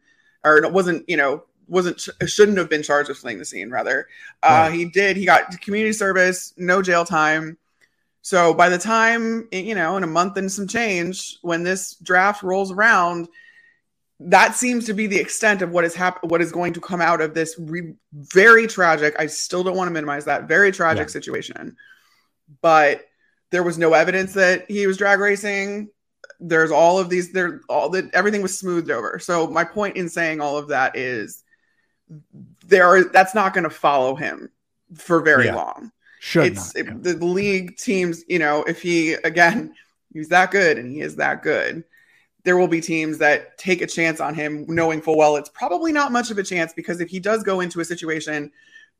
or 0.46 0.58
it 0.58 0.72
wasn't, 0.72 1.08
you 1.08 1.16
know, 1.16 1.42
wasn't 1.68 2.00
shouldn't 2.26 2.58
have 2.58 2.70
been 2.70 2.82
charged 2.82 3.08
with 3.08 3.18
fleeing 3.18 3.38
the 3.38 3.44
scene. 3.44 3.70
Rather, 3.70 4.06
uh, 4.42 4.68
Right. 4.68 4.72
he 4.72 4.84
did. 4.84 5.16
He 5.16 5.26
got 5.26 5.60
community 5.60 5.92
service, 5.92 6.52
no 6.56 6.80
jail 6.80 7.04
time. 7.04 7.58
So 8.22 8.54
by 8.54 8.68
the 8.68 8.78
time 8.78 9.48
you 9.52 9.74
know, 9.74 9.96
in 9.96 10.02
a 10.04 10.06
month 10.08 10.36
and 10.36 10.50
some 10.50 10.68
change, 10.68 11.38
when 11.42 11.64
this 11.64 11.94
draft 12.02 12.42
rolls 12.42 12.70
around, 12.72 13.28
that 14.20 14.54
seems 14.54 14.86
to 14.86 14.94
be 14.94 15.06
the 15.06 15.18
extent 15.18 15.60
of 15.60 15.70
what 15.70 15.84
is 15.84 15.94
hap- 15.94 16.24
what 16.24 16.40
is 16.40 16.50
going 16.52 16.72
to 16.74 16.80
come 16.80 17.00
out 17.00 17.20
of 17.20 17.34
this 17.34 17.56
re- 17.58 17.94
very 18.12 18.66
tragic. 18.66 19.14
I 19.18 19.26
still 19.26 19.62
don't 19.64 19.76
want 19.76 19.88
to 19.88 19.92
minimize 19.92 20.24
that 20.26 20.48
very 20.48 20.70
tragic 20.72 21.08
Yeah. 21.08 21.12
situation, 21.12 21.76
but 22.62 23.04
there 23.50 23.62
was 23.62 23.76
no 23.78 23.92
evidence 23.92 24.32
that 24.34 24.70
he 24.70 24.86
was 24.86 24.96
drag 24.96 25.18
racing. 25.20 25.90
There's 26.40 26.70
all 26.70 26.98
of 26.98 27.08
these. 27.08 27.32
There, 27.32 27.60
all 27.68 27.88
that 27.90 28.12
everything 28.14 28.42
was 28.42 28.58
smoothed 28.58 28.90
over. 28.90 29.18
So 29.18 29.46
my 29.46 29.64
point 29.64 29.96
in 29.96 30.08
saying 30.08 30.40
all 30.40 30.56
of 30.58 30.68
that 30.68 30.96
is, 30.96 31.44
there 32.66 32.86
are 32.86 33.04
that's 33.04 33.34
not 33.34 33.54
going 33.54 33.64
to 33.64 33.70
follow 33.70 34.14
him 34.14 34.50
for 34.94 35.20
very 35.20 35.46
Yeah. 35.46 35.56
long. 35.56 35.92
Should 36.20 36.46
it's 36.46 36.74
not. 36.74 36.84
yeah. 36.84 36.92
it- 36.92 37.02
the 37.02 37.24
league 37.26 37.76
teams, 37.76 38.22
you 38.28 38.38
know, 38.38 38.64
if 38.64 38.82
he 38.82 39.14
again, 39.14 39.74
he's 40.12 40.28
that 40.28 40.50
good 40.50 40.78
and 40.78 40.90
he 40.90 41.00
is 41.00 41.16
that 41.16 41.42
good, 41.42 41.84
there 42.44 42.56
will 42.56 42.68
be 42.68 42.80
teams 42.80 43.18
that 43.18 43.56
take 43.58 43.80
a 43.82 43.86
chance 43.86 44.20
on 44.20 44.34
him, 44.34 44.64
knowing 44.68 45.00
full 45.00 45.16
well 45.16 45.36
it's 45.36 45.48
probably 45.50 45.92
not 45.92 46.12
much 46.12 46.30
of 46.30 46.38
a 46.38 46.42
chance 46.42 46.72
because 46.72 47.00
if 47.00 47.08
he 47.08 47.18
does 47.18 47.42
go 47.42 47.60
into 47.60 47.80
a 47.80 47.84
situation 47.84 48.50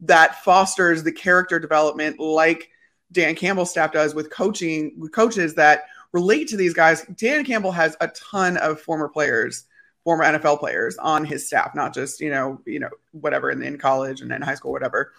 that 0.01 0.42
fosters 0.44 1.03
the 1.03 1.12
character 1.12 1.59
development 1.59 2.18
like 2.18 2.70
Dan 3.12 3.35
Campbell 3.37 3.64
staff 3.66 3.92
does 3.92 4.14
with 4.14 4.31
coaching 4.31 4.94
with 4.99 5.12
coaches 5.12 5.55
that 5.55 5.85
relate 6.12 6.49
to 6.49 6.57
these 6.57 6.75
guys. 6.75 7.03
Dan 7.16 7.45
Campbell 7.45 7.73
has 7.73 7.97
a 8.01 8.09
ton 8.09 8.57
of 8.57 8.81
former 8.81 9.09
players, 9.09 9.64
former 10.05 10.25
NFL 10.25 10.61
players 10.61 10.97
on 10.99 11.25
his 11.25 11.47
staff, 11.47 11.75
not 11.75 11.95
just, 11.95 12.21
you 12.21 12.31
know, 12.31 12.61
you 12.66 12.79
know, 12.79 12.90
whatever 13.12 13.51
in, 13.51 13.62
in 13.62 13.79
college 13.79 14.21
and 14.21 14.33
in 14.33 14.42
high 14.42 14.55
school, 14.55 14.73
whatever. 14.73 15.12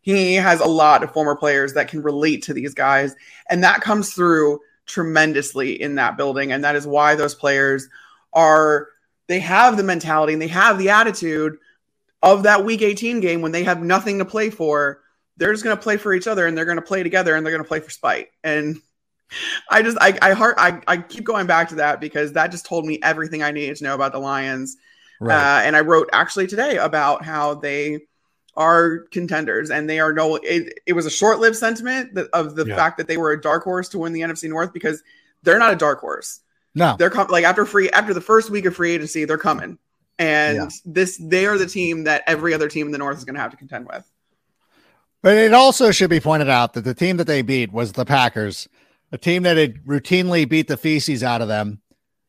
He 0.00 0.34
has 0.34 0.60
a 0.60 0.66
lot 0.66 1.02
of 1.02 1.12
former 1.12 1.34
players 1.34 1.74
that 1.74 1.88
can 1.88 2.02
relate 2.02 2.44
to 2.44 2.54
these 2.54 2.74
guys 2.74 3.16
and 3.50 3.64
that 3.64 3.80
comes 3.80 4.12
through 4.12 4.60
tremendously 4.86 5.80
in 5.82 5.96
that 5.96 6.16
building 6.16 6.52
and 6.52 6.62
that 6.62 6.76
is 6.76 6.86
why 6.86 7.16
those 7.16 7.34
players 7.34 7.88
are 8.32 8.88
they 9.26 9.40
have 9.40 9.76
the 9.76 9.82
mentality 9.82 10.32
and 10.32 10.40
they 10.40 10.46
have 10.48 10.78
the 10.78 10.90
attitude 10.90 11.58
of 12.22 12.44
that 12.44 12.64
week 12.64 12.82
18 12.82 13.20
game 13.20 13.42
when 13.42 13.52
they 13.52 13.64
have 13.64 13.82
nothing 13.82 14.18
to 14.18 14.24
play 14.24 14.50
for. 14.50 15.02
They're 15.36 15.52
just 15.52 15.64
going 15.64 15.76
to 15.76 15.82
play 15.82 15.96
for 15.96 16.14
each 16.14 16.26
other 16.26 16.46
and 16.46 16.56
they're 16.56 16.64
going 16.64 16.76
to 16.76 16.82
play 16.82 17.02
together 17.02 17.34
and 17.34 17.44
they're 17.44 17.52
going 17.52 17.62
to 17.62 17.68
play 17.68 17.80
for 17.80 17.90
spite. 17.90 18.28
And 18.42 18.80
i 19.70 19.82
just 19.82 19.98
i 20.00 20.16
i 20.22 20.32
heart 20.32 20.54
I, 20.58 20.80
I 20.86 20.96
keep 20.98 21.24
going 21.24 21.46
back 21.46 21.68
to 21.70 21.74
that 21.76 22.00
because 22.00 22.32
that 22.34 22.50
just 22.52 22.64
told 22.66 22.86
me 22.86 22.98
everything 23.02 23.42
i 23.42 23.50
needed 23.50 23.76
to 23.76 23.84
know 23.84 23.94
about 23.94 24.12
the 24.12 24.18
lions 24.20 24.76
Right. 25.18 25.34
uh, 25.34 25.62
and 25.66 25.74
I 25.74 25.80
wrote 25.80 26.10
actually 26.12 26.46
today 26.46 26.76
about 26.76 27.24
how 27.24 27.54
they 27.54 28.00
are 28.54 28.98
contenders 29.10 29.70
and 29.70 29.88
they 29.88 29.98
are 29.98 30.12
no. 30.12 30.36
It, 30.36 30.78
it 30.84 30.92
was 30.92 31.06
a 31.06 31.10
short-lived 31.10 31.56
sentiment 31.56 32.12
that, 32.16 32.28
of 32.34 32.54
the 32.54 32.66
Yeah. 32.66 32.76
fact 32.76 32.98
that 32.98 33.06
they 33.08 33.16
were 33.16 33.32
a 33.32 33.40
dark 33.40 33.64
horse 33.64 33.88
to 33.90 33.98
win 33.98 34.12
the 34.12 34.20
NFC 34.20 34.46
North 34.50 34.74
because 34.74 35.02
they're 35.42 35.58
not 35.58 35.72
a 35.72 35.76
dark 35.76 36.00
horse. 36.00 36.40
no. 36.74 36.96
They're 36.98 37.08
com- 37.08 37.28
like 37.30 37.46
after 37.46 37.64
free 37.64 37.88
after 37.90 38.12
the 38.12 38.20
first 38.20 38.50
week 38.50 38.66
of 38.66 38.76
free 38.76 38.92
agency, 38.92 39.24
they're 39.24 39.38
coming, 39.38 39.78
and 40.18 40.56
Yeah. 40.58 40.68
this 40.84 41.16
they 41.16 41.46
are 41.46 41.56
the 41.56 41.66
team 41.66 42.04
that 42.04 42.22
every 42.26 42.52
other 42.52 42.68
team 42.68 42.84
in 42.84 42.92
the 42.92 42.98
North 42.98 43.16
is 43.16 43.24
going 43.24 43.36
to 43.36 43.40
have 43.40 43.52
to 43.52 43.56
contend 43.56 43.86
with. 43.88 44.04
But 45.22 45.38
it 45.38 45.54
also 45.54 45.92
should 45.92 46.10
be 46.10 46.20
pointed 46.20 46.50
out 46.50 46.74
that 46.74 46.84
the 46.84 46.92
team 46.92 47.16
that 47.16 47.26
they 47.26 47.40
beat 47.40 47.72
was 47.72 47.92
the 47.92 48.04
Packers, 48.04 48.68
a 49.12 49.18
team 49.18 49.44
that 49.44 49.56
had 49.56 49.84
routinely 49.84 50.48
beat 50.48 50.68
the 50.68 50.76
feces 50.76 51.22
out 51.22 51.42
of 51.42 51.48
them 51.48 51.80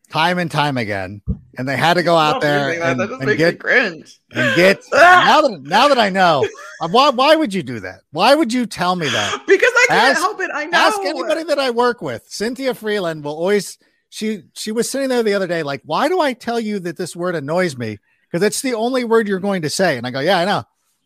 time 0.10 0.40
and 0.40 0.50
time 0.50 0.78
again. 0.78 1.22
And 1.58 1.68
they 1.68 1.76
had 1.76 1.96
to 1.96 2.04
go 2.04 2.16
out 2.16 2.42
there 2.42 2.78
that. 2.78 2.92
and, 2.92 3.00
that 3.00 3.12
and 3.12 3.38
get 3.38 3.60
cringe. 3.60 4.20
and 4.32 4.56
get 4.56 4.82
now 4.94 5.42
that 5.42 5.62
now 5.64 5.88
that 5.88 5.98
I 5.98 6.10
know, 6.10 6.48
uh, 6.82 6.88
why 6.90 7.10
why 7.10 7.36
would 7.36 7.54
you 7.54 7.64
do 7.64 7.80
that? 7.80 8.02
Why 8.12 8.36
would 8.36 8.54
you 8.54 8.66
tell 8.66 8.96
me 8.96 9.08
that? 9.08 9.44
because 9.48 9.72
I 9.74 9.86
can't 9.90 10.02
Ask- 10.10 10.22
help 10.22 10.42
it. 10.42 10.52
I 10.54 10.66
know. 10.66 10.78
Ask 10.78 11.00
anybody 11.00 11.44
that 11.46 11.60
I 11.60 11.72
work 11.72 12.02
with. 12.02 12.24
Cynthia 12.28 12.74
Freeland 12.74 13.24
will 13.24 13.36
always 13.36 13.78
she 14.10 14.44
she 14.54 14.72
was 14.72 14.90
sitting 14.90 15.10
there 15.10 15.24
the 15.24 15.34
other 15.34 15.48
day 15.48 15.64
like, 15.64 15.82
why 15.84 16.08
do 16.08 16.20
I 16.20 16.34
tell 16.34 16.60
you 16.60 16.80
that 16.80 16.98
this 16.98 17.16
word 17.16 17.36
annoys 17.36 17.78
me? 17.78 17.98
Because 18.32 18.46
it's 18.46 18.62
the 18.62 18.74
only 18.74 19.04
word 19.04 19.28
you're 19.28 19.40
going 19.40 19.64
to 19.64 19.70
say. 19.70 19.98
And 19.98 20.06
I 20.06 20.12
go, 20.12 20.20
yeah, 20.20 20.38
I 20.38 20.46
know. 20.46 20.64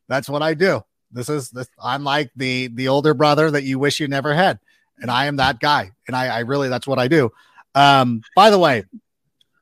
That's 0.08 0.28
what 0.28 0.42
I 0.42 0.54
do. 0.54 0.82
This 1.12 1.30
is 1.30 1.50
this. 1.50 1.68
I'm 1.82 2.04
like 2.04 2.32
the 2.36 2.68
the 2.68 2.88
older 2.90 3.14
brother 3.14 3.50
that 3.52 3.64
you 3.64 3.80
wish 3.80 4.00
you 4.00 4.08
never 4.08 4.34
had, 4.34 4.60
and 5.02 5.10
I 5.12 5.26
am 5.26 5.38
that 5.38 5.60
guy. 5.60 5.92
And 6.08 6.16
I, 6.16 6.28
I 6.28 6.40
really 6.40 6.70
that's 6.70 6.88
what 6.88 7.00
I 7.00 7.08
do. 7.08 7.32
Um, 7.76 8.22
by 8.36 8.50
the 8.50 8.60
way, 8.60 8.84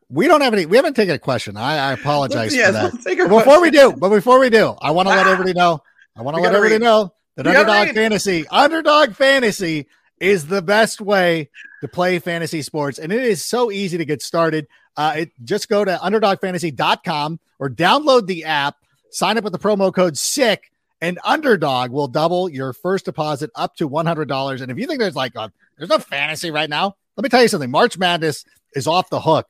we 0.09 0.27
don't 0.27 0.41
have 0.41 0.53
any. 0.53 0.65
We 0.65 0.75
haven't 0.77 0.95
taken 0.95 1.13
a 1.15 1.19
question. 1.19 1.55
I, 1.57 1.89
I 1.89 1.93
apologize 1.93 2.55
Yes, 2.55 2.67
for 2.67 2.71
that. 2.73 2.83
let's 2.93 3.03
take 3.05 3.19
a 3.19 3.27
But 3.27 3.39
before 3.45 3.61
we 3.61 3.69
do, 3.71 3.93
but 3.93 4.09
before 4.09 4.39
we 4.39 4.49
do, 4.49 4.75
I 4.81 4.91
want 4.91 5.07
to 5.07 5.13
let 5.15 5.27
Ah. 5.27 5.31
everybody 5.31 5.53
know. 5.53 5.81
I 6.15 6.21
want 6.23 6.35
to 6.37 6.41
let 6.41 6.53
everybody 6.55 6.75
read. 6.75 6.81
know 6.81 7.13
that 7.35 7.45
We 7.45 7.55
Underdog. 7.55 7.93
Fantasy, 7.95 8.47
Underdog 8.49 9.13
Fantasy 9.13 9.87
is 10.19 10.47
the 10.47 10.61
best 10.61 10.99
way 10.99 11.49
to 11.81 11.87
play 11.87 12.19
fantasy 12.19 12.61
sports, 12.63 12.97
and 12.99 13.13
it 13.13 13.23
is 13.23 13.45
so 13.45 13.71
easy 13.71 13.97
to 13.99 14.05
get 14.05 14.21
started. 14.21 14.67
Uh, 14.97 15.13
it 15.19 15.31
just 15.45 15.69
go 15.69 15.85
to 15.85 15.95
underdogfantasy.com 15.97 17.39
or 17.59 17.69
download 17.69 18.25
the 18.27 18.43
app, 18.45 18.75
sign 19.11 19.37
up 19.37 19.43
with 19.43 19.53
the 19.53 19.59
promo 19.59 19.93
code 19.93 20.17
SICK, 20.17 20.71
and 21.01 21.19
Underdog 21.23 21.91
will 21.91 22.07
double 22.07 22.49
your 22.49 22.73
first 22.73 23.05
deposit 23.05 23.49
up 23.55 23.75
to 23.77 23.89
$100. 23.89 24.61
And 24.61 24.71
if 24.71 24.77
you 24.77 24.85
think 24.85 24.99
there's 24.99 25.15
like 25.15 25.35
a, 25.35 25.51
there's 25.77 25.89
no 25.89 25.99
fantasy 25.99 26.51
right 26.51 26.69
now, 26.69 26.95
let 27.15 27.23
me 27.23 27.29
tell 27.29 27.41
you 27.41 27.47
something. 27.47 27.71
March 27.71 27.97
Madness 27.97 28.45
is 28.73 28.87
off 28.87 29.09
the 29.09 29.21
hook. 29.21 29.47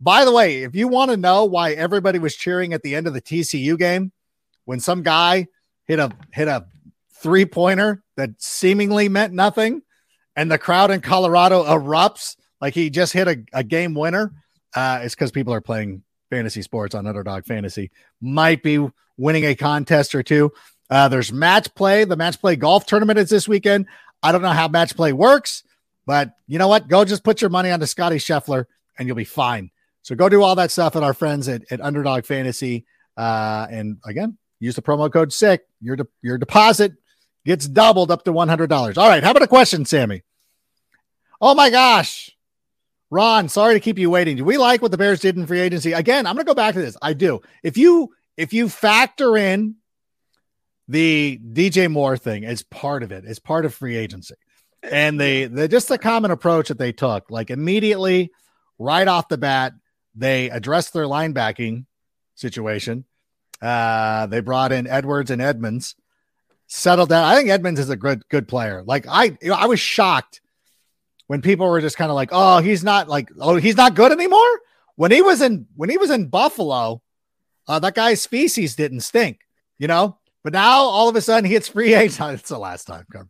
By 0.00 0.24
the 0.24 0.32
way, 0.32 0.62
if 0.62 0.74
you 0.74 0.88
want 0.88 1.10
to 1.10 1.16
know 1.16 1.44
why 1.44 1.72
everybody 1.72 2.18
was 2.18 2.36
cheering 2.36 2.72
at 2.72 2.82
the 2.82 2.94
end 2.94 3.06
of 3.06 3.14
the 3.14 3.22
TCU 3.22 3.78
game 3.78 4.12
when 4.64 4.80
some 4.80 5.02
guy 5.02 5.46
hit 5.86 5.98
a 5.98 6.10
hit 6.32 6.48
a 6.48 6.66
three 7.22 7.46
pointer 7.46 8.02
that 8.16 8.30
seemingly 8.38 9.08
meant 9.08 9.32
nothing, 9.32 9.82
and 10.36 10.50
the 10.50 10.58
crowd 10.58 10.90
in 10.90 11.00
Colorado 11.00 11.64
erupts 11.64 12.36
like 12.60 12.74
he 12.74 12.90
just 12.90 13.12
hit 13.12 13.28
a, 13.28 13.42
a 13.52 13.62
game 13.62 13.94
winner, 13.94 14.32
uh, 14.74 15.00
it's 15.02 15.14
because 15.14 15.30
people 15.30 15.54
are 15.54 15.60
playing 15.60 16.02
fantasy 16.30 16.62
sports 16.62 16.94
on 16.94 17.06
Underdog 17.06 17.44
Fantasy. 17.44 17.90
Might 18.20 18.62
be 18.62 18.86
winning 19.16 19.44
a 19.44 19.54
contest 19.54 20.14
or 20.14 20.22
two. 20.22 20.52
Uh, 20.90 21.08
there's 21.08 21.32
match 21.32 21.74
play. 21.74 22.04
The 22.04 22.16
match 22.16 22.40
play 22.40 22.56
golf 22.56 22.86
tournament 22.86 23.18
is 23.18 23.30
this 23.30 23.48
weekend. 23.48 23.86
I 24.22 24.32
don't 24.32 24.42
know 24.42 24.50
how 24.50 24.68
match 24.68 24.96
play 24.96 25.12
works, 25.12 25.64
but 26.06 26.32
you 26.46 26.58
know 26.58 26.68
what? 26.68 26.88
Go 26.88 27.04
just 27.04 27.24
put 27.24 27.40
your 27.40 27.50
money 27.50 27.70
on 27.70 27.80
to 27.80 27.86
Scotty 27.86 28.16
Scheffler 28.16 28.64
and 28.98 29.06
you'll 29.06 29.16
be 29.16 29.24
fine. 29.24 29.70
So 30.02 30.14
go 30.14 30.28
do 30.28 30.42
all 30.42 30.54
that 30.56 30.70
stuff 30.70 30.96
at 30.96 31.02
our 31.02 31.14
friends 31.14 31.48
at, 31.48 31.62
at 31.70 31.80
Underdog 31.80 32.26
Fantasy. 32.26 32.84
Uh, 33.16 33.66
and 33.70 33.98
again, 34.04 34.36
use 34.60 34.76
the 34.76 34.82
promo 34.82 35.12
code 35.12 35.32
SICK. 35.32 35.62
Your, 35.80 35.96
de- 35.96 36.06
your 36.22 36.38
deposit 36.38 36.92
gets 37.44 37.66
doubled 37.66 38.10
up 38.10 38.24
to 38.24 38.32
$100. 38.32 38.98
All 38.98 39.08
right. 39.08 39.24
How 39.24 39.30
about 39.30 39.42
a 39.42 39.48
question, 39.48 39.84
Sammy? 39.84 40.22
Oh 41.40 41.54
my 41.54 41.70
gosh. 41.70 42.30
Ron, 43.10 43.48
sorry 43.48 43.74
to 43.74 43.80
keep 43.80 43.98
you 43.98 44.10
waiting. 44.10 44.36
Do 44.36 44.44
we 44.44 44.56
like 44.56 44.82
what 44.82 44.90
the 44.90 44.98
Bears 44.98 45.20
did 45.20 45.36
in 45.36 45.46
free 45.46 45.60
agency? 45.60 45.92
Again, 45.92 46.26
I'm 46.26 46.34
going 46.34 46.44
to 46.44 46.50
go 46.50 46.54
back 46.54 46.74
to 46.74 46.80
this. 46.80 46.96
I 47.00 47.12
do. 47.12 47.40
If 47.62 47.76
you 47.76 48.12
if 48.36 48.52
you 48.52 48.68
factor 48.68 49.36
in 49.36 49.76
the 50.88 51.40
DJ 51.52 51.90
Moore 51.90 52.16
thing 52.16 52.44
is 52.44 52.62
part 52.62 53.02
of 53.02 53.12
it, 53.12 53.24
It's 53.26 53.38
part 53.38 53.64
of 53.64 53.74
free 53.74 53.96
agency, 53.96 54.34
and 54.82 55.18
they 55.18 55.46
the 55.46 55.68
just 55.68 55.88
the 55.88 55.98
common 55.98 56.30
approach 56.30 56.68
that 56.68 56.78
they 56.78 56.92
took, 56.92 57.30
like 57.30 57.50
immediately, 57.50 58.30
right 58.78 59.08
off 59.08 59.28
the 59.28 59.38
bat, 59.38 59.72
they 60.14 60.50
addressed 60.50 60.92
their 60.92 61.04
linebacking 61.04 61.86
situation. 62.34 63.04
Uh, 63.62 64.26
they 64.26 64.40
brought 64.40 64.72
in 64.72 64.86
Edwards 64.86 65.30
and 65.30 65.40
Edmunds, 65.40 65.94
settled 66.66 67.08
down. 67.08 67.24
I 67.24 67.36
think 67.36 67.48
Edmunds 67.48 67.80
is 67.80 67.90
a 67.90 67.96
good 67.96 68.28
good 68.28 68.46
player. 68.46 68.82
Like 68.84 69.06
I, 69.08 69.38
I 69.52 69.66
was 69.66 69.80
shocked 69.80 70.40
when 71.28 71.40
people 71.40 71.68
were 71.68 71.80
just 71.80 71.96
kind 71.96 72.10
of 72.10 72.14
like, 72.14 72.30
"Oh, 72.32 72.58
he's 72.58 72.84
not 72.84 73.08
like, 73.08 73.30
oh, 73.40 73.56
he's 73.56 73.76
not 73.76 73.94
good 73.94 74.12
anymore." 74.12 74.60
When 74.96 75.10
he 75.10 75.22
was 75.22 75.40
in 75.40 75.66
when 75.76 75.88
he 75.88 75.98
was 75.98 76.10
in 76.10 76.28
Buffalo, 76.28 77.02
uh, 77.66 77.78
that 77.78 77.94
guy's 77.94 78.26
feces 78.26 78.76
didn't 78.76 79.00
stink, 79.00 79.40
you 79.78 79.88
know. 79.88 80.18
But 80.44 80.52
now 80.52 80.78
all 80.82 81.08
of 81.08 81.16
a 81.16 81.20
sudden 81.20 81.46
he 81.46 81.54
hits 81.54 81.68
free 81.68 81.94
agent. 81.94 82.38
It's 82.40 82.48
the 82.50 82.58
last 82.58 82.84
time. 82.86 83.06
Come. 83.10 83.28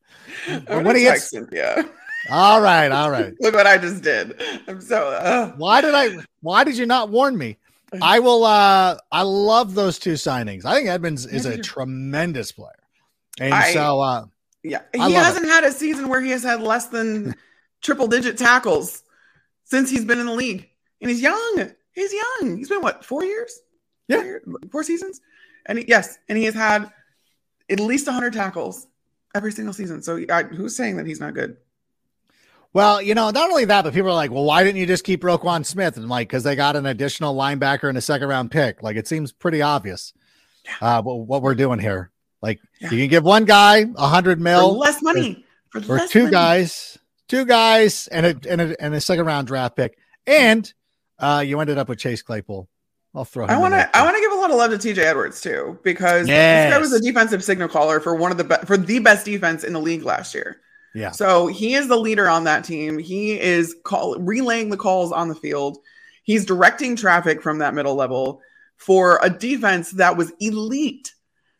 I'm 0.49 0.59
But 0.65 0.67
gonna 0.67 0.87
when 0.87 0.97
he 0.97 1.05
hits, 1.05 1.31
Cynthia. 1.31 1.89
all 2.31 2.61
right, 2.61 2.91
all 2.91 3.11
right. 3.11 3.33
Look 3.41 3.55
what 3.55 3.67
I 3.67 3.79
just 3.79 4.03
did. 4.03 4.41
I'm 4.69 4.81
so. 4.81 5.09
Uh, 5.09 5.53
Why 5.57 5.81
did 5.81 5.95
I? 5.95 6.17
Why 6.41 6.65
did 6.65 6.77
you 6.77 6.87
not 6.87 7.09
warn 7.09 7.39
me? 7.39 7.57
I 8.03 8.19
will. 8.19 8.45
uh 8.45 8.99
I 9.13 9.23
love 9.23 9.75
those 9.75 9.99
two 10.01 10.15
signings. 10.15 10.65
I 10.65 10.75
think 10.75 10.89
Edmunds 10.89 11.25
is 11.27 11.47
a 11.47 11.57
tremendous 11.57 12.51
player, 12.51 12.73
and 13.41 13.55
I- 13.55 13.73
so 13.73 14.01
uh 14.01 14.25
yeah, 14.65 14.81
I 14.99 15.09
he 15.09 15.13
hasn't 15.13 15.47
had 15.47 15.63
a 15.63 15.71
season 15.71 16.09
where 16.09 16.21
he 16.21 16.31
has 16.31 16.43
had 16.43 16.61
less 16.63 16.87
than 16.87 17.35
triple 17.83 18.09
digit 18.09 18.37
tackles 18.39 19.03
since 19.65 19.91
he's 19.91 20.05
been 20.05 20.19
in 20.19 20.27
the 20.27 20.33
league, 20.33 20.69
and 21.01 21.09
he's 21.11 21.21
young. 21.21 21.71
He's 21.93 22.13
young. 22.13 22.57
He's 22.57 22.69
been 22.71 22.81
what 22.83 23.05
four 23.05 23.23
years? 23.25 23.61
Yeah. 24.09 24.23
four, 24.23 24.59
four 24.73 24.83
seasons. 24.83 25.21
And 25.67 25.79
he, 25.79 25.85
yes, 25.87 26.19
and 26.29 26.37
he 26.37 26.45
has 26.47 26.55
had 26.55 26.91
at 27.71 27.81
least 27.81 28.07
100 28.07 28.33
tackles 28.33 28.87
every 29.35 29.53
single 29.53 29.73
season. 29.75 30.03
So 30.03 30.25
I, 30.31 30.43
who's 30.45 30.77
saying 30.77 30.97
that 30.97 31.07
he's 31.07 31.21
not 31.21 31.35
good? 31.35 31.57
Well, 32.73 33.01
you 33.01 33.15
know, 33.15 33.31
not 33.31 33.51
only 33.51 33.65
that, 33.67 33.83
but 33.83 33.95
people 33.95 34.11
are 34.11 34.15
like, 34.15 34.33
well, 34.33 34.45
why 34.45 34.65
didn't 34.65 34.79
you 34.81 34.87
just 34.87 35.05
keep 35.05 35.23
Roquan 35.23 35.65
Smith? 35.65 35.97
And 35.97 36.09
like, 36.09 36.29
because 36.29 36.43
they 36.43 36.57
got 36.57 36.75
an 36.75 36.87
additional 36.87 37.35
linebacker 37.37 37.89
and 37.89 37.97
a 37.97 38.01
second 38.01 38.29
round 38.29 38.51
pick. 38.51 38.83
Like, 38.83 38.97
it 38.97 39.07
seems 39.07 39.31
pretty 39.33 39.63
obvious 39.63 40.13
uh, 40.81 41.01
what, 41.03 41.43
we're 41.43 41.55
doing 41.55 41.79
here. 41.79 42.11
Like, 42.43 42.61
Yeah. 42.81 42.91
you 42.91 42.99
can 42.99 43.09
give 43.09 43.23
one 43.25 43.45
guy 43.45 43.85
a 43.97 44.09
hundred 44.09 44.39
For 44.39 44.45
mil 44.45 44.77
less 44.77 45.01
money. 45.03 45.45
For 45.71 45.79
or 46.03 46.07
two 46.09 46.25
money. 46.25 46.33
guys, 46.33 46.99
two 47.29 47.45
guys, 47.45 48.09
and 48.09 48.27
a, 48.27 48.37
and 48.51 48.61
a 48.61 48.83
and 48.83 48.95
a 48.95 49.01
second 49.01 49.27
round 49.27 49.47
draft 49.47 49.77
pick, 49.77 49.97
and 50.27 50.73
uh, 51.19 51.43
you 51.47 51.59
ended 51.61 51.79
up 51.79 51.89
with 51.89 51.99
Chase 51.99 52.23
Claypool. 52.23 52.69
I'll 53.15 53.25
throw. 53.25 53.47
I 53.47 53.59
want 53.59 53.75
to. 53.75 53.97
I 53.97 54.03
want 54.03 54.17
to 54.17 54.21
give 54.21 54.33
a 54.33 54.35
lot 54.35 54.51
of 54.51 54.57
love 54.57 54.71
to 54.73 54.77
TJ 54.79 54.99
Edwards 54.99 55.41
too, 55.41 55.79
because 55.85 56.27
Yes. 56.27 56.67
this 56.67 56.75
guy 56.75 56.81
was 56.81 56.93
a 56.93 57.01
defensive 57.01 57.45
signal 57.45 57.69
caller 57.69 58.01
for 58.01 58.15
one 58.17 58.33
of 58.33 58.39
the 58.39 58.45
be- 58.45 58.67
for 58.67 58.77
the 58.77 58.99
best 58.99 59.25
defense 59.25 59.63
in 59.63 59.73
the 59.73 59.81
league 59.81 60.03
last 60.03 60.35
year. 60.35 60.57
Yeah. 60.95 61.11
So 61.13 61.47
he 61.47 61.75
is 61.75 61.89
the 61.89 61.97
leader 61.97 62.29
on 62.29 62.45
that 62.45 62.65
team. 62.65 62.99
He 62.99 63.39
is 63.41 63.77
call 63.85 64.17
relaying 64.19 64.71
the 64.71 64.77
calls 64.77 65.13
on 65.13 65.29
the 65.29 65.35
field. 65.35 65.79
He's 66.25 66.45
directing 66.45 66.97
traffic 66.97 67.43
from 67.43 67.59
that 67.59 67.75
middle 67.75 67.95
level 67.95 68.41
for 68.77 69.21
a 69.23 69.31
defense 69.31 69.93
that 69.93 70.17
was 70.17 70.33
elite. 70.41 71.14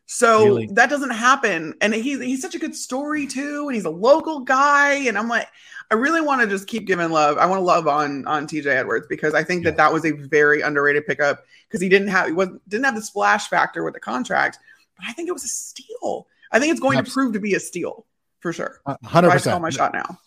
So 0.07 0.45
Really? 0.45 0.67
that 0.73 0.89
doesn't 0.89 1.09
happen. 1.11 1.73
And 1.81 1.93
he's 1.93 2.21
he's 2.21 2.41
such 2.41 2.55
a 2.55 2.59
good 2.59 2.75
story 2.75 3.25
too, 3.27 3.67
and 3.67 3.75
he's 3.75 3.85
a 3.85 3.89
local 3.89 4.41
guy. 4.41 4.93
And 5.07 5.17
I'm 5.17 5.27
like, 5.27 5.47
I 5.91 5.95
really 5.95 6.21
want 6.21 6.41
to 6.41 6.47
just 6.47 6.67
keep 6.67 6.85
giving 6.85 7.09
love. 7.09 7.37
I 7.37 7.45
want 7.47 7.59
to 7.59 7.63
love 7.63 7.87
on 7.87 8.25
on 8.27 8.47
TJ 8.47 8.67
Edwards 8.67 9.07
because 9.09 9.33
I 9.33 9.43
think 9.43 9.63
Yeah. 9.63 9.71
that 9.71 9.77
that 9.77 9.93
was 9.93 10.05
a 10.05 10.11
very 10.11 10.61
underrated 10.61 11.07
pickup 11.07 11.43
because 11.67 11.81
he 11.81 11.89
didn't 11.89 12.09
have 12.09 12.27
he 12.27 12.33
was 12.33 12.49
didn't 12.67 12.85
have 12.85 12.95
the 12.95 13.01
splash 13.01 13.47
factor 13.49 13.83
with 13.83 13.93
the 13.95 13.99
contract, 13.99 14.59
but 14.97 15.07
I 15.07 15.13
think 15.13 15.27
it 15.27 15.33
was 15.33 15.43
a 15.43 15.47
steal. 15.47 16.27
I 16.51 16.59
think 16.59 16.71
it's 16.71 16.79
going 16.81 17.03
to 17.03 17.11
prove 17.11 17.33
to 17.33 17.39
be 17.39 17.55
a 17.55 17.59
steal 17.59 18.05
for 18.39 18.53
sure. 18.53 18.81
Hundred 19.03 19.29
I 19.29 19.33
just 19.35 19.45
call 19.45 19.59
percent. 19.59 19.61
my 19.63 19.69
shot 19.71 19.93
now. 19.93 20.19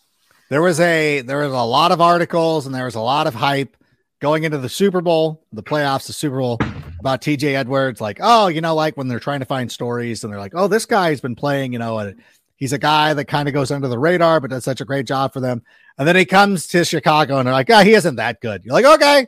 There 0.51 0.63
was 0.63 0.81
a 0.81 1.21
there 1.21 1.39
was 1.39 1.53
a 1.53 1.63
lot 1.63 1.93
of 1.93 2.01
articles 2.01 2.67
and 2.67 2.75
there 2.75 2.85
was 2.87 2.97
a 2.97 3.01
lot 3.01 3.27
of 3.29 3.35
hype 3.35 3.77
going 4.21 4.43
into 4.43 4.59
the 4.59 4.69
Super 4.69 5.01
Bowl, 5.01 5.45
the 5.53 5.63
playoffs, 5.63 6.09
the 6.09 6.13
Super 6.13 6.39
Bowl 6.39 6.59
about 7.01 7.23
TJ 7.23 7.55
Edwards. 7.55 8.01
Like, 8.01 8.19
oh, 8.21 8.49
you 8.49 8.61
know, 8.61 8.75
like 8.75 8.97
when 8.97 9.09
they're 9.09 9.21
trying 9.21 9.41
to 9.41 9.47
find 9.47 9.71
stories 9.71 10.25
and 10.25 10.33
they're 10.33 10.41
like, 10.41 10.55
oh, 10.55 10.69
this 10.69 10.87
guy's 10.87 11.21
been 11.21 11.37
playing, 11.37 11.73
you 11.73 11.79
know, 11.79 11.99
and 11.99 12.21
he's 12.57 12.73
a 12.73 12.79
guy 12.79 13.15
that 13.15 13.27
kind 13.27 13.49
of 13.49 13.55
goes 13.55 13.71
under 13.71 13.89
the 13.89 13.99
radar, 13.99 14.41
but 14.41 14.51
does 14.51 14.65
such 14.65 14.81
a 14.81 14.85
great 14.85 15.07
job 15.07 15.33
for 15.33 15.41
them. 15.41 15.63
And 15.97 16.07
then 16.07 16.17
he 16.17 16.25
comes 16.25 16.67
to 16.69 16.85
Chicago 16.85 17.39
and 17.39 17.47
they're 17.47 17.55
like, 17.55 17.71
oh, 17.71 17.81
he 17.81 17.95
isn't 17.95 18.17
that 18.17 18.41
good. 18.41 18.65
You're 18.65 18.75
like, 18.75 18.85
okay, 18.85 19.27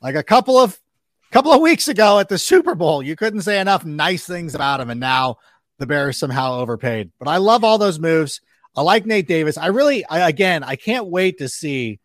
like 0.00 0.14
a 0.14 0.22
couple 0.22 0.58
of 0.58 0.78
couple 1.32 1.52
of 1.52 1.62
weeks 1.62 1.88
ago 1.88 2.18
at 2.18 2.28
the 2.28 2.38
Super 2.38 2.74
Bowl, 2.74 3.02
you 3.02 3.16
couldn't 3.16 3.40
say 3.40 3.58
enough 3.58 3.86
nice 3.86 4.26
things 4.26 4.54
about 4.54 4.80
him, 4.80 4.90
and 4.90 5.00
now 5.00 5.38
the 5.78 5.86
Bears 5.86 6.18
somehow 6.18 6.58
overpaid. 6.58 7.10
But 7.18 7.28
I 7.28 7.38
love 7.38 7.64
all 7.64 7.78
those 7.78 7.98
moves. 7.98 8.42
I 8.76 8.82
like 8.82 9.06
Nate 9.06 9.26
Davis. 9.26 9.56
I 9.56 9.68
really, 9.68 10.04
I, 10.04 10.28
again, 10.28 10.62
I 10.62 10.76
can't 10.76 11.06
wait 11.06 11.38
to 11.38 11.48
see 11.48 12.00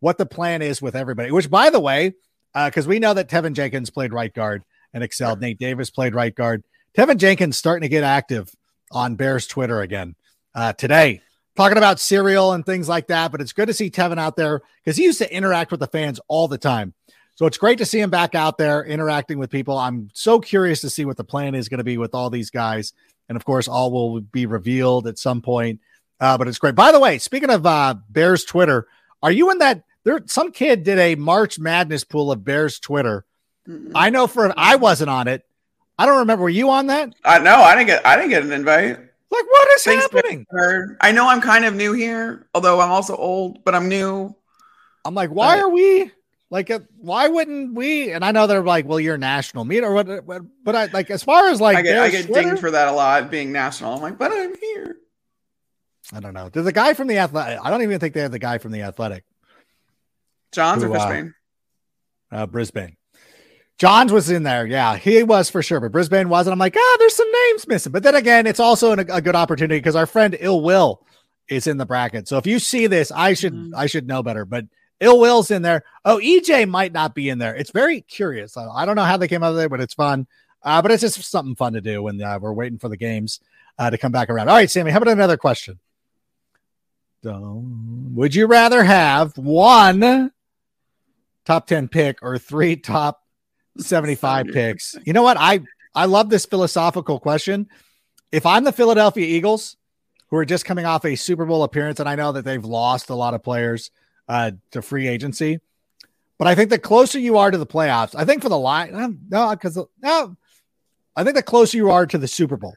what 0.00 0.18
the 0.18 0.26
plan 0.26 0.60
is 0.60 0.82
with 0.82 0.96
everybody. 0.96 1.30
Which, 1.30 1.48
by 1.48 1.70
the 1.70 1.80
way, 1.80 2.14
because 2.54 2.86
we 2.86 2.98
know 2.98 3.14
that 3.14 3.28
Teven 3.28 3.52
Jenkins 3.52 3.90
played 3.90 4.12
right 4.12 4.32
guard 4.32 4.62
and 4.92 5.04
excelled. 5.04 5.40
Nate 5.40 5.58
Davis 5.58 5.90
played 5.90 6.14
right 6.14 6.34
guard. 6.34 6.64
Teven 6.96 7.18
Jenkins 7.18 7.56
starting 7.56 7.82
to 7.82 7.88
get 7.88 8.04
active 8.04 8.50
on 8.90 9.14
Bears 9.14 9.46
Twitter 9.46 9.80
again 9.80 10.14
uh, 10.54 10.72
today, 10.72 11.20
talking 11.56 11.78
about 11.78 12.00
cereal 12.00 12.52
and 12.52 12.64
things 12.64 12.88
like 12.88 13.08
that. 13.08 13.30
But 13.30 13.40
it's 13.40 13.52
good 13.52 13.68
to 13.68 13.74
see 13.74 13.90
Teven 13.90 14.18
out 14.18 14.36
there 14.36 14.62
because 14.82 14.96
he 14.96 15.04
used 15.04 15.18
to 15.18 15.32
interact 15.32 15.70
with 15.70 15.80
the 15.80 15.86
fans 15.86 16.20
all 16.28 16.48
the 16.48 16.58
time. 16.58 16.94
So 17.34 17.46
it's 17.46 17.58
great 17.58 17.78
to 17.78 17.86
see 17.86 18.00
him 18.00 18.10
back 18.10 18.34
out 18.34 18.58
there 18.58 18.84
interacting 18.84 19.38
with 19.38 19.50
people. 19.50 19.78
I'm 19.78 20.10
so 20.12 20.40
curious 20.40 20.80
to 20.80 20.90
see 20.90 21.04
what 21.04 21.16
the 21.16 21.22
plan 21.22 21.54
is 21.54 21.68
going 21.68 21.78
to 21.78 21.84
be 21.84 21.96
with 21.96 22.12
all 22.12 22.30
these 22.30 22.50
guys. 22.50 22.92
And 23.28 23.36
of 23.36 23.44
course, 23.44 23.68
all 23.68 23.92
will 23.92 24.20
be 24.20 24.46
revealed 24.46 25.06
at 25.06 25.18
some 25.18 25.40
point. 25.40 25.80
Uh, 26.18 26.36
but 26.36 26.48
it's 26.48 26.58
great. 26.58 26.74
By 26.74 26.90
the 26.90 26.98
way, 26.98 27.18
speaking 27.18 27.50
of 27.50 27.64
uh, 27.64 27.94
Bears 28.08 28.44
Twitter, 28.44 28.88
are 29.22 29.30
you 29.30 29.52
in 29.52 29.58
that? 29.58 29.84
There, 30.08 30.22
some 30.24 30.52
kid 30.52 30.84
did 30.84 30.98
a 30.98 31.16
March 31.16 31.58
Madness 31.58 32.02
pool 32.02 32.32
of 32.32 32.42
Bears 32.42 32.78
Twitter. 32.80 33.26
Mm-mm. 33.68 33.92
I 33.94 34.08
know 34.08 34.26
for 34.26 34.50
I 34.56 34.76
wasn't 34.76 35.10
on 35.10 35.28
it. 35.28 35.44
I 35.98 36.06
don't 36.06 36.20
remember. 36.20 36.44
Were 36.44 36.48
you 36.48 36.70
on 36.70 36.86
that? 36.86 37.12
I 37.26 37.38
no, 37.40 37.56
I 37.56 37.74
didn't 37.74 37.88
get 37.88 38.06
I 38.06 38.16
didn't 38.16 38.30
get 38.30 38.42
an 38.42 38.52
invite. 38.52 38.98
Like, 38.98 39.44
what 39.50 39.68
is 39.74 39.82
Thanks, 39.84 40.04
happening? 40.10 40.46
I 41.02 41.12
know 41.12 41.28
I'm 41.28 41.42
kind 41.42 41.66
of 41.66 41.74
new 41.74 41.92
here, 41.92 42.46
although 42.54 42.80
I'm 42.80 42.90
also 42.90 43.14
old, 43.16 43.62
but 43.64 43.74
I'm 43.74 43.90
new. 43.90 44.34
I'm 45.04 45.14
like, 45.14 45.28
why 45.28 45.58
Uh, 45.58 45.64
are 45.64 45.68
we 45.68 46.10
like? 46.48 46.70
Uh, 46.70 46.78
why 46.96 47.28
wouldn't 47.28 47.74
we? 47.74 48.10
And 48.10 48.24
I 48.24 48.30
know 48.30 48.46
they're 48.46 48.62
like, 48.62 48.86
well, 48.86 48.98
you're 48.98 49.18
national 49.18 49.66
media 49.66 49.86
or 49.90 49.92
what? 49.92 50.24
what- 50.24 50.42
But 50.64 50.74
I 50.74 50.86
like 50.86 51.10
as 51.10 51.22
far 51.22 51.48
as 51.48 51.60
like 51.60 51.76
I 51.76 51.82
get 51.82 51.98
I 51.98 52.08
get 52.08 52.24
Twitter, 52.28 52.48
dinged 52.48 52.60
for 52.62 52.70
that 52.70 52.88
a 52.88 52.92
lot 52.92 53.30
being 53.30 53.52
national. 53.52 53.92
I'm 53.92 54.00
like, 54.00 54.16
but 54.16 54.32
I'm 54.32 54.54
here. 54.58 54.96
I 56.14 56.20
don't 56.20 56.32
know. 56.32 56.48
There's 56.48 56.64
a 56.66 56.72
guy 56.72 56.94
from 56.94 57.08
the 57.08 57.18
athletic. 57.18 57.58
I 57.62 57.68
don't 57.68 57.82
even 57.82 57.98
think 58.00 58.14
they 58.14 58.22
have 58.22 58.32
the 58.32 58.38
guy 58.38 58.56
from 58.56 58.72
the 58.72 58.80
athletic. 58.80 59.24
John's 60.52 60.82
or 60.84 60.88
Brisbane? 60.88 61.34
uh, 62.32 62.34
uh, 62.36 62.46
Brisbane. 62.46 62.96
Johns 63.78 64.10
was 64.12 64.28
in 64.28 64.42
there. 64.42 64.66
Yeah, 64.66 64.96
he 64.96 65.22
was 65.22 65.48
for 65.50 65.62
sure, 65.62 65.78
but 65.80 65.92
Brisbane 65.92 66.28
wasn't. 66.28 66.52
I'm 66.52 66.58
like, 66.58 66.74
ah, 66.76 66.96
there's 66.98 67.14
some 67.14 67.30
names 67.30 67.68
missing. 67.68 67.92
But 67.92 68.02
then 68.02 68.16
again, 68.16 68.46
it's 68.46 68.58
also 68.58 68.92
an, 68.92 68.98
a 69.10 69.22
good 69.22 69.36
opportunity 69.36 69.78
because 69.78 69.94
our 69.94 70.06
friend 70.06 70.36
Ill 70.40 70.60
Will 70.62 71.06
is 71.48 71.66
in 71.68 71.76
the 71.76 71.86
bracket. 71.86 72.26
So 72.26 72.38
if 72.38 72.46
you 72.46 72.58
see 72.58 72.88
this, 72.88 73.12
I 73.12 73.34
should 73.34 73.54
Mhm. 73.54 73.70
I 73.76 73.86
should 73.86 74.06
know 74.08 74.22
better. 74.22 74.44
But 74.44 74.64
Ill 75.00 75.20
Will's 75.20 75.52
in 75.52 75.62
there. 75.62 75.84
Oh, 76.04 76.18
EJ 76.18 76.68
might 76.68 76.92
not 76.92 77.14
be 77.14 77.28
in 77.28 77.38
there. 77.38 77.54
It's 77.54 77.70
very 77.70 78.00
curious. 78.00 78.56
I, 78.56 78.66
I 78.66 78.84
don't 78.84 78.96
know 78.96 79.04
how 79.04 79.16
they 79.16 79.28
came 79.28 79.44
out 79.44 79.50
of 79.50 79.56
there, 79.56 79.68
but 79.68 79.80
it's 79.80 79.94
fun. 79.94 80.26
Uh, 80.64 80.82
but 80.82 80.90
it's 80.90 81.02
just 81.02 81.22
something 81.22 81.54
fun 81.54 81.74
to 81.74 81.80
do 81.80 82.02
when 82.02 82.20
uh, 82.20 82.36
we're 82.40 82.52
waiting 82.52 82.80
for 82.80 82.88
the 82.88 82.96
games 82.96 83.38
uh, 83.78 83.90
to 83.90 83.96
come 83.96 84.10
back 84.10 84.28
around. 84.28 84.48
All 84.48 84.56
right, 84.56 84.68
Sammy, 84.68 84.90
how 84.90 84.96
about 84.98 85.12
another 85.12 85.36
question? 85.36 85.78
So, 87.22 87.62
would 88.12 88.34
you 88.34 88.46
rather 88.46 88.82
have 88.82 89.36
one 89.38 90.32
top 91.48 91.66
10 91.66 91.88
pick 91.88 92.18
or 92.22 92.38
three 92.38 92.76
top 92.94 93.22
75 93.78 94.46
picks? 94.52 94.94
You 95.04 95.12
know 95.12 95.22
what? 95.22 95.36
I 95.36 95.60
I 95.94 96.04
love 96.04 96.30
this 96.30 96.46
philosophical 96.46 97.18
question. 97.18 97.68
If 98.30 98.46
I'm 98.46 98.62
the 98.62 98.72
Philadelphia 98.72 99.26
Eagles, 99.26 99.76
who 100.28 100.36
are 100.36 100.44
just 100.44 100.66
coming 100.66 100.84
off 100.84 101.06
a 101.06 101.16
Super 101.16 101.46
Bowl 101.46 101.64
appearance, 101.64 101.98
and 101.98 102.08
I 102.08 102.14
know 102.14 102.32
that 102.32 102.44
they've 102.44 102.64
lost 102.64 103.08
a 103.08 103.14
lot 103.14 103.32
of 103.32 103.42
players 103.42 103.90
uh, 104.28 104.52
to 104.72 104.82
free 104.82 105.08
agency, 105.08 105.60
but 106.38 106.46
I 106.46 106.54
think 106.54 106.68
the 106.68 106.78
closer 106.78 107.18
you 107.18 107.38
are 107.38 107.50
to 107.50 107.56
the 107.56 107.66
playoffs, 107.66 108.14
I 108.14 108.26
think 108.26 108.42
for 108.42 108.50
the 108.50 108.58
line, 108.58 109.20
no, 109.30 109.50
because 109.50 109.78
no, 110.02 110.36
I 111.16 111.24
think 111.24 111.34
the 111.34 111.42
closer 111.42 111.78
you 111.78 111.90
are 111.90 112.06
to 112.06 112.18
the 112.18 112.28
Super 112.28 112.58
Bowl, 112.58 112.76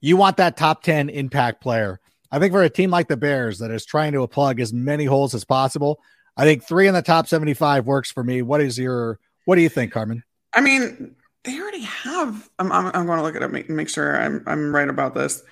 you 0.00 0.16
want 0.16 0.36
that 0.38 0.56
top 0.56 0.82
10 0.82 1.08
impact 1.08 1.62
player. 1.62 2.00
I 2.32 2.40
think 2.40 2.52
for 2.52 2.62
a 2.62 2.68
team 2.68 2.90
like 2.90 3.06
the 3.06 3.16
Bears 3.16 3.60
that 3.60 3.70
is 3.70 3.86
trying 3.86 4.12
to 4.12 4.26
plug 4.26 4.60
as 4.60 4.72
many 4.72 5.04
holes 5.04 5.34
as 5.34 5.44
possible, 5.44 6.00
I 6.40 6.44
think 6.44 6.64
three 6.64 6.88
in 6.88 6.94
the 6.94 7.02
top 7.02 7.26
75 7.26 7.84
works 7.86 8.10
for 8.10 8.24
me. 8.24 8.40
What 8.40 8.62
is 8.62 8.78
your, 8.78 9.18
what 9.44 9.56
do 9.56 9.60
you 9.60 9.68
think, 9.68 9.92
Carmen? 9.92 10.24
I 10.54 10.62
mean, 10.62 11.14
they 11.44 11.60
already 11.60 11.82
have. 11.82 12.48
I'm, 12.58 12.72
I'm, 12.72 12.86
I'm 12.86 13.04
going 13.04 13.18
to 13.18 13.22
look 13.22 13.36
at 13.36 13.42
it 13.42 13.44
up 13.44 13.50
make, 13.50 13.68
make 13.68 13.90
sure 13.90 14.18
I'm, 14.18 14.42
I'm 14.46 14.74
right 14.74 14.88
about 14.88 15.14
this. 15.14 15.42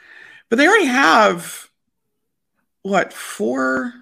But 0.49 0.57
they 0.57 0.67
already 0.67 0.87
have 0.87 1.69
what 2.81 3.13
four 3.13 3.93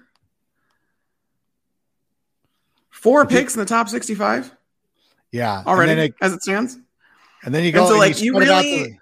four 2.89 3.25
picks 3.25 3.53
in 3.55 3.59
the 3.59 3.65
top 3.65 3.89
65 3.89 4.49
Yeah. 5.31 5.63
already 5.65 5.91
it, 6.03 6.13
as 6.21 6.31
it 6.33 6.41
stands. 6.41 6.77
and 7.43 7.53
then 7.53 7.63
you 7.63 7.69
And 7.69 7.75
go, 7.75 7.85
so, 7.87 7.91
and 7.91 7.99
like, 7.99 8.21
you 8.21 8.33
out 8.35 8.39
really- 8.39 8.97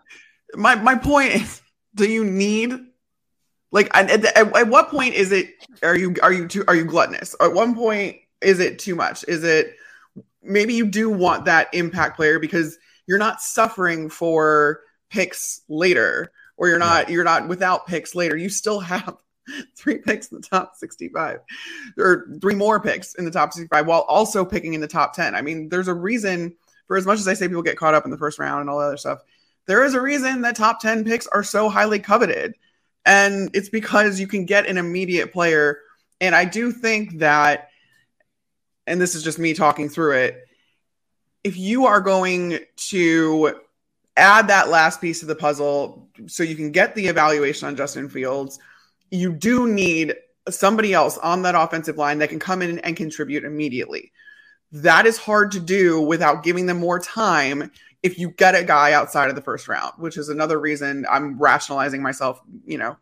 My 0.56 0.74
my 0.76 0.96
point 0.96 1.36
is, 1.36 1.62
do 1.94 2.10
you 2.10 2.24
need 2.26 2.74
like 3.76 3.90
at, 3.94 4.10
at, 4.10 4.24
at, 4.38 4.56
at 4.56 4.68
what 4.70 4.90
point 4.90 5.16
is 5.16 5.34
it? 5.34 5.50
Are 5.84 5.98
you 5.98 6.16
are 6.24 6.32
you 6.32 6.48
too 6.48 6.64
are 6.70 6.76
you 6.76 6.86
gluttonous? 6.86 7.36
At 7.42 7.54
one 7.54 7.76
point, 7.76 8.16
is 8.42 8.62
it 8.62 8.80
too 8.80 8.96
much? 8.96 9.26
Is 9.28 9.44
it 9.44 9.76
maybe 10.42 10.74
you 10.74 10.86
do 10.86 11.10
want 11.10 11.44
that 11.46 11.68
impact 11.74 12.16
player 12.16 12.40
because 12.40 12.78
you're 13.06 13.18
not 13.18 13.42
suffering 13.42 14.10
for 14.10 14.80
picks 15.10 15.62
later, 15.68 16.32
or 16.56 16.70
you're 16.70 16.80
not 16.80 17.10
you're 17.10 17.26
not 17.26 17.50
without 17.50 17.86
picks 17.86 18.16
later. 18.16 18.38
You 18.38 18.48
still 18.48 18.80
have 18.80 19.18
three 19.76 19.98
picks 19.98 20.32
in 20.32 20.40
the 20.40 20.48
top 20.48 20.78
65 20.78 21.40
or 21.98 22.30
three 22.40 22.56
more 22.56 22.80
picks 22.80 23.14
in 23.16 23.26
the 23.26 23.32
top 23.32 23.52
65 23.52 23.88
while 23.88 24.06
also 24.08 24.46
picking 24.46 24.74
in 24.74 24.80
the 24.80 24.88
top 24.88 25.14
10. 25.14 25.36
I 25.36 25.42
mean, 25.42 25.68
there's 25.68 25.90
a 25.90 25.94
reason 25.94 26.56
for 26.88 26.96
as 26.96 27.06
much 27.06 27.20
as 27.20 27.28
I 27.28 27.34
say 27.34 27.50
people 27.50 27.62
get 27.62 27.78
caught 27.78 27.94
up 27.94 28.06
in 28.06 28.12
the 28.12 28.18
first 28.18 28.40
round 28.40 28.62
and 28.62 28.70
all 28.70 28.80
that 28.80 28.86
other 28.86 28.98
stuff, 28.98 29.20
there 29.68 29.84
is 29.84 29.96
a 29.96 30.02
reason 30.02 30.42
that 30.42 30.56
top 30.56 30.80
10 30.80 31.04
picks 31.04 31.28
are 31.28 31.44
so 31.44 31.68
highly 31.68 32.00
coveted. 32.00 32.56
And 33.06 33.50
it's 33.54 33.70
because 33.70 34.20
you 34.20 34.28
can 34.28 34.46
get 34.46 34.68
an 34.68 34.78
immediate 34.78 35.32
player. 35.32 35.80
And 36.20 36.34
I 36.34 36.46
do 36.46 36.72
think 36.72 37.20
that, 37.20 37.70
and 38.88 39.00
this 39.00 39.16
is 39.16 39.24
just 39.24 39.40
me 39.40 39.54
talking 39.54 39.90
through 39.90 40.14
it, 40.14 40.48
if 41.44 41.58
you 41.58 41.86
are 41.86 42.02
going 42.02 42.60
to 42.76 43.60
add 44.18 44.48
that 44.48 44.70
last 44.70 45.02
piece 45.02 45.22
of 45.22 45.28
the 45.28 45.36
puzzle 45.36 46.10
so 46.26 46.42
you 46.42 46.56
can 46.56 46.72
get 46.72 46.96
the 46.96 47.08
evaluation 47.08 47.68
on 47.68 47.76
Justin 47.76 48.10
Fields, 48.10 48.60
you 49.12 49.32
do 49.32 49.68
need 49.68 50.16
somebody 50.50 50.94
else 50.94 51.18
on 51.20 51.42
that 51.44 51.56
offensive 51.56 51.98
line 51.98 52.20
that 52.20 52.30
can 52.30 52.40
come 52.40 52.62
in 52.62 52.80
and 52.80 52.96
contribute 52.96 53.44
immediately. 53.44 54.12
That 54.72 55.06
is 55.06 55.18
hard 55.18 55.52
to 55.52 55.60
do 55.60 56.02
without 56.02 56.44
giving 56.44 56.66
them 56.66 56.80
more 56.80 57.00
time 57.00 57.72
if 58.06 58.20
you 58.20 58.30
get 58.30 58.54
a 58.54 58.64
guy 58.64 58.94
outside 58.94 59.30
of 59.30 59.36
the 59.36 59.42
first 59.42 59.68
round, 59.68 59.92
which 59.98 60.16
is 60.16 60.30
another 60.30 60.60
reason 60.60 61.08
I'm 61.10 61.40
rationalizing 61.40 62.04
myself, 62.04 62.40
you 62.64 62.78
know, 62.78 62.98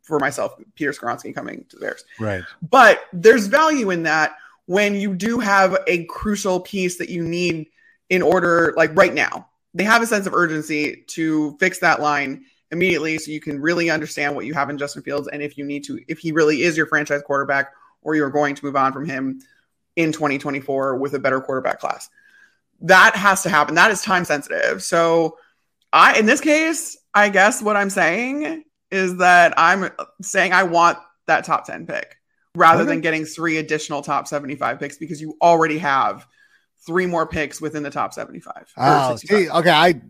for 0.00 0.18
myself, 0.18 0.54
Peter 0.74 0.92
Skoronski 0.92 1.34
coming 1.34 1.66
to 1.68 1.76
the 1.76 1.80
Bears. 1.80 2.04
Right. 2.18 2.42
But 2.62 3.02
there's 3.12 3.48
value 3.48 3.90
in 3.90 4.04
that 4.04 4.34
when 4.64 4.94
you 4.94 5.14
do 5.14 5.40
have 5.40 5.76
a 5.86 6.04
crucial 6.06 6.60
piece 6.60 6.96
that 6.96 7.10
you 7.10 7.22
need 7.22 7.66
in 8.08 8.22
order, 8.22 8.72
like 8.78 8.96
right 8.96 9.12
now. 9.12 9.46
They 9.74 9.84
have 9.84 10.00
a 10.00 10.06
sense 10.06 10.26
of 10.26 10.32
urgency 10.32 11.04
to 11.08 11.54
fix 11.58 11.80
that 11.80 12.00
line 12.00 12.46
immediately 12.70 13.18
so 13.18 13.30
you 13.30 13.40
can 13.40 13.60
really 13.60 13.90
understand 13.90 14.34
what 14.34 14.46
you 14.46 14.54
have 14.54 14.70
in 14.70 14.78
Justin 14.78 15.02
Fields 15.02 15.28
and 15.28 15.42
if 15.42 15.58
you 15.58 15.66
need 15.66 15.84
to, 15.84 16.00
if 16.08 16.18
he 16.18 16.32
really 16.32 16.62
is 16.62 16.78
your 16.78 16.86
franchise 16.86 17.20
quarterback 17.20 17.72
or 18.00 18.14
you're 18.14 18.30
going 18.30 18.54
to 18.54 18.64
move 18.64 18.74
on 18.74 18.94
from 18.94 19.06
him 19.06 19.38
in 19.96 20.12
2024 20.12 20.96
with 20.96 21.12
a 21.12 21.18
better 21.18 21.42
quarterback 21.42 21.78
class. 21.78 22.08
That 22.82 23.16
has 23.16 23.42
to 23.44 23.48
happen. 23.50 23.74
That 23.74 23.90
is 23.90 24.02
time 24.02 24.24
sensitive. 24.24 24.82
So 24.82 25.38
I 25.92 26.18
in 26.18 26.26
this 26.26 26.40
case, 26.40 26.96
I 27.14 27.28
guess 27.28 27.62
what 27.62 27.76
I'm 27.76 27.90
saying 27.90 28.64
is 28.90 29.16
that 29.18 29.54
I'm 29.56 29.90
saying 30.22 30.52
I 30.52 30.62
want 30.64 30.98
that 31.26 31.44
top 31.44 31.66
10 31.66 31.86
pick 31.86 32.16
rather 32.54 32.82
Okay. 32.82 32.90
than 32.90 33.00
getting 33.00 33.24
three 33.24 33.58
additional 33.58 34.02
top 34.02 34.28
75 34.28 34.78
picks 34.78 34.96
because 34.98 35.20
you 35.20 35.36
already 35.42 35.78
have 35.78 36.26
three 36.86 37.06
more 37.06 37.26
picks 37.26 37.60
within 37.60 37.82
the 37.82 37.90
top 37.90 38.14
75. 38.14 38.52
Oh, 38.76 39.16
see, 39.16 39.50
okay. 39.50 39.70
I 39.70 40.00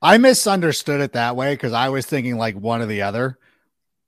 I 0.00 0.16
misunderstood 0.18 1.00
it 1.00 1.12
that 1.14 1.34
way 1.36 1.52
because 1.54 1.72
I 1.72 1.88
was 1.88 2.06
thinking 2.06 2.36
like 2.36 2.54
one 2.56 2.80
or 2.80 2.86
the 2.86 3.02
other. 3.02 3.38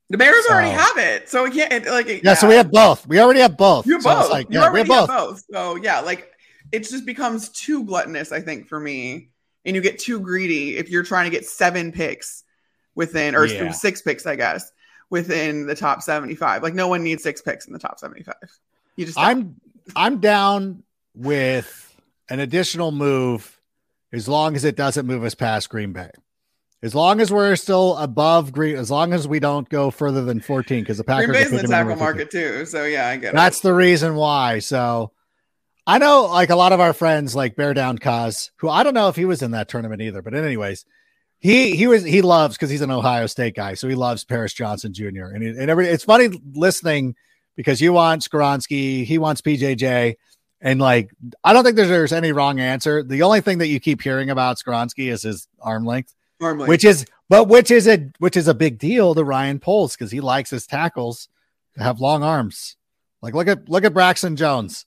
The 0.08 0.18
Bears 0.18 0.46
So- 0.46 0.54
already 0.54 0.70
have 0.70 0.96
it, 0.98 1.28
so 1.28 1.44
we 1.44 1.50
can't 1.50 1.72
it, 1.72 1.86
like 1.86 2.06
it- 2.08 2.22
Yeah, 2.24 2.34
so 2.34 2.48
we 2.48 2.54
have 2.54 2.70
both. 2.70 3.06
We 3.06 3.18
already 3.20 3.40
have 3.40 3.56
both. 3.56 3.86
You 3.86 3.94
have 3.94 4.02
So 4.02 4.10
both. 4.14 4.30
like, 4.30 4.46
you 4.50 4.54
yeah, 4.60 4.70
we 4.70 4.78
already 4.78 4.88
both. 4.88 5.10
have 5.10 5.18
both. 5.18 5.42
So 5.52 5.76
yeah, 5.76 6.00
like 6.00 6.28
it 6.72 6.80
just 6.88 7.04
becomes 7.06 7.48
too 7.48 7.84
gluttonous, 7.84 8.32
I 8.32 8.40
think, 8.40 8.68
for 8.68 8.78
me. 8.80 9.28
And 9.64 9.76
you 9.76 9.82
get 9.82 9.98
too 9.98 10.20
greedy 10.20 10.76
if 10.78 10.88
you're 10.88 11.02
trying 11.02 11.24
to 11.24 11.30
get 11.30 11.44
seven 11.46 11.92
picks 11.92 12.44
within 12.94 13.34
or 13.34 13.44
Yeah. 13.46 13.72
six 13.72 14.00
picks, 14.02 14.26
I 14.26 14.36
guess, 14.36 14.72
within 15.10 15.66
the 15.66 15.74
top 15.74 16.02
75. 16.02 16.62
Like 16.62 16.74
no 16.74 16.88
one 16.88 17.02
needs 17.02 17.22
six 17.22 17.42
picks 17.42 17.66
in 17.66 17.72
the 17.72 17.78
top 17.78 17.98
75. 17.98 18.34
You 18.96 19.04
just 19.06 19.16
don't. 19.18 19.26
I'm 19.26 19.60
I'm 19.96 20.18
down 20.20 20.82
with 21.14 21.94
an 22.28 22.40
additional 22.40 22.92
move 22.92 23.60
as 24.12 24.28
long 24.28 24.56
as 24.56 24.64
it 24.64 24.76
doesn't 24.76 25.06
move 25.06 25.24
us 25.24 25.34
past 25.34 25.68
Green 25.68 25.92
Bay. 25.92 26.10
As 26.82 26.94
long 26.94 27.20
as 27.20 27.30
we're 27.30 27.56
still 27.56 27.96
above 27.98 28.52
Green, 28.52 28.76
as 28.76 28.90
long 28.90 29.12
as 29.12 29.28
we 29.28 29.38
don't 29.40 29.68
go 29.68 29.90
further 29.90 30.24
than 30.24 30.40
14, 30.40 30.82
because 30.82 30.96
the 30.96 31.04
Packers 31.04 31.26
Green 31.26 31.36
are 31.36 31.44
Bay's 31.44 31.52
in 31.52 31.56
the 31.56 31.68
tackle 31.68 31.96
market 31.96 32.30
too. 32.30 32.64
So 32.64 32.84
yeah, 32.84 33.08
I 33.08 33.16
get 33.18 33.34
That's 33.34 33.58
it. 33.58 33.62
the 33.64 33.74
reason 33.74 34.14
why. 34.14 34.60
So 34.60 35.12
I 35.90 35.98
know 35.98 36.26
like 36.26 36.50
a 36.50 36.56
lot 36.56 36.72
of 36.72 36.78
our 36.78 36.92
friends 36.92 37.34
like 37.34 37.56
Bear 37.56 37.74
Down 37.74 37.98
Cause, 37.98 38.52
who 38.58 38.68
I 38.68 38.84
don't 38.84 38.94
know 38.94 39.08
if 39.08 39.16
he 39.16 39.24
was 39.24 39.42
in 39.42 39.50
that 39.50 39.68
tournament 39.68 40.00
either, 40.00 40.22
but 40.22 40.34
anyways, 40.34 40.84
he 41.40 41.74
he 41.74 41.88
was 41.88 42.04
he 42.04 42.22
loves 42.22 42.56
because 42.56 42.70
he's 42.70 42.80
an 42.80 42.92
Ohio 42.92 43.26
State 43.26 43.56
guy, 43.56 43.74
so 43.74 43.88
he 43.88 43.96
loves 43.96 44.22
Paris 44.22 44.52
Johnson 44.52 44.92
Jr. 44.94 45.24
And, 45.24 45.42
he, 45.42 45.48
and 45.48 45.68
every 45.68 45.88
it's 45.88 46.04
funny 46.04 46.28
listening 46.54 47.16
because 47.56 47.80
you 47.80 47.92
want 47.92 48.22
Skoronski, 48.22 49.04
he 49.04 49.18
wants 49.18 49.40
PJJ, 49.40 50.14
and 50.60 50.80
like 50.80 51.10
I 51.42 51.52
don't 51.52 51.64
think 51.64 51.74
there's, 51.74 51.88
there's 51.88 52.12
any 52.12 52.30
wrong 52.30 52.60
answer. 52.60 53.02
The 53.02 53.22
only 53.22 53.40
thing 53.40 53.58
that 53.58 53.66
you 53.66 53.80
keep 53.80 54.00
hearing 54.00 54.30
about 54.30 54.58
Skoronski 54.58 55.10
is 55.10 55.22
his 55.22 55.48
arm 55.60 55.84
length 55.84 56.14
Normally. 56.40 56.68
which 56.68 56.84
is 56.84 57.04
but 57.28 57.48
which 57.48 57.72
is 57.72 57.88
a 57.88 58.12
which 58.20 58.36
is 58.36 58.46
a 58.46 58.54
big 58.54 58.78
deal 58.78 59.12
to 59.16 59.24
Ryan 59.24 59.58
Poles 59.58 59.96
because 59.96 60.12
he 60.12 60.20
likes 60.20 60.50
his 60.50 60.68
tackles 60.68 61.28
to 61.76 61.82
have 61.82 61.98
long 61.98 62.22
arms. 62.22 62.76
Like 63.22 63.34
look 63.34 63.48
at 63.48 63.68
look 63.68 63.84
at 63.84 63.92
Braxton 63.92 64.36
Jones. 64.36 64.86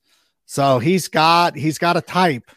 So 0.54 0.78
he's 0.78 1.08
got 1.08 1.56
he's 1.56 1.80
got 1.80 1.98
a 1.98 2.02
type. 2.02 2.52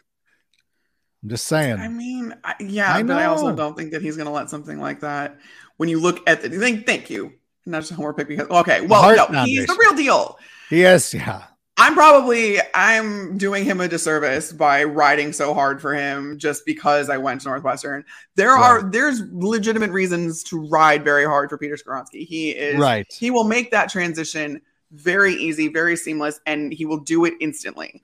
I'm 1.22 1.30
just 1.30 1.46
saying. 1.46 1.78
I 1.78 1.88
mean, 1.88 2.34
I, 2.44 2.54
yeah, 2.60 2.92
I 2.92 3.02
but 3.02 3.16
I 3.16 3.24
also 3.24 3.56
don't 3.56 3.74
think 3.74 3.92
that 3.92 4.02
he's 4.02 4.16
going 4.16 4.26
to 4.26 4.32
let 4.32 4.50
something 4.50 4.78
like 4.78 5.00
that. 5.00 5.38
When 5.78 5.88
you 5.88 5.98
look 5.98 6.20
at 6.28 6.42
the 6.42 6.50
thank, 6.50 6.84
thank 6.84 7.08
you, 7.08 7.32
not 7.64 7.78
just 7.78 7.92
a 7.92 7.94
homework 7.94 8.18
pick 8.18 8.28
because 8.28 8.48
okay, 8.48 8.82
well, 8.82 9.30
no, 9.32 9.44
he's 9.44 9.66
the 9.66 9.78
real 9.80 9.94
deal. 9.94 10.38
he 10.68 10.82
is, 10.82 11.14
yeah. 11.14 11.44
I'm 11.78 11.94
probably 11.94 12.58
I'm 12.74 13.38
doing 13.38 13.64
him 13.64 13.80
a 13.80 13.88
disservice 13.88 14.52
by 14.52 14.84
riding 14.84 15.32
so 15.32 15.54
hard 15.54 15.80
for 15.80 15.94
him 15.94 16.36
just 16.36 16.66
because 16.66 17.08
I 17.08 17.16
went 17.16 17.40
to 17.40 17.48
Northwestern. 17.48 18.04
There 18.34 18.50
are 18.50 18.82
there's 18.82 19.22
legitimate 19.32 19.90
reasons 19.90 20.42
to 20.44 20.68
ride 20.68 21.02
very 21.02 21.24
hard 21.24 21.48
for 21.48 21.56
Peter 21.56 21.76
Skoronski. 21.76 22.26
He 22.26 22.50
is 22.50 22.78
Right. 22.78 23.10
He 23.10 23.30
will 23.30 23.44
make 23.44 23.70
that 23.70 23.88
transition 23.88 24.60
very 24.92 25.34
easy, 25.34 25.68
very 25.68 25.96
seamless, 25.96 26.40
and 26.46 26.72
he 26.72 26.86
will 26.86 27.00
do 27.00 27.24
it 27.24 27.34
instantly. 27.40 28.02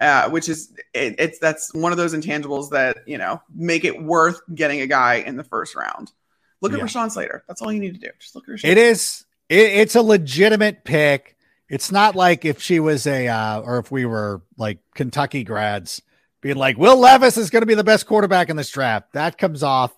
Uh, 0.00 0.30
which 0.30 0.48
is 0.48 0.72
it, 0.94 1.16
it's 1.18 1.38
that's 1.40 1.74
one 1.74 1.90
of 1.90 1.98
those 1.98 2.14
intangibles 2.14 2.70
that 2.70 2.98
you 3.06 3.18
know 3.18 3.42
make 3.54 3.84
it 3.84 4.00
worth 4.00 4.40
getting 4.54 4.80
a 4.80 4.86
guy 4.86 5.14
in 5.16 5.36
the 5.36 5.42
first 5.42 5.74
round. 5.74 6.12
Look 6.60 6.72
at 6.72 6.78
Yeah. 6.78 6.84
Rashawn 6.84 7.10
Slater. 7.10 7.42
That's 7.48 7.60
all 7.60 7.72
you 7.72 7.80
need 7.80 7.94
to 7.94 8.00
do. 8.00 8.10
Just 8.20 8.36
look 8.36 8.44
at 8.48 8.54
Rashawn. 8.54 8.68
It 8.70 8.78
is 8.78 9.24
it, 9.48 9.58
it's 9.58 9.96
a 9.96 10.02
legitimate 10.02 10.84
pick. 10.84 11.36
It's 11.68 11.90
not 11.90 12.14
like 12.14 12.44
if 12.44 12.62
she 12.62 12.78
was 12.78 13.06
a 13.06 13.26
uh, 13.26 13.60
or 13.62 13.78
if 13.78 13.90
we 13.90 14.06
were 14.06 14.42
like 14.56 14.78
Kentucky 14.94 15.42
grads 15.42 16.00
being 16.40 16.56
like 16.56 16.78
Will 16.78 16.96
Levis 16.96 17.36
is 17.36 17.50
going 17.50 17.62
to 17.62 17.66
be 17.66 17.74
the 17.74 17.84
best 17.84 18.06
quarterback 18.06 18.48
in 18.48 18.56
this 18.56 18.70
draft. 18.70 19.12
That 19.14 19.38
comes 19.38 19.62
off 19.64 19.92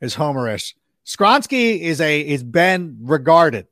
as 0.00 0.14
homerish. 0.14 0.74
Skoronski 1.04 1.80
is 1.80 2.00
a 2.00 2.20
is 2.20 2.44
been 2.44 2.98
regarded 3.02 3.66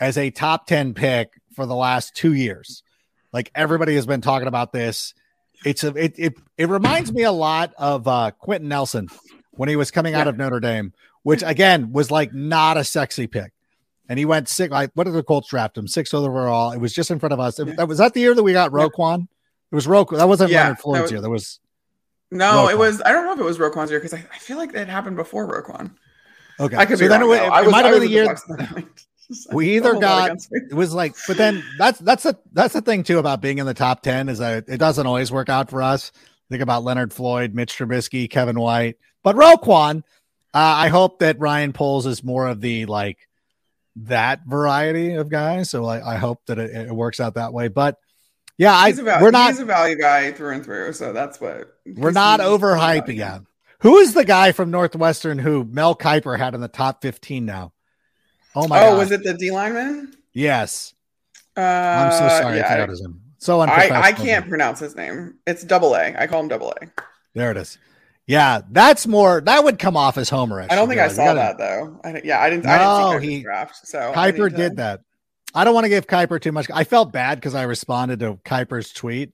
as 0.00 0.18
a 0.18 0.30
top 0.30 0.66
10 0.66 0.94
pick 0.94 1.32
for 1.54 1.66
the 1.66 1.74
last 1.74 2.14
2 2.16 2.32
years. 2.34 2.82
Like 3.32 3.50
everybody 3.54 3.94
has 3.96 4.06
been 4.06 4.20
talking 4.20 4.48
about 4.48 4.72
this. 4.72 5.14
It's 5.64 5.84
a 5.84 5.88
it 5.94 6.14
it, 6.18 6.34
it 6.58 6.68
reminds 6.68 7.12
me 7.12 7.22
a 7.24 7.32
lot 7.32 7.72
of 7.78 8.06
uh 8.06 8.30
Quenton 8.38 8.68
Nelson 8.68 9.08
when 9.52 9.68
he 9.68 9.76
was 9.76 9.90
coming 9.90 10.14
out 10.14 10.24
Yeah. 10.26 10.30
of 10.30 10.36
Notre 10.38 10.60
Dame, 10.60 10.92
which 11.22 11.42
again 11.42 11.92
was 11.92 12.10
like 12.10 12.32
not 12.34 12.76
a 12.76 12.84
sexy 12.84 13.26
pick 13.26 13.52
and 14.08 14.18
he 14.18 14.24
went 14.24 14.48
six. 14.48 14.70
Like, 14.70 14.90
what 14.94 15.04
did 15.04 15.14
the 15.14 15.22
Colts 15.22 15.48
draft 15.48 15.76
him? 15.78 15.88
Six 15.88 16.12
overall. 16.14 16.72
It 16.72 16.78
was 16.78 16.92
just 16.92 17.10
in 17.10 17.18
front 17.18 17.32
of 17.32 17.40
us. 17.40 17.58
Yeah. 17.58 17.74
That 17.76 17.88
was 17.88 17.98
that 17.98 18.14
the 18.14 18.20
year 18.20 18.34
that 18.34 18.42
we 18.42 18.52
got 18.52 18.70
Yeah. 18.70 18.78
Roquan. 18.86 19.22
It 19.72 19.74
was 19.74 19.86
Roquan. 19.86 20.18
That 20.18 20.28
wasn't 20.28 20.50
Yeah, 20.52 20.60
Leonard 20.62 20.76
that 20.76 20.82
Floyd's 20.82 21.02
was- 21.02 21.12
year. 21.12 21.20
There 21.22 21.30
was 21.30 21.60
no, 22.30 22.68
it 22.68 22.76
was 22.78 23.00
I 23.04 23.12
don't 23.12 23.24
know 23.24 23.32
if 23.32 23.38
it 23.38 23.44
was 23.44 23.58
Roquan's 23.58 23.90
year 23.90 23.98
because 24.00 24.14
I, 24.14 24.24
I 24.32 24.38
feel 24.38 24.56
like 24.58 24.72
that 24.72 24.88
happened 24.88 25.16
before 25.16 25.46
Roquan. 25.48 25.92
okay. 26.60 26.76
I 26.76 26.84
could 26.84 26.98
so 26.98 27.04
be 27.04 27.08
then 27.08 27.20
wrong. 27.22 27.32
it, 27.32 27.42
it 27.44 27.50
was, 27.64 27.72
might 27.72 27.84
have 27.84 27.94
been 27.94 28.02
the 28.02 28.08
year. 28.08 28.36
Bucks 29.28 29.46
at 29.46 29.50
that 29.50 29.52
point. 29.52 29.56
We 29.56 29.76
either 29.76 29.92
Don't 29.92 30.02
hold 30.02 30.02
that 30.02 30.28
got- 30.28 30.70
It 30.70 30.74
was 30.74 30.94
like, 30.94 31.14
but 31.26 31.36
then 31.36 31.62
that's 31.78 31.98
that's 32.00 32.22
the 32.24 32.38
that's 32.52 32.74
the 32.74 32.82
thing 32.82 33.02
too 33.02 33.18
about 33.18 33.40
being 33.40 33.58
in 33.58 33.66
the 33.66 33.74
top 33.74 34.02
ten 34.02 34.28
is 34.28 34.38
that 34.38 34.64
it 34.68 34.78
doesn't 34.78 35.06
always 35.06 35.32
work 35.32 35.48
out 35.48 35.70
for 35.70 35.82
us. 35.82 36.12
Think 36.50 36.62
about 36.62 36.84
Leonard 36.84 37.12
Floyd, 37.12 37.54
Mitch 37.54 37.76
Trubisky, 37.76 38.30
Kevin 38.30 38.58
White, 38.58 38.96
but 39.22 39.36
Roquan. 39.36 40.02
Uh, 40.54 40.58
I 40.58 40.88
hope 40.88 41.18
that 41.18 41.38
Ryan 41.38 41.72
Poles 41.72 42.06
is 42.06 42.24
more 42.24 42.46
of 42.46 42.60
the 42.60 42.86
like 42.86 43.18
that 43.96 44.40
variety 44.46 45.14
of 45.14 45.28
guys. 45.28 45.70
So 45.70 45.84
I, 45.84 46.14
I 46.14 46.16
hope 46.16 46.40
that 46.46 46.58
it, 46.58 46.88
it 46.88 46.92
works 46.94 47.20
out 47.20 47.34
that 47.34 47.52
way. 47.52 47.68
But 47.68 47.98
yeah, 48.58 48.74
I 48.74 48.90
He's 48.90 48.98
a 48.98 49.04
we're 49.04 49.30
not 49.30 49.50
he's 49.50 49.60
a 49.60 49.64
value 49.64 49.96
guy 49.96 50.32
through 50.32 50.54
and 50.54 50.64
through, 50.64 50.92
so 50.94 51.12
that's 51.12 51.40
what 51.40 51.74
We're 51.84 52.10
not 52.12 52.40
a 52.40 52.44
overhyping 52.44 53.16
him. 53.16 53.46
Who 53.80 53.98
is 53.98 54.14
the 54.14 54.24
guy 54.24 54.52
from 54.52 54.70
Northwestern 54.70 55.38
who 55.38 55.64
Mel 55.64 55.94
Kiper 55.94 56.38
had 56.38 56.54
in 56.54 56.60
the 56.60 56.68
top 56.68 57.02
15 57.02 57.44
now? 57.44 57.72
Oh 58.56 58.66
my 58.66 58.80
oh, 58.80 58.90
god. 58.92 58.98
was 58.98 59.10
it 59.12 59.22
the 59.22 59.34
D 59.34 59.50
lineman? 59.50 60.14
Yes. 60.32 60.94
Uh, 61.56 61.60
I'm 61.60 62.12
so 62.12 62.28
sorry. 62.28 62.54
I 62.54 62.56
Yeah, 62.56 62.72
forgot 62.72 62.88
his 62.88 63.00
name. 63.02 63.20
So 63.38 63.60
I, 63.60 63.64
unprofessional. 63.64 64.02
I 64.02 64.12
can't 64.12 64.48
pronounce 64.48 64.80
his 64.80 64.96
name. 64.96 65.34
It's 65.46 65.62
double 65.62 65.94
A. 65.94 66.14
I 66.18 66.26
call 66.26 66.40
him 66.40 66.48
double 66.48 66.70
A. 66.82 66.86
There 67.34 67.50
it 67.50 67.56
is. 67.56 67.78
Yeah, 68.26 68.62
that's 68.72 69.06
more 69.06 69.40
that 69.42 69.62
would 69.62 69.78
come 69.78 69.96
off 69.96 70.18
as 70.18 70.28
homerish. 70.28 70.66
I 70.70 70.74
don't 70.74 70.88
think 70.88 71.00
I 71.00 71.08
saw 71.08 71.26
gotta- 71.26 71.38
that 71.38 71.58
though. 71.58 72.00
I, 72.02 72.20
yeah, 72.24 72.40
I 72.40 72.50
didn't. 72.50 72.66
I 72.66 72.78
didn't 72.78 73.22
see 73.22 73.28
Kiper's 73.28 73.36
he- 73.36 73.42
draft. 73.42 73.86
So 73.86 74.12
I 74.16 74.32
Kiper 74.32 74.50
to- 74.50 74.56
did 74.56 74.76
that. 74.78 75.02
I 75.54 75.64
don't 75.64 75.74
want 75.74 75.84
to 75.84 75.88
give 75.90 76.06
Kiper 76.06 76.40
too 76.40 76.50
much. 76.52 76.66
I 76.74 76.84
felt 76.84 77.12
bad 77.12 77.36
because 77.36 77.54
I 77.54 77.62
responded 77.62 78.18
to 78.20 78.34
Kiper's 78.44 78.92
tweet, 78.92 79.32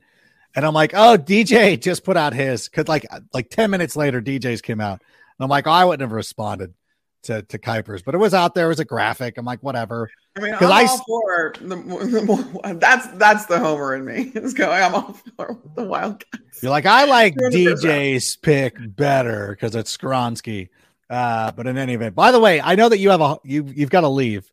and 0.55 0.65
I'm 0.67 0.75
like, 0.75 0.93
"Oh, 0.95 1.17
DJ 1.17 1.81
just 1.81 2.05
put 2.05 2.17
out 2.19 2.35
his." 2.35 2.69
Because 2.69 2.87
like 2.87 3.07
like 3.33 3.49
ten 3.51 3.71
minutes 3.71 3.97
later, 3.97 4.21
DJ's 4.21 4.61
came 4.61 4.81
out, 4.81 5.01
and 5.01 5.45
I'm 5.45 5.49
like, 5.49 5.67
"Oh, 5.67 5.71
I 5.73 5.85
wouldn't 5.87 6.03
have 6.03 6.13
responded 6.13 6.75
to 7.23 7.43
to 7.43 7.59
Kiper's, 7.59 8.03
but 8.03 8.15
it 8.15 8.19
was 8.19 8.35
out 8.35 8.55
there. 8.55 8.67
It 8.67 8.69
was 8.69 8.81
a 8.81 8.85
graphic. 8.85 9.39
I'm 9.39 9.45
like, 9.45 9.63
whatever. 9.63 10.11
I 10.37 10.41
mean, 10.41 10.55
'Cause 10.55 10.71
I'm 10.71 10.87
I 10.89 10.99
for 11.07 11.55
the, 11.61 11.77
the 11.77 12.23
more, 12.23 12.75
that's 12.75 13.07
that's 13.19 13.47
the 13.47 13.59
homer 13.59 13.95
in 13.95 14.05
me. 14.05 14.33
Is 14.35 14.55
going. 14.55 14.83
I'm 14.83 14.95
all 14.95 15.13
for 15.37 15.59
the 15.77 15.85
Wildcats. 15.85 16.63
You're 16.63 16.71
like, 16.71 16.87
I 16.87 17.05
like 17.05 17.35
You're 17.37 17.47
in 17.47 17.53
the 17.53 17.65
first 17.71 17.85
round. 17.85 17.97
DJ's 17.97 18.37
pick 18.37 18.97
better 18.97 19.49
because 19.51 19.75
it's 19.75 19.97
Skoronski. 19.97 20.69
Uh, 21.11 21.53
but 21.53 21.67
in 21.67 21.77
any 21.77 21.95
event, 21.95 22.15
by 22.15 22.31
the 22.33 22.41
way, 22.41 22.61
I 22.61 22.75
know 22.75 22.89
that 22.89 22.99
you 22.99 23.11
have 23.11 23.21
a 23.21 23.39
you 23.45 23.65
you've 23.67 23.91
got 23.91 24.01
to 24.03 24.09
leave. 24.09 24.51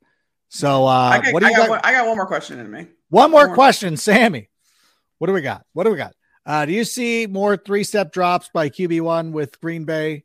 So 0.50 0.86
uh, 0.86 0.90
I, 0.90 1.22
got, 1.22 1.34
what 1.34 1.40
do 1.42 1.46
I, 1.46 1.50
you 1.50 1.56
got 1.56 1.62
got? 1.64 1.70
one, 1.70 1.82
I 1.84 1.92
got 1.94 2.08
one 2.08 2.18
more 2.18 2.26
question 2.28 2.60
in 2.60 2.70
me. 2.70 2.88
One 3.10 3.32
more 3.32 3.46
more. 3.48 3.56
question, 3.56 3.98
Sammy. 3.98 4.50
What 5.20 5.28
do 5.28 5.34
we 5.34 5.42
got? 5.42 5.66
What 5.74 5.84
do 5.86 5.92
we 5.92 5.98
got? 5.98 6.14
Uh, 6.46 6.66
do 6.66 6.74
you 6.74 6.84
see 6.84 7.28
more 7.28 7.56
three 7.56 7.84
step 7.84 8.12
drops 8.12 8.50
by 8.54 8.70
QB 8.70 9.02
one 9.02 9.32
with 9.32 9.60
Green 9.62 9.86
Bay 9.86 10.24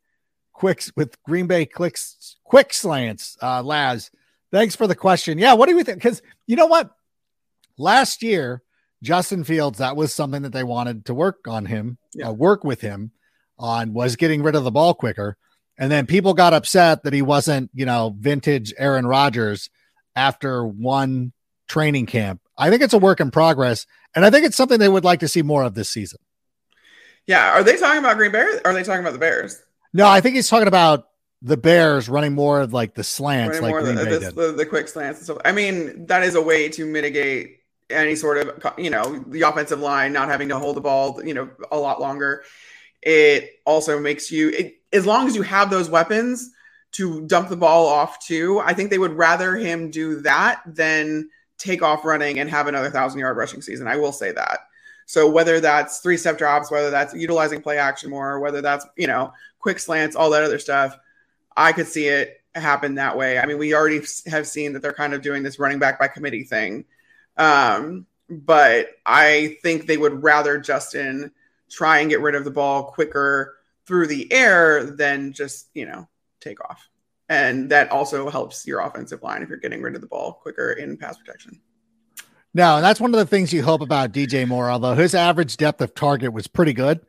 quicks 0.55 0.91
with 0.97 1.23
Green 1.25 1.47
Bay 1.47 1.67
clicks 1.67 2.37
quick 2.45 2.73
slants? 2.73 3.37
Uh, 3.43 3.63
Laz, 3.63 4.11
thanks 4.51 4.75
for 4.75 4.87
the 4.87 4.95
question. 4.95 5.37
Yeah, 5.39 5.53
what 5.53 5.69
do 5.69 5.77
you 5.77 5.85
think? 5.85 5.99
Because 5.99 6.23
you 6.47 6.57
know 6.57 6.67
what? 6.67 6.91
Last 7.77 8.23
year, 8.23 8.63
Justin 9.03 9.45
Fields, 9.45 9.79
that 9.79 9.97
was 9.97 10.15
something 10.15 10.43
that 10.43 10.53
they 10.53 10.65
wanted 10.65 11.05
to 11.07 11.15
work 11.15 11.47
on 11.47 11.67
him, 11.67 11.99
Yeah. 12.15 12.29
uh, 12.29 12.33
work 12.33 12.65
with 12.65 12.81
him 12.81 13.11
on 13.59 13.93
was 13.93 14.17
getting 14.17 14.43
rid 14.43 14.55
of 14.55 14.65
the 14.65 14.71
ball 14.71 14.95
quicker. 14.95 15.37
And 15.77 15.91
then 15.91 16.07
people 16.07 16.35
got 16.35 16.55
upset 16.55 17.03
that 17.03 17.13
he 17.13 17.21
wasn't, 17.21 17.71
you 17.75 17.85
know, 17.85 18.15
vintage 18.19 18.73
Aaron 18.79 19.07
Rodgers 19.07 19.69
after 20.17 20.65
one 20.65 21.33
training 21.69 22.07
camp. 22.07 22.41
I 22.57 22.71
think 22.71 22.83
it's 22.83 22.95
a 22.95 22.99
work 22.99 23.21
in 23.21 23.33
progress, 23.33 23.85
and 24.15 24.25
I 24.25 24.31
think 24.31 24.47
it's 24.47 24.57
something 24.57 24.79
they 24.79 24.89
would 24.89 25.05
like 25.05 25.21
to 25.21 25.29
see 25.29 25.43
more 25.43 25.65
of 25.65 25.75
this 25.75 25.91
season. 25.91 26.21
Yeah, 27.27 27.51
are 27.53 27.65
they 27.65 27.77
talking 27.77 27.99
about 27.99 28.17
Green 28.17 28.31
Bay? 28.31 28.61
Are 28.65 28.73
they 28.73 28.85
talking 28.85 29.01
about 29.01 29.15
the 29.15 29.19
Bears? 29.19 29.61
No, 29.95 30.07
I 30.09 30.21
think 30.21 30.35
he's 30.35 30.49
talking 30.49 30.69
about 30.69 31.09
the 31.41 31.57
Bears 31.57 32.09
running 32.09 32.35
more 32.35 32.61
of 32.61 32.73
like 32.73 32.95
the 32.95 33.05
slants, 33.05 33.61
like 33.61 33.75
the, 33.85 33.93
the, 33.93 34.33
the, 34.35 34.53
the 34.53 34.67
quick 34.67 34.89
slants 34.89 35.21
and 35.21 35.25
stuff. 35.25 35.39
I 35.45 35.53
mean, 35.53 36.07
that 36.07 36.25
is 36.25 36.35
a 36.35 36.43
way 36.43 36.69
to 36.71 36.85
mitigate 36.85 37.61
any 37.91 38.17
sort 38.17 38.39
of, 38.39 38.75
you 38.77 38.91
know, 38.91 39.23
the 39.29 39.43
offensive 39.43 39.79
line 39.79 40.13
not 40.13 40.29
having 40.29 40.49
to 40.49 40.59
hold 40.59 40.77
the 40.77 40.81
ball, 40.81 41.25
you 41.25 41.35
know, 41.35 41.49
a 41.71 41.79
lot 41.79 42.01
longer. 42.01 42.43
It 43.03 43.61
also 43.65 44.01
makes 44.01 44.33
you, 44.33 44.49
it, 44.49 44.81
as 44.93 45.07
long 45.07 45.27
as 45.29 45.37
you 45.37 45.43
have 45.43 45.71
those 45.71 45.89
weapons 45.91 46.51
to 46.93 47.27
dump 47.27 47.49
the 47.49 47.57
ball 47.57 47.87
off 47.87 48.25
to, 48.27 48.61
I 48.61 48.73
think 48.73 48.91
they 48.91 48.99
would 48.99 49.13
rather 49.13 49.55
him 49.55 49.91
do 49.91 50.23
that 50.23 50.63
than 50.67 51.29
take 51.59 51.83
off 51.83 52.05
running 52.05 52.41
and 52.41 52.49
have 52.49 52.67
another 52.67 52.91
thousand 52.91 53.21
yard 53.21 53.37
rushing 53.37 53.63
season. 53.63 53.87
I 53.87 53.97
will 53.97 54.13
say 54.13 54.33
that. 54.33 54.61
So 55.07 55.29
whether 55.29 55.61
that's 55.61 55.99
three 55.99 56.17
step 56.17 56.39
drops, 56.39 56.71
whether 56.71 56.91
that's 56.91 57.13
utilizing 57.15 57.61
play 57.61 57.77
action 57.79 58.09
more, 58.11 58.41
whether 58.41 58.63
that's, 58.63 58.87
you 58.97 59.07
know, 59.07 59.33
quick 59.65 59.79
slants, 59.79 60.15
all 60.15 60.29
that 60.29 60.43
other 60.43 60.59
stuff. 60.59 60.95
I 61.57 61.73
could 61.73 61.87
see 61.87 62.07
it 62.07 62.43
happen 62.55 62.97
that 62.97 63.17
way. 63.17 63.39
I 63.39 63.47
mean, 63.47 63.57
we 63.57 63.75
already 63.75 64.03
have 64.27 64.47
seen 64.47 64.75
that 64.75 64.83
they're 64.83 64.93
kind 64.93 65.15
of 65.15 65.23
doing 65.23 65.43
this 65.43 65.59
running 65.59 65.79
back 65.79 65.99
by 65.99 66.07
committee 66.07 66.45
thing. 66.45 66.85
Um, 67.39 68.05
but 68.29 68.89
I 69.07 69.57
think 69.63 69.87
they 69.87 69.97
would 69.97 70.23
rather 70.23 70.59
Justin 70.59 71.33
try 71.71 72.01
and 72.01 72.11
get 72.11 72.21
rid 72.21 72.35
of 72.35 72.45
the 72.45 72.51
ball 72.51 72.85
quicker 72.85 73.57
through 73.87 74.09
the 74.09 74.31
air 74.31 74.85
than 74.85 75.33
just, 75.33 75.71
you 75.73 75.87
know, 75.87 76.07
take 76.41 76.63
off. 76.63 76.87
And 77.31 77.71
that 77.71 77.91
also 77.91 78.29
helps 78.29 78.67
your 78.67 78.81
offensive 78.81 79.23
line 79.23 79.43
if 79.43 79.49
you're 79.49 79.57
getting 79.57 79.81
rid 79.81 79.95
of 79.95 80.03
the 80.03 80.07
ball 80.07 80.35
quicker 80.35 80.73
in 80.73 80.99
pass 80.99 81.17
protection. 81.17 81.59
No, 82.53 82.77
and 82.77 82.85
that's 82.85 83.01
one 83.01 83.15
of 83.15 83.19
the 83.19 83.27
things 83.27 83.51
you 83.51 83.63
hope 83.63 83.81
about 83.81 84.13
DJ 84.13 84.47
Moore, 84.47 84.71
although 84.71 84.95
his 84.95 85.15
average 85.15 85.57
depth 85.57 85.81
of 85.81 85.95
target 85.95 86.35
was 86.35 86.47
pretty 86.49 86.75
good 86.75 87.01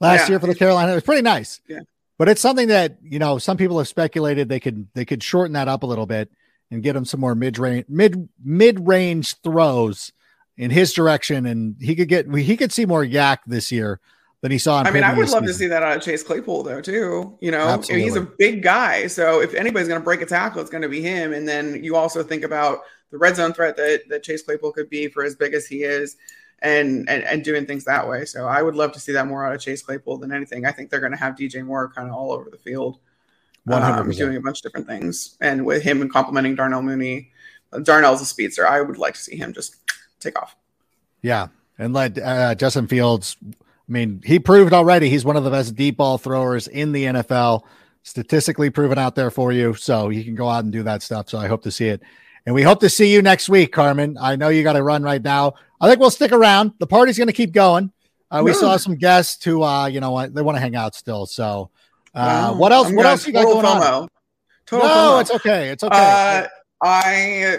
last 0.00 0.22
yeah. 0.22 0.28
year 0.30 0.40
for 0.40 0.46
the 0.46 0.54
Carolina. 0.54 0.92
It 0.92 0.96
was 0.96 1.04
pretty 1.04 1.22
nice. 1.22 1.60
Yeah. 1.68 1.80
But 2.18 2.28
it's 2.28 2.40
something 2.40 2.68
that, 2.68 2.98
you 3.00 3.18
know, 3.18 3.38
some 3.38 3.56
people 3.56 3.78
have 3.78 3.88
speculated 3.88 4.48
they 4.48 4.60
could 4.60 4.88
they 4.94 5.04
could 5.04 5.22
shorten 5.22 5.52
that 5.54 5.68
up 5.68 5.84
a 5.84 5.86
little 5.86 6.06
bit 6.06 6.30
and 6.70 6.82
get 6.82 6.96
him 6.96 7.04
some 7.04 7.20
more 7.20 7.34
mid 7.34 7.58
range 7.58 7.86
mid 7.88 8.28
mid 8.44 8.86
range 8.86 9.36
throws 9.42 10.12
in 10.56 10.70
his 10.70 10.92
direction 10.92 11.46
and 11.46 11.76
he 11.80 11.94
could 11.94 12.08
get 12.08 12.32
he 12.34 12.56
could 12.56 12.72
see 12.72 12.84
more 12.84 13.04
yak 13.04 13.40
this 13.46 13.70
year 13.70 14.00
than 14.40 14.50
he 14.52 14.58
saw. 14.58 14.82
I 14.82 14.90
mean, 14.90 15.02
I 15.02 15.10
would 15.10 15.28
love 15.30 15.42
season. 15.42 15.46
to 15.46 15.54
see 15.54 15.66
that 15.68 15.82
out 15.82 15.96
of 15.96 16.02
Chase 16.02 16.22
Claypool, 16.22 16.62
though, 16.62 16.80
too. 16.80 17.36
You 17.40 17.50
know, 17.50 17.68
Absolutely. 17.68 18.04
he's 18.04 18.16
a 18.16 18.22
big 18.22 18.62
guy, 18.62 19.06
so 19.08 19.40
if 19.40 19.54
anybody's 19.54 19.88
going 19.88 20.00
to 20.00 20.04
break 20.04 20.22
a 20.22 20.26
tackle, 20.26 20.60
it's 20.60 20.70
going 20.70 20.82
to 20.82 20.88
be 20.88 21.00
him. 21.00 21.32
And 21.32 21.48
then 21.48 21.82
you 21.82 21.96
also 21.96 22.22
think 22.22 22.44
about 22.44 22.80
the 23.10 23.18
red 23.18 23.36
zone 23.36 23.52
threat 23.52 23.76
that 23.76 24.02
that 24.08 24.22
Chase 24.22 24.42
Claypool 24.42 24.72
could 24.72 24.90
be 24.90 25.08
for 25.08 25.24
as 25.24 25.34
big 25.34 25.54
as 25.54 25.66
he 25.66 25.82
is, 25.82 26.16
and 26.60 27.08
and, 27.08 27.22
and 27.24 27.44
doing 27.44 27.66
things 27.66 27.84
that 27.84 28.08
way. 28.08 28.24
So 28.24 28.46
I 28.46 28.62
would 28.62 28.74
love 28.74 28.92
to 28.92 29.00
see 29.00 29.12
that 29.12 29.26
more 29.26 29.46
out 29.46 29.54
of 29.54 29.60
Chase 29.60 29.82
Claypool 29.82 30.18
than 30.18 30.32
anything. 30.32 30.66
I 30.66 30.72
think 30.72 30.90
they're 30.90 31.00
going 31.00 31.12
to 31.12 31.18
have 31.18 31.34
DJ 31.34 31.64
Moore 31.64 31.90
kind 31.94 32.08
of 32.08 32.14
all 32.14 32.32
over 32.32 32.50
the 32.50 32.58
field, 32.58 32.98
um, 33.70 34.10
doing 34.10 34.36
a 34.36 34.40
bunch 34.40 34.58
of 34.58 34.62
different 34.62 34.86
things, 34.86 35.36
and 35.40 35.64
with 35.64 35.82
him 35.82 36.02
and 36.02 36.12
complimenting 36.12 36.54
Darnell 36.54 36.82
Mooney. 36.82 37.30
Darnell's 37.82 38.22
a 38.22 38.24
speedster. 38.24 38.66
I 38.66 38.80
would 38.80 38.96
like 38.96 39.12
to 39.14 39.20
see 39.20 39.36
him 39.36 39.52
just 39.52 39.76
take 40.20 40.40
off. 40.40 40.56
Yeah, 41.20 41.48
and 41.78 41.92
let 41.92 42.18
uh, 42.18 42.54
Justin 42.54 42.86
Fields 42.86 43.36
I 43.88 43.92
mean, 43.92 44.20
he 44.24 44.38
proved 44.38 44.72
already 44.72 45.08
he's 45.08 45.24
one 45.24 45.36
of 45.36 45.44
the 45.44 45.50
best 45.50 45.74
deep 45.74 45.96
ball 45.96 46.18
throwers 46.18 46.68
in 46.68 46.92
the 46.92 47.04
NFL, 47.04 47.62
statistically 48.02 48.68
proven 48.68 48.98
out 48.98 49.14
there 49.14 49.30
for 49.30 49.50
you. 49.50 49.74
So 49.74 50.10
he 50.10 50.24
can 50.24 50.34
go 50.34 50.48
out 50.48 50.64
and 50.64 50.72
do 50.72 50.82
that 50.82 51.02
stuff. 51.02 51.30
So 51.30 51.38
I 51.38 51.46
hope 51.48 51.62
to 51.62 51.70
see 51.70 51.88
it. 51.88 52.02
And 52.48 52.54
we 52.54 52.62
hope 52.62 52.80
to 52.80 52.88
see 52.88 53.12
you 53.12 53.20
next 53.20 53.50
week, 53.50 53.72
Carmen. 53.72 54.16
I 54.18 54.34
know 54.34 54.48
you 54.48 54.62
got 54.62 54.72
to 54.72 54.82
run 54.82 55.02
right 55.02 55.22
now. 55.22 55.52
I 55.82 55.86
think 55.86 56.00
we'll 56.00 56.10
stick 56.10 56.32
around. 56.32 56.72
The 56.78 56.86
party's 56.86 57.18
going 57.18 57.26
to 57.26 57.34
keep 57.34 57.52
going. 57.52 57.92
Uh, 58.30 58.40
we 58.42 58.54
saw 58.54 58.78
some 58.78 58.94
guests 58.94 59.44
who, 59.44 59.62
uh, 59.62 59.84
you 59.84 60.00
know, 60.00 60.26
they 60.26 60.40
want 60.40 60.56
to 60.56 60.60
hang 60.60 60.74
out 60.74 60.94
still. 60.94 61.26
So, 61.26 61.68
uh, 62.14 62.54
what 62.54 62.72
else? 62.72 62.88
I'm 62.88 62.96
what 62.96 63.04
else 63.04 63.26
you 63.26 63.34
got 63.34 63.44
going 63.44 63.66
FOMO. 63.66 64.02
on? 64.04 64.08
Total 64.64 64.88
no, 64.88 64.94
FOMO. 64.94 65.20
it's 65.20 65.30
okay. 65.32 65.68
It's 65.68 65.84
okay. 65.84 65.94
Uh, 65.94 66.46
I 66.82 67.58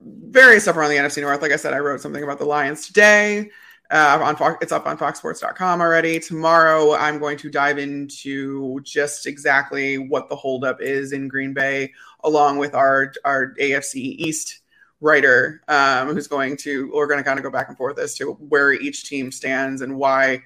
various 0.00 0.62
stuff 0.62 0.78
around 0.78 0.88
the 0.88 0.96
NFC 0.96 1.20
North. 1.20 1.42
Like 1.42 1.52
I 1.52 1.56
said, 1.56 1.74
I 1.74 1.80
wrote 1.80 2.00
something 2.00 2.22
about 2.22 2.38
the 2.38 2.46
Lions 2.46 2.86
today 2.86 3.50
uh, 3.90 4.18
on 4.22 4.36
Fox. 4.36 4.58
It's 4.62 4.72
up 4.72 4.86
on 4.86 4.96
FoxSports.com 4.96 5.80
already. 5.80 6.18
Tomorrow, 6.18 6.94
I'm 6.94 7.18
going 7.18 7.36
to 7.38 7.50
dive 7.50 7.78
into 7.78 8.80
just 8.80 9.26
exactly 9.26 9.98
what 9.98 10.28
the 10.28 10.36
holdup 10.36 10.80
is 10.80 11.12
in 11.12 11.28
Green 11.28 11.52
Bay, 11.52 11.92
along 12.22 12.58
with 12.58 12.74
our 12.74 13.12
our 13.24 13.54
AFC 13.60 13.96
East 13.96 14.60
writer, 15.00 15.62
um, 15.68 16.08
who's 16.08 16.28
going 16.28 16.56
to. 16.58 16.90
We're 16.94 17.06
going 17.06 17.20
to 17.20 17.24
kind 17.24 17.38
of 17.38 17.42
go 17.42 17.50
back 17.50 17.68
and 17.68 17.76
forth 17.76 17.98
as 17.98 18.14
to 18.16 18.32
where 18.32 18.72
each 18.72 19.08
team 19.08 19.30
stands 19.30 19.82
and 19.82 19.96
why. 19.96 20.42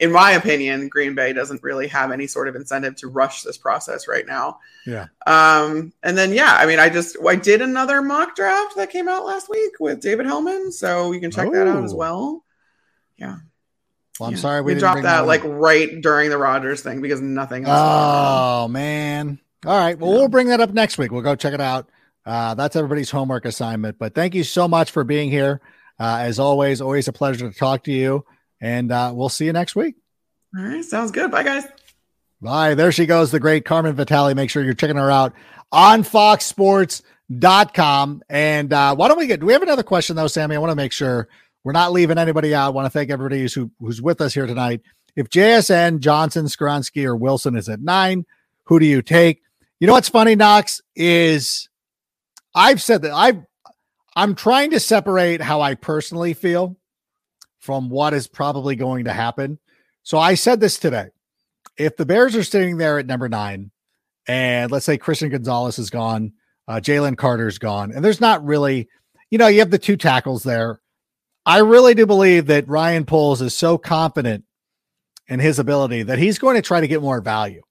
In 0.00 0.10
my 0.10 0.32
opinion, 0.32 0.88
Green 0.88 1.14
Bay 1.14 1.32
doesn't 1.32 1.62
really 1.62 1.86
have 1.86 2.10
any 2.10 2.26
sort 2.26 2.48
of 2.48 2.56
incentive 2.56 2.96
to 2.96 3.06
rush 3.06 3.42
this 3.42 3.56
process 3.56 4.08
right 4.08 4.26
now. 4.26 4.58
Yeah. 4.86 5.06
Um, 5.24 5.92
and 6.02 6.18
then 6.18 6.32
yeah, 6.32 6.56
I 6.58 6.66
mean, 6.66 6.80
I 6.80 6.88
just 6.88 7.16
I 7.24 7.36
did 7.36 7.62
another 7.62 8.02
mock 8.02 8.34
draft 8.34 8.74
that 8.76 8.90
came 8.90 9.08
out 9.08 9.24
last 9.24 9.48
week 9.48 9.74
with 9.78 10.00
David 10.00 10.26
Helman, 10.26 10.72
so 10.72 11.12
you 11.12 11.20
can 11.20 11.30
check 11.30 11.50
that 11.52 11.68
out 11.68 11.84
as 11.84 11.94
well 11.94 12.43
yeah. 13.18 13.36
Well, 14.18 14.28
I'm 14.28 14.34
yeah. 14.34 14.40
sorry 14.40 14.62
we, 14.62 14.74
we 14.74 14.80
dropped 14.80 15.02
that, 15.02 15.26
like 15.26 15.42
right 15.44 16.00
during 16.00 16.30
the 16.30 16.38
Rodgers 16.38 16.82
thing 16.82 17.00
because 17.00 17.20
nothing. 17.20 17.64
Else 17.64 17.76
oh 17.76 18.68
man! 18.68 19.40
All 19.66 19.76
right, 19.76 19.98
well 19.98 20.12
yeah. 20.12 20.18
we'll 20.18 20.28
bring 20.28 20.48
that 20.48 20.60
up 20.60 20.70
next 20.70 20.98
week. 20.98 21.10
We'll 21.10 21.22
go 21.22 21.34
check 21.34 21.54
it 21.54 21.60
out. 21.60 21.88
Uh, 22.24 22.54
that's 22.54 22.76
everybody's 22.76 23.10
homework 23.10 23.44
assignment. 23.44 23.98
But 23.98 24.14
thank 24.14 24.34
you 24.34 24.44
so 24.44 24.68
much 24.68 24.92
for 24.92 25.04
being 25.04 25.30
here. 25.30 25.60
Uh, 25.98 26.18
as 26.20 26.38
always, 26.38 26.80
always 26.80 27.08
a 27.08 27.12
pleasure 27.12 27.50
to 27.50 27.56
talk 27.56 27.84
to 27.84 27.92
you, 27.92 28.24
and 28.60 28.92
uh, 28.92 29.12
we'll 29.14 29.28
see 29.28 29.44
you 29.46 29.52
next 29.52 29.76
week. 29.76 29.96
All 30.56 30.64
right, 30.64 30.84
sounds 30.84 31.10
good. 31.10 31.30
Bye, 31.30 31.42
guys. 31.42 31.66
Bye. 32.40 32.74
There 32.74 32.92
she 32.92 33.06
goes, 33.06 33.30
the 33.30 33.40
great 33.40 33.64
Carmen 33.64 33.94
Vitali. 33.94 34.34
Make 34.34 34.50
sure 34.50 34.62
you're 34.62 34.74
checking 34.74 34.96
her 34.96 35.10
out 35.10 35.32
on 35.72 36.04
FoxSports.com. 36.04 38.22
And 38.28 38.70
uh, 38.72 38.94
why 38.94 39.08
don't 39.08 39.18
we 39.18 39.26
get? 39.26 39.40
Do 39.40 39.46
we 39.46 39.54
have 39.54 39.62
another 39.62 39.82
question 39.82 40.14
though, 40.14 40.26
Sammy? 40.26 40.54
I 40.54 40.58
want 40.58 40.70
to 40.70 40.76
make 40.76 40.92
sure 40.92 41.28
we're 41.64 41.72
not 41.72 41.92
leaving 41.92 42.18
anybody 42.18 42.54
out. 42.54 42.66
I 42.66 42.70
want 42.70 42.86
to 42.86 42.90
thank 42.90 43.10
everybody 43.10 43.40
who's, 43.40 43.54
who, 43.54 43.70
who's 43.80 44.00
with 44.00 44.20
us 44.20 44.34
here 44.34 44.46
tonight. 44.46 44.82
If 45.16 45.30
JSN, 45.30 46.00
Johnson, 46.00 46.46
Skoronski, 46.46 47.04
or 47.04 47.16
Wilson 47.16 47.56
is 47.56 47.68
at 47.68 47.80
nine, 47.80 48.26
who 48.64 48.78
do 48.78 48.86
you 48.86 49.00
take? 49.02 49.42
You 49.80 49.86
know 49.86 49.94
what's 49.94 50.08
funny, 50.08 50.34
Knox, 50.34 50.80
is 50.94 51.68
I've 52.54 52.80
said 52.80 53.02
that 53.02 53.12
I've 53.12 53.42
I'm 54.16 54.34
trying 54.34 54.70
to 54.70 54.80
separate 54.80 55.40
how 55.40 55.60
I 55.60 55.74
personally 55.74 56.34
feel 56.34 56.76
from 57.58 57.88
what 57.88 58.14
is 58.14 58.28
probably 58.28 58.76
going 58.76 59.04
to 59.04 59.12
happen. 59.12 59.58
So 60.02 60.18
I 60.18 60.34
said 60.34 60.60
this 60.60 60.78
today. 60.78 61.08
If 61.76 61.96
the 61.96 62.06
Bears 62.06 62.36
are 62.36 62.44
sitting 62.44 62.76
there 62.76 62.98
at 62.98 63.06
number 63.06 63.28
nine, 63.28 63.72
and 64.28 64.70
let's 64.70 64.86
say 64.86 64.98
Christian 64.98 65.30
Gonzalez 65.30 65.78
is 65.78 65.90
gone, 65.90 66.32
uh, 66.68 66.74
Jalen 66.74 67.16
Carter's 67.16 67.58
gone, 67.58 67.90
and 67.92 68.04
there's 68.04 68.20
not 68.20 68.44
really, 68.44 68.88
you 69.30 69.38
know, 69.38 69.48
you 69.48 69.58
have 69.58 69.70
the 69.70 69.78
two 69.78 69.96
tackles 69.96 70.44
there. 70.44 70.80
I 71.46 71.58
really 71.58 71.94
do 71.94 72.06
believe 72.06 72.46
that 72.46 72.68
Ryan 72.68 73.04
Poles 73.04 73.42
is 73.42 73.54
so 73.54 73.76
confident 73.76 74.44
in 75.28 75.40
his 75.40 75.58
ability 75.58 76.04
that 76.04 76.18
he's 76.18 76.38
going 76.38 76.56
to 76.56 76.62
try 76.62 76.80
to 76.80 76.88
get 76.88 77.02
more 77.02 77.20
value 77.20 77.62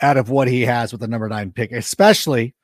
out 0.00 0.16
of 0.16 0.28
what 0.28 0.48
he 0.48 0.62
has 0.62 0.92
with 0.92 1.00
the 1.00 1.08
number 1.08 1.28
nine 1.28 1.52
pick, 1.52 1.72
especially 1.72 2.54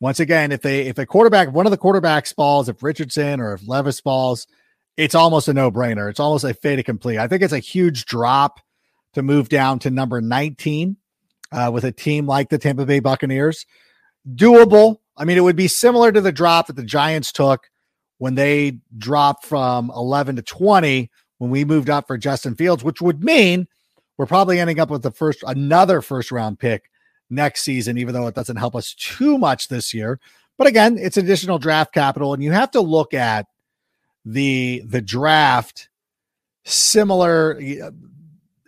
once 0.00 0.20
again, 0.20 0.52
if 0.52 0.62
they 0.62 0.86
if 0.86 0.98
a 0.98 1.06
quarterback, 1.06 1.52
one 1.52 1.66
of 1.66 1.72
the 1.72 1.78
quarterbacks 1.78 2.34
falls, 2.34 2.68
if 2.68 2.82
Richardson 2.82 3.40
or 3.40 3.54
if 3.54 3.66
Levis 3.66 4.00
falls, 4.00 4.46
it's 4.96 5.14
almost 5.14 5.48
a 5.48 5.54
no-brainer. 5.54 6.08
It's 6.08 6.20
almost 6.20 6.44
a 6.44 6.54
fait 6.54 6.78
accompli. 6.78 7.18
I 7.18 7.28
think 7.28 7.42
it's 7.42 7.52
a 7.52 7.58
huge 7.58 8.06
drop 8.06 8.60
to 9.14 9.22
move 9.22 9.48
down 9.48 9.78
to 9.80 9.90
number 9.90 10.20
19 10.20 10.96
uh, 11.50 11.70
with 11.72 11.84
a 11.84 11.92
team 11.92 12.26
like 12.26 12.48
the 12.48 12.58
Tampa 12.58 12.86
Bay 12.86 13.00
Buccaneers. 13.00 13.66
Doable. 14.28 14.98
I 15.16 15.24
mean, 15.24 15.36
it 15.36 15.42
would 15.42 15.56
be 15.56 15.68
similar 15.68 16.12
to 16.12 16.20
the 16.20 16.32
drop 16.32 16.68
that 16.68 16.76
the 16.76 16.84
Giants 16.84 17.32
took 17.32 17.68
when 18.18 18.34
they 18.34 18.80
dropped 18.96 19.44
from 19.44 19.90
11 19.94 20.36
to 20.36 20.42
20 20.42 21.10
when 21.38 21.50
we 21.50 21.64
moved 21.64 21.88
up 21.88 22.06
for 22.06 22.18
Justin 22.18 22.54
Fields, 22.54 22.84
which 22.84 23.00
would 23.00 23.24
mean 23.24 23.66
we're 24.16 24.26
probably 24.26 24.58
ending 24.58 24.80
up 24.80 24.90
with 24.90 25.02
the 25.02 25.12
first 25.12 25.42
another 25.46 26.02
first 26.02 26.30
round 26.30 26.58
pick 26.58 26.90
next 27.30 27.62
season, 27.62 27.96
even 27.96 28.14
though 28.14 28.26
it 28.26 28.34
doesn't 28.34 28.56
help 28.56 28.74
us 28.74 28.94
too 28.94 29.38
much 29.38 29.68
this 29.68 29.94
year. 29.94 30.18
But 30.56 30.66
again, 30.66 30.98
it's 30.98 31.16
additional 31.16 31.58
draft 31.58 31.94
capital, 31.94 32.34
and 32.34 32.42
you 32.42 32.50
have 32.50 32.72
to 32.72 32.80
look 32.80 33.14
at 33.14 33.46
the 34.24 34.82
the 34.84 35.00
draft 35.00 35.88
similar. 36.64 37.56
Uh, 37.56 37.90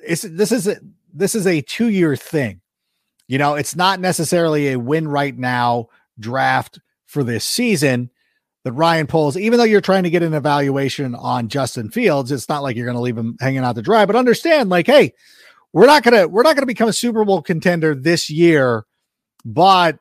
it's 0.07 0.23
this 0.23 0.53
is 0.53 0.69
a, 0.69 0.77
this 1.13 1.35
is 1.35 1.47
a 1.49 1.61
two 1.63 1.89
year 1.89 2.15
thing. 2.15 2.61
You 3.27 3.39
know, 3.39 3.55
it's 3.55 3.75
not 3.75 3.99
necessarily 3.99 4.69
a 4.73 4.79
win 4.79 5.09
right 5.09 5.37
now 5.37 5.89
draft 6.19 6.79
for 7.07 7.25
this 7.25 7.45
season 7.45 8.11
that 8.65 8.73
Ryan 8.73 9.07
Poles, 9.07 9.37
even 9.37 9.59
though 9.59 9.65
you're 9.65 9.81
trying 9.81 10.03
to 10.03 10.11
get 10.11 10.23
an 10.23 10.35
evaluation 10.35 11.15
on 11.15 11.49
Justin 11.49 11.91
Fields, 11.91 12.31
it's 12.31 12.49
not 12.49 12.63
like 12.63 12.77
you're 12.77 12.87
going 12.87 12.97
to 12.97 13.03
leave 13.03 13.17
him 13.17 13.37
hanging 13.41 13.61
out 13.61 13.77
to 13.77 13.83
dry. 13.83 14.05
But 14.05 14.17
understand, 14.17 14.69
like, 14.69 14.87
hey, 14.87 15.15
we're 15.73 15.87
not 15.87 16.03
gonna 16.03 16.27
we're 16.27 16.43
not 16.43 16.57
gonna 16.57 16.67
become 16.67 16.89
a 16.89 16.93
Super 16.93 17.25
Bowl 17.25 17.43
contender 17.43 17.95
this 17.95 18.29
year, 18.29 18.85
but 19.45 19.99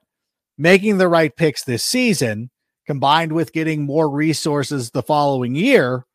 making 0.58 0.98
the 0.98 1.08
right 1.08 1.36
picks 1.36 1.64
this 1.64 1.84
season, 1.84 2.50
combined 2.88 3.32
with 3.32 3.54
getting 3.54 3.86
more 3.86 4.10
resources 4.10 4.90
the 4.92 5.04
following 5.04 5.56
year, 5.56 6.06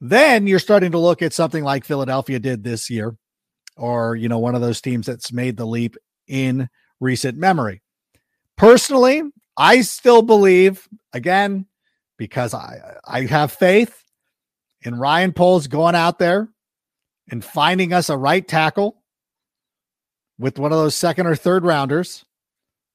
then 0.00 0.46
you're 0.46 0.58
starting 0.58 0.92
to 0.92 0.98
look 0.98 1.22
at 1.22 1.32
something 1.32 1.64
like 1.64 1.84
Philadelphia 1.84 2.38
did 2.38 2.62
this 2.62 2.88
year, 2.88 3.16
or 3.76 4.14
you 4.14 4.28
know, 4.28 4.38
one 4.38 4.54
of 4.54 4.60
those 4.60 4.80
teams 4.80 5.06
that's 5.06 5.32
made 5.32 5.56
the 5.56 5.66
leap 5.66 5.96
in 6.28 6.68
recent 7.00 7.36
memory. 7.36 7.82
Personally, 8.56 9.22
I 9.56 9.82
still 9.82 10.22
believe, 10.22 10.88
again, 11.12 11.66
because 12.18 12.54
I 12.54 12.98
I 13.04 13.22
have 13.26 13.52
faith 13.52 14.02
in 14.82 14.98
Ryan 14.98 15.32
Poles 15.32 15.66
going 15.66 15.94
out 15.94 16.18
there 16.18 16.48
and 17.30 17.44
finding 17.44 17.92
us 17.92 18.08
a 18.08 18.16
right 18.16 18.46
tackle 18.46 19.02
with 20.38 20.58
one 20.58 20.72
of 20.72 20.78
those 20.78 20.94
second 20.94 21.26
or 21.26 21.36
third 21.36 21.64
rounders, 21.64 22.24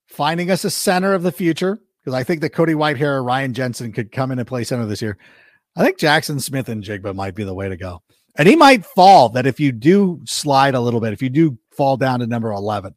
finding 0.08 0.52
us 0.52 0.64
a 0.64 0.70
center 0.70 1.14
of 1.14 1.24
the 1.24 1.32
future. 1.32 1.80
Because 2.02 2.14
I 2.14 2.24
think 2.24 2.42
that 2.42 2.52
Cody 2.52 2.74
Whitehair 2.74 3.18
or 3.18 3.24
Ryan 3.24 3.54
Jensen 3.54 3.92
could 3.92 4.12
come 4.12 4.32
in 4.32 4.40
and 4.40 4.48
play 4.48 4.64
center 4.64 4.86
this 4.86 5.02
year. 5.02 5.18
I 5.76 5.84
think 5.84 6.00
Jackson 6.00 6.40
Smith-Njigba 6.40 7.14
might 7.14 7.36
be 7.36 7.44
the 7.44 7.54
way 7.54 7.68
to 7.68 7.76
go. 7.76 8.02
And 8.38 8.48
he 8.48 8.56
might 8.56 8.86
fall 8.86 9.30
that 9.30 9.46
if 9.46 9.60
you 9.60 9.72
do 9.72 10.22
slide 10.26 10.74
a 10.74 10.80
little 10.80 11.02
bit, 11.02 11.12
if 11.12 11.22
you 11.22 11.30
do 11.30 11.58
fall 11.76 11.98
down 11.98 12.20
to 12.20 12.28
number 12.28 12.52
11 12.52 12.96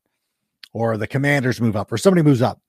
or 0.73 0.97
the 0.97 1.07
commanders 1.07 1.61
move 1.61 1.77
up 1.77 1.91
or 1.91 1.99
somebody 1.99 2.23
moves 2.23 2.43
up, 2.43 2.61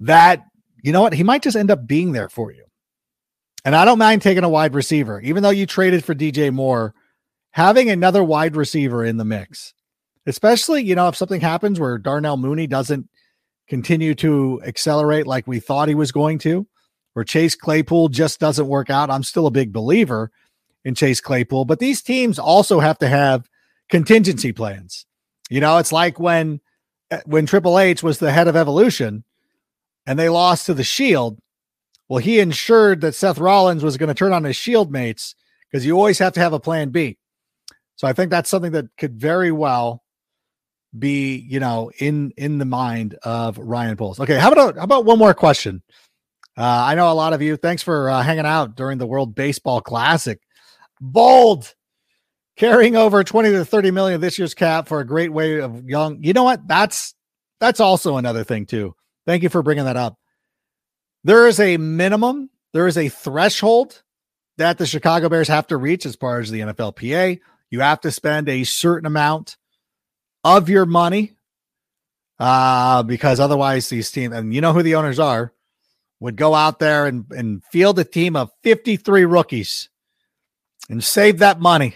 that, 0.00 0.44
you 0.82 0.92
know 0.92 1.02
what, 1.02 1.12
he 1.12 1.22
might 1.22 1.42
just 1.42 1.56
end 1.56 1.70
up 1.70 1.86
being 1.86 2.12
there 2.12 2.28
for 2.28 2.50
you. 2.52 2.64
And 3.64 3.76
I 3.76 3.84
don't 3.84 3.98
mind 3.98 4.22
taking 4.22 4.44
a 4.44 4.48
wide 4.48 4.74
receiver, 4.74 5.20
even 5.20 5.42
though 5.42 5.50
you 5.50 5.66
traded 5.66 6.04
for 6.04 6.14
DJ 6.14 6.52
Moore, 6.52 6.94
having 7.50 7.90
another 7.90 8.24
wide 8.24 8.56
receiver 8.56 9.04
in 9.04 9.18
the 9.18 9.24
mix, 9.24 9.74
especially, 10.26 10.82
you 10.82 10.94
know, 10.94 11.08
if 11.08 11.16
something 11.16 11.40
happens 11.40 11.78
where 11.78 11.98
Darnell 11.98 12.38
Mooney 12.38 12.66
doesn't 12.66 13.08
continue 13.68 14.14
to 14.16 14.60
accelerate 14.64 15.26
like 15.26 15.46
we 15.46 15.60
thought 15.60 15.88
he 15.88 15.94
was 15.94 16.12
going 16.12 16.38
to, 16.38 16.66
or 17.14 17.24
Chase 17.24 17.54
Claypool 17.54 18.08
just 18.08 18.40
doesn't 18.40 18.66
work 18.66 18.88
out. 18.88 19.10
I'm 19.10 19.22
still 19.22 19.46
a 19.46 19.50
big 19.50 19.72
believer 19.72 20.30
in 20.84 20.94
Chase 20.94 21.20
Claypool, 21.20 21.66
but 21.66 21.78
these 21.78 22.02
teams 22.02 22.38
also 22.38 22.80
have 22.80 22.98
to 22.98 23.08
have 23.08 23.48
contingency 23.90 24.52
plans. 24.52 25.06
You 25.50 25.60
know, 25.60 25.78
it's 25.78 25.92
like 25.92 26.18
when 26.18 26.60
eh, 27.10 27.20
when 27.26 27.46
Triple 27.46 27.78
H 27.78 28.02
was 28.02 28.18
the 28.18 28.32
head 28.32 28.48
of 28.48 28.56
Evolution 28.56 29.24
and 30.06 30.18
they 30.18 30.28
lost 30.28 30.66
to 30.66 30.74
the 30.74 30.84
Shield. 30.84 31.38
Well, 32.08 32.18
he 32.18 32.40
ensured 32.40 33.00
that 33.02 33.14
Seth 33.14 33.38
Rollins 33.38 33.84
was 33.84 33.96
going 33.96 34.08
to 34.08 34.14
turn 34.14 34.32
on 34.32 34.44
his 34.44 34.56
Shield 34.56 34.90
mates 34.90 35.34
because 35.70 35.86
you 35.86 35.96
always 35.96 36.18
have 36.18 36.32
to 36.34 36.40
have 36.40 36.52
a 36.52 36.60
plan 36.60 36.90
B. 36.90 37.18
So 37.96 38.08
I 38.08 38.12
think 38.12 38.30
that's 38.30 38.50
something 38.50 38.72
that 38.72 38.86
could 38.96 39.20
very 39.20 39.52
well 39.52 40.02
be, 40.98 41.36
you 41.36 41.60
know, 41.60 41.90
in 41.98 42.32
in 42.36 42.58
the 42.58 42.64
mind 42.64 43.16
of 43.22 43.58
Ryan 43.58 43.96
Poles. 43.96 44.18
Okay, 44.18 44.38
how 44.38 44.50
about 44.50 44.76
how 44.76 44.84
about 44.84 45.04
one 45.04 45.18
more 45.18 45.34
question? 45.34 45.82
Uh, 46.56 46.62
I 46.64 46.94
know 46.94 47.10
a 47.10 47.14
lot 47.14 47.32
of 47.32 47.42
you. 47.42 47.56
Thanks 47.56 47.82
for 47.82 48.10
uh, 48.10 48.22
hanging 48.22 48.46
out 48.46 48.74
during 48.74 48.98
the 48.98 49.06
World 49.06 49.34
Baseball 49.34 49.80
Classic. 49.80 50.40
Bold 51.00 51.74
carrying 52.56 52.96
over 52.96 53.24
20 53.24 53.50
to 53.50 53.64
30 53.64 53.90
million 53.90 54.20
this 54.20 54.38
year's 54.38 54.52
cap 54.52 54.88
for 54.88 55.00
a 55.00 55.06
great 55.06 55.32
way 55.32 55.60
of 55.60 55.88
young. 55.88 56.22
You 56.22 56.32
know 56.32 56.44
what? 56.44 56.66
That's 56.66 57.14
that's 57.60 57.80
also 57.80 58.16
another 58.16 58.44
thing 58.44 58.66
too. 58.66 58.94
Thank 59.30 59.44
you 59.44 59.48
for 59.48 59.62
bringing 59.62 59.84
that 59.84 59.96
up. 59.96 60.18
There 61.22 61.46
is 61.46 61.60
a 61.60 61.76
minimum, 61.76 62.50
there 62.72 62.88
is 62.88 62.98
a 62.98 63.08
threshold 63.08 64.02
that 64.58 64.76
the 64.76 64.86
Chicago 64.86 65.28
Bears 65.28 65.46
have 65.46 65.68
to 65.68 65.76
reach 65.76 66.04
as 66.04 66.16
far 66.16 66.40
as 66.40 66.50
the 66.50 66.58
NFLPA. 66.58 67.38
You 67.70 67.78
have 67.78 68.00
to 68.00 68.10
spend 68.10 68.48
a 68.48 68.64
certain 68.64 69.06
amount 69.06 69.56
of 70.42 70.68
your 70.68 70.84
money 70.84 71.36
uh, 72.40 73.04
because 73.04 73.38
otherwise 73.38 73.88
these 73.88 74.10
teams, 74.10 74.34
and 74.34 74.52
you 74.52 74.60
know 74.60 74.72
who 74.72 74.82
the 74.82 74.96
owners 74.96 75.20
are, 75.20 75.52
would 76.18 76.34
go 76.34 76.56
out 76.56 76.80
there 76.80 77.06
and, 77.06 77.24
and 77.30 77.62
field 77.66 78.00
a 78.00 78.04
team 78.04 78.34
of 78.34 78.50
53 78.64 79.26
rookies 79.26 79.90
and 80.88 81.04
save 81.04 81.38
that 81.38 81.60
money 81.60 81.94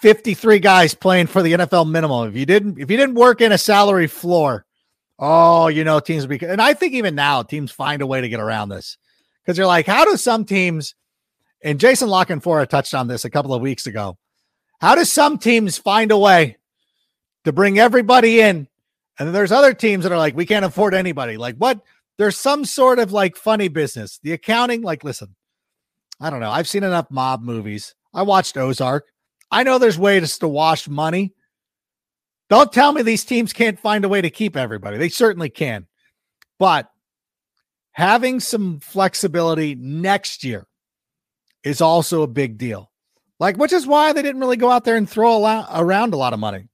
53 0.00 0.58
guys 0.58 0.94
playing 0.94 1.26
for 1.26 1.42
the 1.42 1.52
NFL 1.52 1.90
minimum. 1.90 2.30
If 2.30 2.34
you 2.34 2.46
didn't, 2.46 2.78
if 2.78 2.90
you 2.90 2.96
didn't 2.96 3.16
work 3.16 3.42
in 3.42 3.52
a 3.52 3.58
salary 3.58 4.06
floor, 4.06 4.64
oh, 5.20 5.68
you 5.68 5.84
know, 5.84 6.00
teams 6.00 6.26
be, 6.26 6.44
and 6.44 6.60
I 6.60 6.74
think 6.74 6.94
even 6.94 7.14
now 7.14 7.42
teams 7.42 7.70
find 7.70 8.02
a 8.02 8.06
way 8.06 8.20
to 8.22 8.28
get 8.28 8.40
around 8.40 8.70
this 8.70 8.96
because 9.42 9.56
you're 9.56 9.66
like, 9.66 9.86
how 9.86 10.04
do 10.04 10.16
some 10.16 10.44
teams, 10.44 10.94
and 11.62 11.78
Jason 11.78 12.08
La 12.08 12.24
Canfora 12.24 12.66
touched 12.66 12.94
on 12.94 13.06
this 13.06 13.24
a 13.24 13.30
couple 13.30 13.54
of 13.54 13.60
weeks 13.60 13.86
ago. 13.86 14.16
How 14.80 14.94
do 14.94 15.04
some 15.04 15.36
teams 15.36 15.76
find 15.76 16.10
a 16.10 16.16
way 16.16 16.56
to 17.44 17.52
bring 17.52 17.78
everybody 17.78 18.40
in? 18.40 18.66
And 19.18 19.26
then 19.26 19.34
there's 19.34 19.52
other 19.52 19.74
teams 19.74 20.04
that 20.04 20.12
are 20.12 20.18
like, 20.18 20.34
we 20.34 20.46
can't 20.46 20.64
afford 20.64 20.94
anybody. 20.94 21.36
Like, 21.36 21.56
what? 21.56 21.80
There's 22.16 22.38
some 22.38 22.64
sort 22.64 22.98
of 22.98 23.12
like 23.12 23.36
funny 23.36 23.68
business. 23.68 24.18
The 24.22 24.32
accounting, 24.32 24.80
like, 24.80 25.04
listen, 25.04 25.34
I 26.18 26.30
don't 26.30 26.40
know. 26.40 26.50
I've 26.50 26.68
seen 26.68 26.82
enough 26.82 27.10
mob 27.10 27.42
movies. 27.42 27.94
I 28.14 28.22
watched 28.22 28.56
Ozark. 28.56 29.06
I 29.50 29.62
know 29.62 29.78
there's 29.78 29.98
ways 29.98 30.38
to 30.38 30.48
wash 30.48 30.88
money. 30.88 31.34
Don't 32.50 32.72
tell 32.72 32.92
me 32.92 33.02
these 33.02 33.24
teams 33.24 33.52
can't 33.52 33.78
find 33.78 34.04
a 34.04 34.08
way 34.08 34.20
to 34.20 34.28
keep 34.28 34.56
everybody. 34.56 34.98
They 34.98 35.08
certainly 35.08 35.48
can. 35.48 35.86
But 36.58 36.90
having 37.92 38.40
some 38.40 38.80
flexibility 38.80 39.76
next 39.76 40.42
year 40.42 40.66
is 41.62 41.80
also 41.80 42.22
a 42.22 42.26
big 42.26 42.58
deal. 42.58 42.90
Like, 43.38 43.56
which 43.56 43.72
is 43.72 43.86
why 43.86 44.12
they 44.12 44.20
didn't 44.20 44.40
really 44.40 44.56
go 44.56 44.70
out 44.70 44.84
there 44.84 44.96
and 44.96 45.08
throw 45.08 45.34
a 45.34 45.38
lot, 45.38 45.68
around 45.72 46.12
a 46.12 46.16
lot 46.16 46.34
of 46.34 46.40
money. 46.40 46.68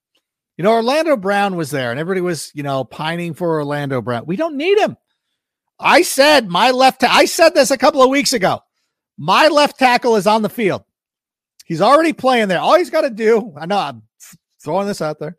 You 0.57 0.65
know, 0.65 0.73
Orlando 0.73 1.17
Brown 1.17 1.57
was 1.57 1.71
there 1.71 1.91
and 1.91 2.01
everybody 2.01 2.23
was, 2.23 2.51
you 2.55 2.63
know, 2.63 2.83
pining 2.83 3.35
for 3.35 3.61
Orlando 3.61 4.01
Brown. 4.01 4.25
We 4.27 4.37
don't 4.37 4.57
need 4.57 4.79
him. 4.79 4.97
I 5.79 6.01
said 6.01 6.49
my 6.49 6.71
left, 6.71 7.03
ta- 7.03 7.13
I 7.13 7.27
said 7.27 7.55
this 7.55 7.71
a 7.71 7.77
couple 7.77 8.03
of 8.03 8.09
weeks 8.09 8.33
ago. 8.33 8.61
My 9.19 9.49
left 9.49 9.79
tackle 9.79 10.17
is 10.17 10.27
on 10.27 10.41
the 10.41 10.49
field. 10.49 10.85
He's 11.67 11.83
already 11.83 12.15
playing 12.15 12.49
there. 12.49 12.61
All 12.61 12.79
he's 12.79 12.91
got 12.91 13.03
to 13.03 13.11
do, 13.11 13.53
I 13.59 13.67
know 13.67 13.79
I'm 13.79 14.03
throwing 14.63 14.87
this 14.87 15.03
out 15.03 15.19
there. 15.19 15.37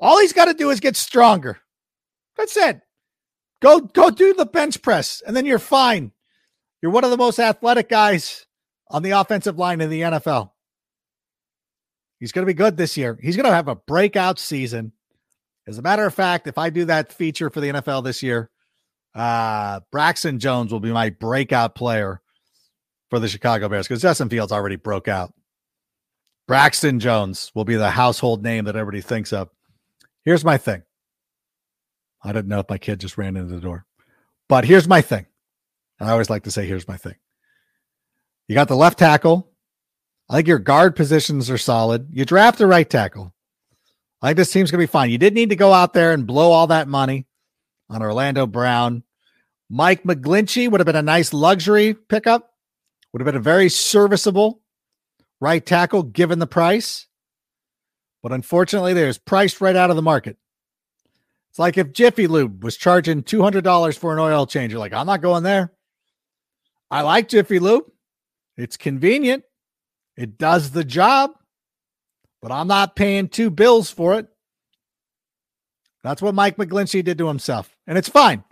All 0.00 0.20
he's 0.20 0.32
got 0.32 0.46
to 0.46 0.54
do 0.54 0.70
is 0.70 0.80
get 0.80 0.96
stronger. 0.96 1.58
That's 2.36 2.56
it. 2.56 2.80
Go 3.62 3.80
go 3.80 4.10
do 4.10 4.34
the 4.34 4.46
bench 4.46 4.82
press 4.82 5.22
and 5.26 5.34
then 5.34 5.46
you're 5.46 5.58
fine. 5.58 6.12
You're 6.82 6.92
one 6.92 7.04
of 7.04 7.10
the 7.10 7.16
most 7.16 7.38
athletic 7.38 7.88
guys 7.88 8.46
on 8.90 9.02
the 9.02 9.12
offensive 9.12 9.58
line 9.58 9.80
in 9.80 9.88
the 9.88 10.02
NFL. 10.02 10.50
He's 12.20 12.32
going 12.32 12.42
to 12.44 12.50
be 12.50 12.54
good 12.54 12.76
this 12.76 12.96
year. 12.96 13.18
He's 13.22 13.36
going 13.36 13.48
to 13.48 13.54
have 13.54 13.68
a 13.68 13.74
breakout 13.74 14.38
season. 14.38 14.92
As 15.66 15.78
a 15.78 15.82
matter 15.82 16.04
of 16.04 16.14
fact, 16.14 16.46
if 16.46 16.58
I 16.58 16.70
do 16.70 16.84
that 16.86 17.12
feature 17.12 17.48
for 17.48 17.60
the 17.60 17.70
NFL 17.70 18.04
this 18.04 18.22
year, 18.22 18.50
uh, 19.14 19.80
Braxton 19.90 20.38
Jones 20.38 20.72
will 20.72 20.80
be 20.80 20.92
my 20.92 21.10
breakout 21.10 21.74
player 21.74 22.20
for 23.10 23.18
the 23.18 23.28
Chicago 23.28 23.68
Bears 23.68 23.88
because 23.88 24.02
Justin 24.02 24.28
Fields 24.28 24.52
already 24.52 24.76
broke 24.76 25.08
out. 25.08 25.32
Braxton 26.46 27.00
Jones 27.00 27.50
will 27.54 27.64
be 27.64 27.76
the 27.76 27.90
household 27.90 28.42
name 28.42 28.66
that 28.66 28.76
everybody 28.76 29.00
thinks 29.00 29.32
of. 29.32 29.48
Here's 30.24 30.44
my 30.44 30.56
thing. 30.56 30.82
I 32.22 32.32
didn't 32.32 32.48
know 32.48 32.60
if 32.60 32.70
my 32.70 32.78
kid 32.78 33.00
just 33.00 33.18
ran 33.18 33.36
into 33.36 33.54
the 33.54 33.60
door, 33.60 33.86
but 34.48 34.64
here's 34.64 34.88
my 34.88 35.02
thing. 35.02 35.26
And 36.00 36.08
I 36.08 36.12
always 36.12 36.30
like 36.30 36.44
to 36.44 36.50
say, 36.50 36.66
here's 36.66 36.88
my 36.88 36.96
thing. 36.96 37.16
You 38.48 38.54
got 38.54 38.68
the 38.68 38.76
left 38.76 38.98
tackle. 38.98 39.50
I 40.28 40.36
think 40.36 40.48
your 40.48 40.58
guard 40.58 40.96
positions 40.96 41.50
are 41.50 41.58
solid. 41.58 42.08
You 42.10 42.24
draft 42.24 42.58
the 42.58 42.66
right 42.66 42.88
tackle. 42.88 43.34
I 44.22 44.28
think 44.28 44.38
this 44.38 44.50
team's 44.50 44.70
going 44.70 44.80
to 44.80 44.86
be 44.86 44.90
fine. 44.90 45.10
You 45.10 45.18
did 45.18 45.34
need 45.34 45.50
to 45.50 45.56
go 45.56 45.72
out 45.72 45.92
there 45.92 46.12
and 46.12 46.26
blow 46.26 46.50
all 46.50 46.68
that 46.68 46.88
money 46.88 47.26
on 47.90 48.02
Orlando 48.02 48.46
Brown. 48.46 49.02
Mike 49.68 50.04
McGlinchey 50.04 50.70
would 50.70 50.80
have 50.80 50.86
been 50.86 50.96
a 50.96 51.02
nice 51.02 51.34
luxury 51.34 51.92
pickup. 51.92 52.54
Would 53.12 53.20
have 53.20 53.26
been 53.26 53.36
a 53.36 53.40
very 53.40 53.68
serviceable 53.68 54.62
right 55.40 55.64
tackle 55.64 56.02
given 56.02 56.38
the 56.38 56.46
price. 56.46 57.06
But 58.24 58.32
unfortunately, 58.32 58.94
there's 58.94 59.18
priced 59.18 59.60
right 59.60 59.76
out 59.76 59.90
of 59.90 59.96
the 59.96 60.02
market. 60.02 60.38
It's 61.50 61.58
like 61.58 61.76
if 61.76 61.92
Jiffy 61.92 62.26
Lube 62.26 62.64
was 62.64 62.74
charging 62.74 63.22
$200 63.22 63.98
for 63.98 64.14
an 64.14 64.18
oil 64.18 64.46
change. 64.46 64.72
You're 64.72 64.80
like, 64.80 64.94
I'm 64.94 65.06
not 65.06 65.20
going 65.20 65.42
there. 65.42 65.74
I 66.90 67.02
like 67.02 67.28
Jiffy 67.28 67.58
Lube. 67.58 67.84
It's 68.56 68.78
convenient. 68.78 69.44
It 70.16 70.38
does 70.38 70.70
the 70.70 70.84
job, 70.84 71.32
but 72.40 72.50
I'm 72.50 72.66
not 72.66 72.96
paying 72.96 73.28
two 73.28 73.50
bills 73.50 73.90
for 73.90 74.14
it. 74.14 74.26
That's 76.02 76.22
what 76.22 76.34
Mike 76.34 76.56
McGlinchey 76.56 77.04
did 77.04 77.18
to 77.18 77.28
himself. 77.28 77.76
And 77.86 77.98
it's 77.98 78.08
fine. 78.08 78.42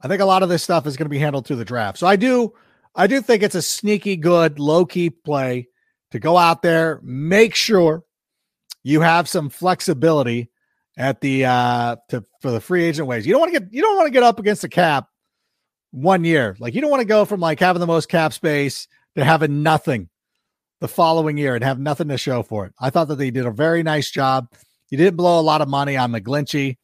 I 0.00 0.06
think 0.06 0.22
a 0.22 0.24
lot 0.26 0.44
of 0.44 0.48
this 0.48 0.62
stuff 0.62 0.86
is 0.86 0.96
going 0.96 1.06
to 1.06 1.10
be 1.10 1.18
handled 1.18 1.48
through 1.48 1.56
the 1.56 1.64
draft. 1.64 1.98
So 1.98 2.06
I 2.06 2.14
do 2.14 2.54
I 2.94 3.08
do 3.08 3.20
think 3.20 3.42
it's 3.42 3.56
a 3.56 3.62
sneaky 3.62 4.14
good, 4.14 4.60
low 4.60 4.86
key 4.86 5.10
play 5.10 5.66
to 6.12 6.20
go 6.20 6.36
out 6.36 6.62
there, 6.62 7.00
make 7.02 7.56
sure 7.56 8.04
you 8.82 9.00
have 9.00 9.28
some 9.28 9.48
flexibility 9.48 10.50
at 10.96 11.20
the 11.20 11.44
uh 11.44 11.96
to 12.08 12.24
for 12.40 12.50
the 12.50 12.60
free 12.60 12.84
agent 12.84 13.08
ways. 13.08 13.26
You 13.26 13.32
don't 13.32 13.40
want 13.40 13.54
to 13.54 13.60
get 13.60 13.72
you 13.72 13.82
don't 13.82 13.96
want 13.96 14.06
to 14.06 14.12
get 14.12 14.22
up 14.22 14.38
against 14.38 14.62
the 14.62 14.68
cap 14.68 15.08
one 15.90 16.24
year. 16.24 16.56
Like 16.58 16.74
you 16.74 16.80
don't 16.80 16.90
want 16.90 17.00
to 17.00 17.06
go 17.06 17.24
from 17.24 17.40
like 17.40 17.60
having 17.60 17.80
the 17.80 17.86
most 17.86 18.08
cap 18.08 18.32
space 18.32 18.86
to 19.16 19.24
having 19.24 19.62
nothing 19.62 20.08
the 20.80 20.88
following 20.88 21.36
year 21.36 21.54
and 21.54 21.64
have 21.64 21.78
nothing 21.78 22.08
to 22.08 22.18
show 22.18 22.42
for 22.42 22.66
it. 22.66 22.72
I 22.80 22.90
thought 22.90 23.08
that 23.08 23.16
they 23.16 23.30
did 23.30 23.46
a 23.46 23.50
very 23.50 23.82
nice 23.82 24.10
job. 24.10 24.48
You 24.88 24.98
didn't 24.98 25.16
blow 25.16 25.38
a 25.38 25.42
lot 25.42 25.60
of 25.60 25.68
money 25.68 25.96
on 25.96 26.12
McGlinchey. 26.12 26.78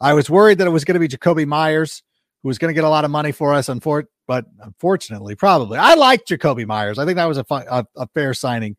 I 0.00 0.14
was 0.14 0.30
worried 0.30 0.58
that 0.58 0.66
it 0.66 0.70
was 0.70 0.84
going 0.84 0.94
to 0.94 1.00
be 1.00 1.08
Jakobi 1.08 1.46
Meyers, 1.46 2.02
who 2.42 2.48
was 2.48 2.58
going 2.58 2.70
to 2.70 2.74
get 2.74 2.84
a 2.84 2.88
lot 2.88 3.04
of 3.04 3.10
money 3.10 3.32
for 3.32 3.52
us. 3.52 3.68
Unfor- 3.68 4.06
but 4.26 4.46
unfortunately, 4.60 5.34
probably 5.34 5.78
I 5.78 5.94
like 5.94 6.24
Jakobi 6.24 6.66
Meyers. 6.66 6.98
I 6.98 7.04
think 7.04 7.16
that 7.16 7.26
was 7.26 7.38
a, 7.38 7.44
a, 7.50 7.86
a 7.96 8.06
fair 8.14 8.32
signing 8.32 8.76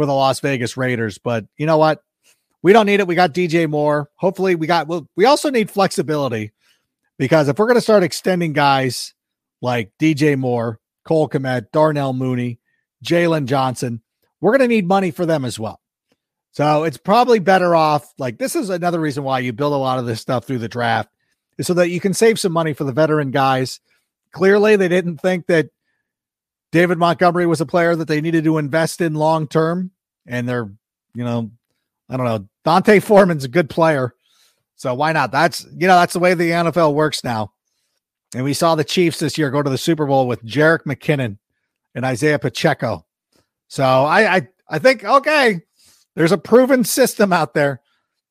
for 0.00 0.06
the 0.06 0.14
Las 0.14 0.40
Vegas 0.40 0.76
Raiders. 0.76 1.18
But 1.18 1.44
you 1.56 1.66
know 1.66 1.78
what? 1.78 2.02
We 2.62 2.72
don't 2.72 2.86
need 2.86 3.00
it. 3.00 3.06
We 3.06 3.14
got 3.14 3.34
DJ 3.34 3.68
Moore. 3.68 4.10
Hopefully, 4.16 4.54
we 4.54 4.66
got. 4.66 4.86
Well, 4.86 5.08
we 5.16 5.24
also 5.24 5.50
need 5.50 5.70
flexibility 5.70 6.52
because 7.18 7.48
if 7.48 7.58
we're 7.58 7.66
going 7.66 7.76
to 7.76 7.82
start 7.82 8.02
extending 8.02 8.52
guys 8.52 9.14
like 9.62 9.92
DJ 9.98 10.38
Moore, 10.38 10.78
Cole 11.04 11.28
Kmet, 11.28 11.70
Darnell 11.72 12.12
Mooney, 12.12 12.58
Jaylon 13.04 13.46
Johnson, 13.46 14.02
we're 14.40 14.52
going 14.56 14.68
to 14.68 14.74
need 14.74 14.86
money 14.86 15.10
for 15.10 15.26
them 15.26 15.44
as 15.44 15.58
well. 15.58 15.80
So 16.52 16.84
it's 16.84 16.98
probably 16.98 17.38
better 17.38 17.74
off. 17.74 18.12
Like 18.18 18.38
this 18.38 18.56
is 18.56 18.70
another 18.70 19.00
reason 19.00 19.22
why 19.22 19.40
you 19.40 19.52
build 19.52 19.72
a 19.72 19.76
lot 19.76 19.98
of 19.98 20.06
this 20.06 20.20
stuff 20.20 20.44
through 20.44 20.58
the 20.58 20.68
draft, 20.68 21.08
is 21.58 21.66
so 21.66 21.74
that 21.74 21.90
you 21.90 22.00
can 22.00 22.14
save 22.14 22.40
some 22.40 22.52
money 22.52 22.74
for 22.74 22.84
the 22.84 22.92
veteran 22.92 23.30
guys 23.30 23.80
Clearly, 24.32 24.76
they 24.76 24.88
didn't 24.88 25.18
think 25.18 25.46
that 25.46 25.70
David 26.72 26.98
Montgomery 26.98 27.46
was 27.46 27.60
a 27.60 27.66
player 27.66 27.96
that 27.96 28.08
they 28.08 28.20
needed 28.20 28.44
to 28.44 28.58
invest 28.58 29.00
in 29.00 29.14
long 29.14 29.48
term. 29.48 29.90
And 30.26 30.48
they're, 30.48 30.70
you 31.14 31.24
know, 31.24 31.50
I 32.08 32.16
don't 32.16 32.26
know. 32.26 32.48
D'Onta 32.64 33.02
Foreman's 33.02 33.44
a 33.44 33.48
good 33.48 33.70
player. 33.70 34.14
So 34.76 34.94
why 34.94 35.12
not? 35.12 35.32
That's 35.32 35.66
you 35.76 35.86
know, 35.86 35.96
that's 35.96 36.12
the 36.12 36.20
way 36.20 36.34
the 36.34 36.50
NFL 36.50 36.94
works 36.94 37.22
now. 37.22 37.52
And 38.34 38.44
we 38.44 38.54
saw 38.54 38.74
the 38.74 38.84
Chiefs 38.84 39.18
this 39.18 39.36
year 39.36 39.50
go 39.50 39.62
to 39.62 39.70
the 39.70 39.78
Super 39.78 40.06
Bowl 40.06 40.26
with 40.26 40.44
Jerick 40.44 40.84
McKinnon 40.84 41.38
and 41.94 42.04
Isaiah 42.04 42.38
Pacheco. 42.38 43.04
So 43.68 43.84
I 43.84 44.36
I 44.36 44.48
I 44.68 44.78
think 44.78 45.04
okay, 45.04 45.60
there's 46.14 46.32
a 46.32 46.38
proven 46.38 46.84
system 46.84 47.32
out 47.32 47.54
there. 47.54 47.80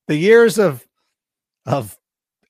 The 0.08 0.16
years 0.16 0.58
of 0.58 0.86
of 1.66 1.98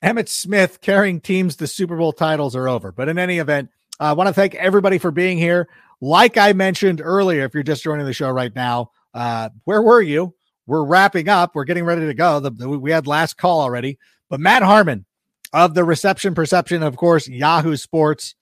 Emmitt 0.02 0.28
Smith 0.28 0.80
carrying 0.80 1.20
teams 1.20 1.56
to 1.56 1.66
Super 1.66 1.96
Bowl 1.96 2.12
titles 2.12 2.56
are 2.56 2.68
over. 2.68 2.92
But 2.92 3.08
in 3.08 3.18
any 3.18 3.38
event, 3.38 3.70
I 4.00 4.14
want 4.14 4.28
to 4.28 4.32
thank 4.32 4.54
everybody 4.54 4.96
for 4.96 5.10
being 5.10 5.36
here. 5.36 5.68
Like 6.00 6.38
I 6.38 6.54
mentioned 6.54 7.02
earlier, 7.04 7.44
if 7.44 7.52
you're 7.52 7.62
just 7.62 7.84
joining 7.84 8.06
the 8.06 8.14
show 8.14 8.30
right 8.30 8.54
now, 8.54 8.92
uh, 9.12 9.50
where 9.64 9.82
were 9.82 10.00
you? 10.00 10.34
We're 10.66 10.84
wrapping 10.84 11.28
up. 11.28 11.54
We're 11.54 11.64
getting 11.64 11.84
ready 11.84 12.06
to 12.06 12.14
go. 12.14 12.40
The, 12.40 12.50
the, 12.50 12.68
we 12.68 12.90
had 12.90 13.06
last 13.06 13.36
call 13.36 13.60
already, 13.60 13.98
but 14.30 14.40
Matt 14.40 14.62
Harmon 14.62 15.04
of 15.52 15.74
the 15.74 15.84
Reception 15.84 16.34
Perception, 16.34 16.82
of 16.82 16.96
course, 16.96 17.28
Yahoo 17.28 17.76
Sports, 17.76 18.34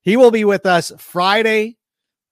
he 0.00 0.16
will 0.16 0.30
be 0.30 0.44
with 0.44 0.64
us 0.64 0.90
Friday. 0.98 1.76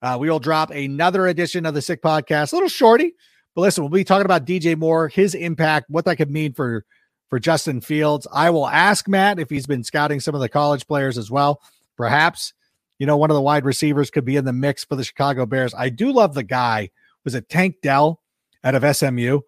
Uh, 0.01 0.17
we 0.19 0.29
will 0.29 0.39
drop 0.39 0.71
another 0.71 1.27
edition 1.27 1.67
of 1.67 1.75
the 1.75 1.81
Sick 1.81 2.01
Podcast, 2.01 2.51
a 2.51 2.55
little 2.55 2.69
shorty, 2.69 3.13
but 3.53 3.61
listen, 3.61 3.83
we'll 3.83 3.91
be 3.91 4.03
talking 4.03 4.25
about 4.25 4.45
DJ 4.45 4.75
Moore, 4.75 5.07
his 5.07 5.35
impact, 5.35 5.89
what 5.89 6.05
that 6.05 6.15
could 6.15 6.31
mean 6.31 6.53
for 6.53 6.85
for 7.29 7.39
Justin 7.39 7.79
Fields. 7.79 8.27
I 8.33 8.49
will 8.49 8.67
ask 8.67 9.07
Matt 9.07 9.39
if 9.39 9.49
he's 9.49 9.67
been 9.67 9.83
scouting 9.83 10.19
some 10.19 10.35
of 10.35 10.41
the 10.41 10.49
college 10.49 10.87
players 10.87 11.17
as 11.17 11.29
well. 11.31 11.61
Perhaps, 11.95 12.53
you 13.01 13.07
know, 13.07 13.17
one 13.17 13.31
of 13.31 13.35
the 13.35 13.41
wide 13.41 13.65
receivers 13.65 14.11
could 14.11 14.25
be 14.25 14.35
in 14.35 14.45
the 14.45 14.53
mix 14.53 14.85
for 14.85 14.95
the 14.95 15.03
Chicago 15.03 15.47
Bears. 15.47 15.73
I 15.73 15.89
do 15.89 16.11
love 16.11 16.35
the 16.35 16.43
guy. 16.43 16.91
Was 17.23 17.33
it 17.33 17.49
Tank 17.49 17.77
Dell 17.81 18.21
out 18.63 18.75
of 18.75 18.95
SMU? 18.95 19.39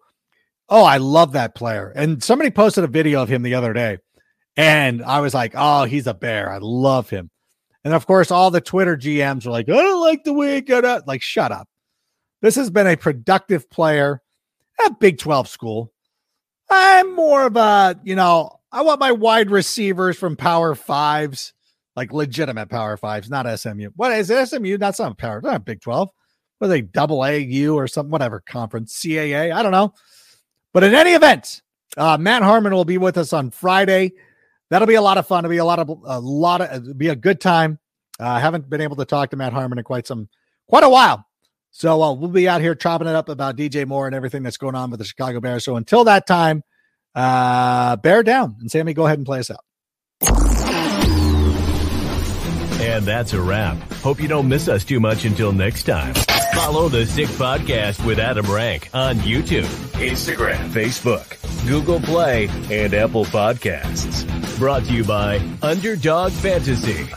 Oh, 0.68 0.82
I 0.82 0.96
love 0.96 1.30
that 1.34 1.54
player. 1.54 1.92
And 1.94 2.20
somebody 2.20 2.50
posted 2.50 2.82
a 2.82 2.88
video 2.88 3.22
of 3.22 3.28
him 3.28 3.42
the 3.42 3.54
other 3.54 3.72
day. 3.72 3.98
And 4.56 5.04
I 5.04 5.20
was 5.20 5.34
like, 5.34 5.52
oh, 5.54 5.84
he's 5.84 6.08
a 6.08 6.14
bear. 6.14 6.50
I 6.50 6.58
love 6.60 7.10
him. 7.10 7.30
And 7.84 7.94
of 7.94 8.08
course, 8.08 8.32
all 8.32 8.50
the 8.50 8.60
Twitter 8.60 8.96
GMs 8.96 9.46
were 9.46 9.52
like, 9.52 9.68
I 9.68 9.74
don't 9.74 10.00
like 10.00 10.24
the 10.24 10.32
way 10.32 10.56
it 10.56 10.66
got 10.66 10.84
out. 10.84 11.06
Like, 11.06 11.22
shut 11.22 11.52
up. 11.52 11.68
This 12.40 12.56
has 12.56 12.70
been 12.70 12.88
a 12.88 12.96
productive 12.96 13.70
player 13.70 14.20
at 14.84 14.98
Big 14.98 15.18
12 15.18 15.46
school. 15.46 15.92
I'm 16.68 17.14
more 17.14 17.46
of 17.46 17.54
a, 17.54 18.00
you 18.02 18.16
know, 18.16 18.58
I 18.72 18.82
want 18.82 18.98
my 18.98 19.12
wide 19.12 19.52
receivers 19.52 20.18
from 20.18 20.34
Power 20.34 20.74
Fives, 20.74 21.52
like 21.96 22.12
legitimate 22.12 22.68
Power 22.68 22.96
Fives, 22.96 23.30
not 23.30 23.46
SMU. 23.58 23.90
What 23.96 24.12
is 24.12 24.28
SMU? 24.28 24.78
That's 24.78 24.98
not 24.98 25.18
Power, 25.18 25.40
not 25.40 25.64
Big 25.64 25.80
12. 25.80 26.08
What 26.58 26.66
are 26.66 26.68
they, 26.68 26.82
double 26.82 27.24
A 27.24 27.38
U 27.38 27.74
or 27.74 27.86
something, 27.86 28.10
whatever 28.10 28.40
conference, 28.40 28.98
CAA? 28.98 29.52
I 29.52 29.62
don't 29.62 29.72
know. 29.72 29.94
But 30.72 30.84
in 30.84 30.94
any 30.94 31.12
event, 31.12 31.62
uh, 31.96 32.18
Matt 32.18 32.42
Harmon 32.42 32.72
will 32.72 32.84
be 32.84 32.98
with 32.98 33.18
us 33.18 33.32
on 33.32 33.50
Friday. 33.50 34.12
That'll 34.70 34.88
be 34.88 34.94
a 34.94 35.02
lot 35.02 35.18
of 35.18 35.26
fun. 35.26 35.44
It'll 35.44 35.50
be 35.50 35.58
a 35.58 35.64
lot 35.64 35.78
of 35.78 35.88
a 35.88 36.18
lot 36.18 36.60
of 36.60 36.98
be 36.98 37.08
a 37.08 37.16
good 37.16 37.40
time. 37.40 37.78
Uh, 38.18 38.28
I 38.28 38.40
haven't 38.40 38.68
been 38.68 38.80
able 38.80 38.96
to 38.96 39.04
talk 39.04 39.30
to 39.30 39.36
Matt 39.36 39.52
Harmon 39.52 39.78
in 39.78 39.84
quite 39.84 40.06
some 40.06 40.28
quite 40.68 40.84
a 40.84 40.88
while. 40.88 41.24
So 41.70 42.02
uh, 42.02 42.12
we'll 42.12 42.30
be 42.30 42.48
out 42.48 42.60
here 42.60 42.74
chopping 42.74 43.08
it 43.08 43.14
up 43.14 43.28
about 43.28 43.56
DJ 43.56 43.86
Moore 43.86 44.06
and 44.06 44.14
everything 44.14 44.42
that's 44.42 44.56
going 44.56 44.74
on 44.74 44.90
with 44.90 44.98
the 44.98 45.04
Chicago 45.04 45.40
Bears. 45.40 45.64
So 45.64 45.76
until 45.76 46.04
that 46.04 46.26
time, 46.26 46.62
uh, 47.14 47.96
bear 47.96 48.22
down. 48.22 48.56
And 48.60 48.70
Sammy, 48.70 48.94
go 48.94 49.06
ahead 49.06 49.18
and 49.18 49.26
play 49.26 49.40
us 49.40 49.50
out. 49.50 50.53
And 52.84 53.06
that's 53.06 53.32
a 53.32 53.40
wrap. 53.40 53.78
Hope 53.94 54.20
you 54.20 54.28
don't 54.28 54.46
miss 54.46 54.68
us 54.68 54.84
too 54.84 55.00
much 55.00 55.24
until 55.24 55.52
next 55.52 55.84
time. 55.84 56.12
Follow 56.54 56.90
the 56.90 57.06
Sick 57.06 57.28
Podcast 57.28 58.04
with 58.04 58.18
Adam 58.18 58.44
Rank 58.52 58.90
on 58.92 59.16
YouTube, 59.16 59.64
Instagram, 59.94 60.68
Facebook, 60.68 61.66
Google 61.66 61.98
Play, 62.00 62.48
and 62.70 62.92
Apple 62.92 63.24
Podcasts. 63.24 64.28
Brought 64.58 64.84
to 64.84 64.92
you 64.92 65.02
by 65.02 65.40
Underdog 65.62 66.32
Fantasy. 66.32 67.08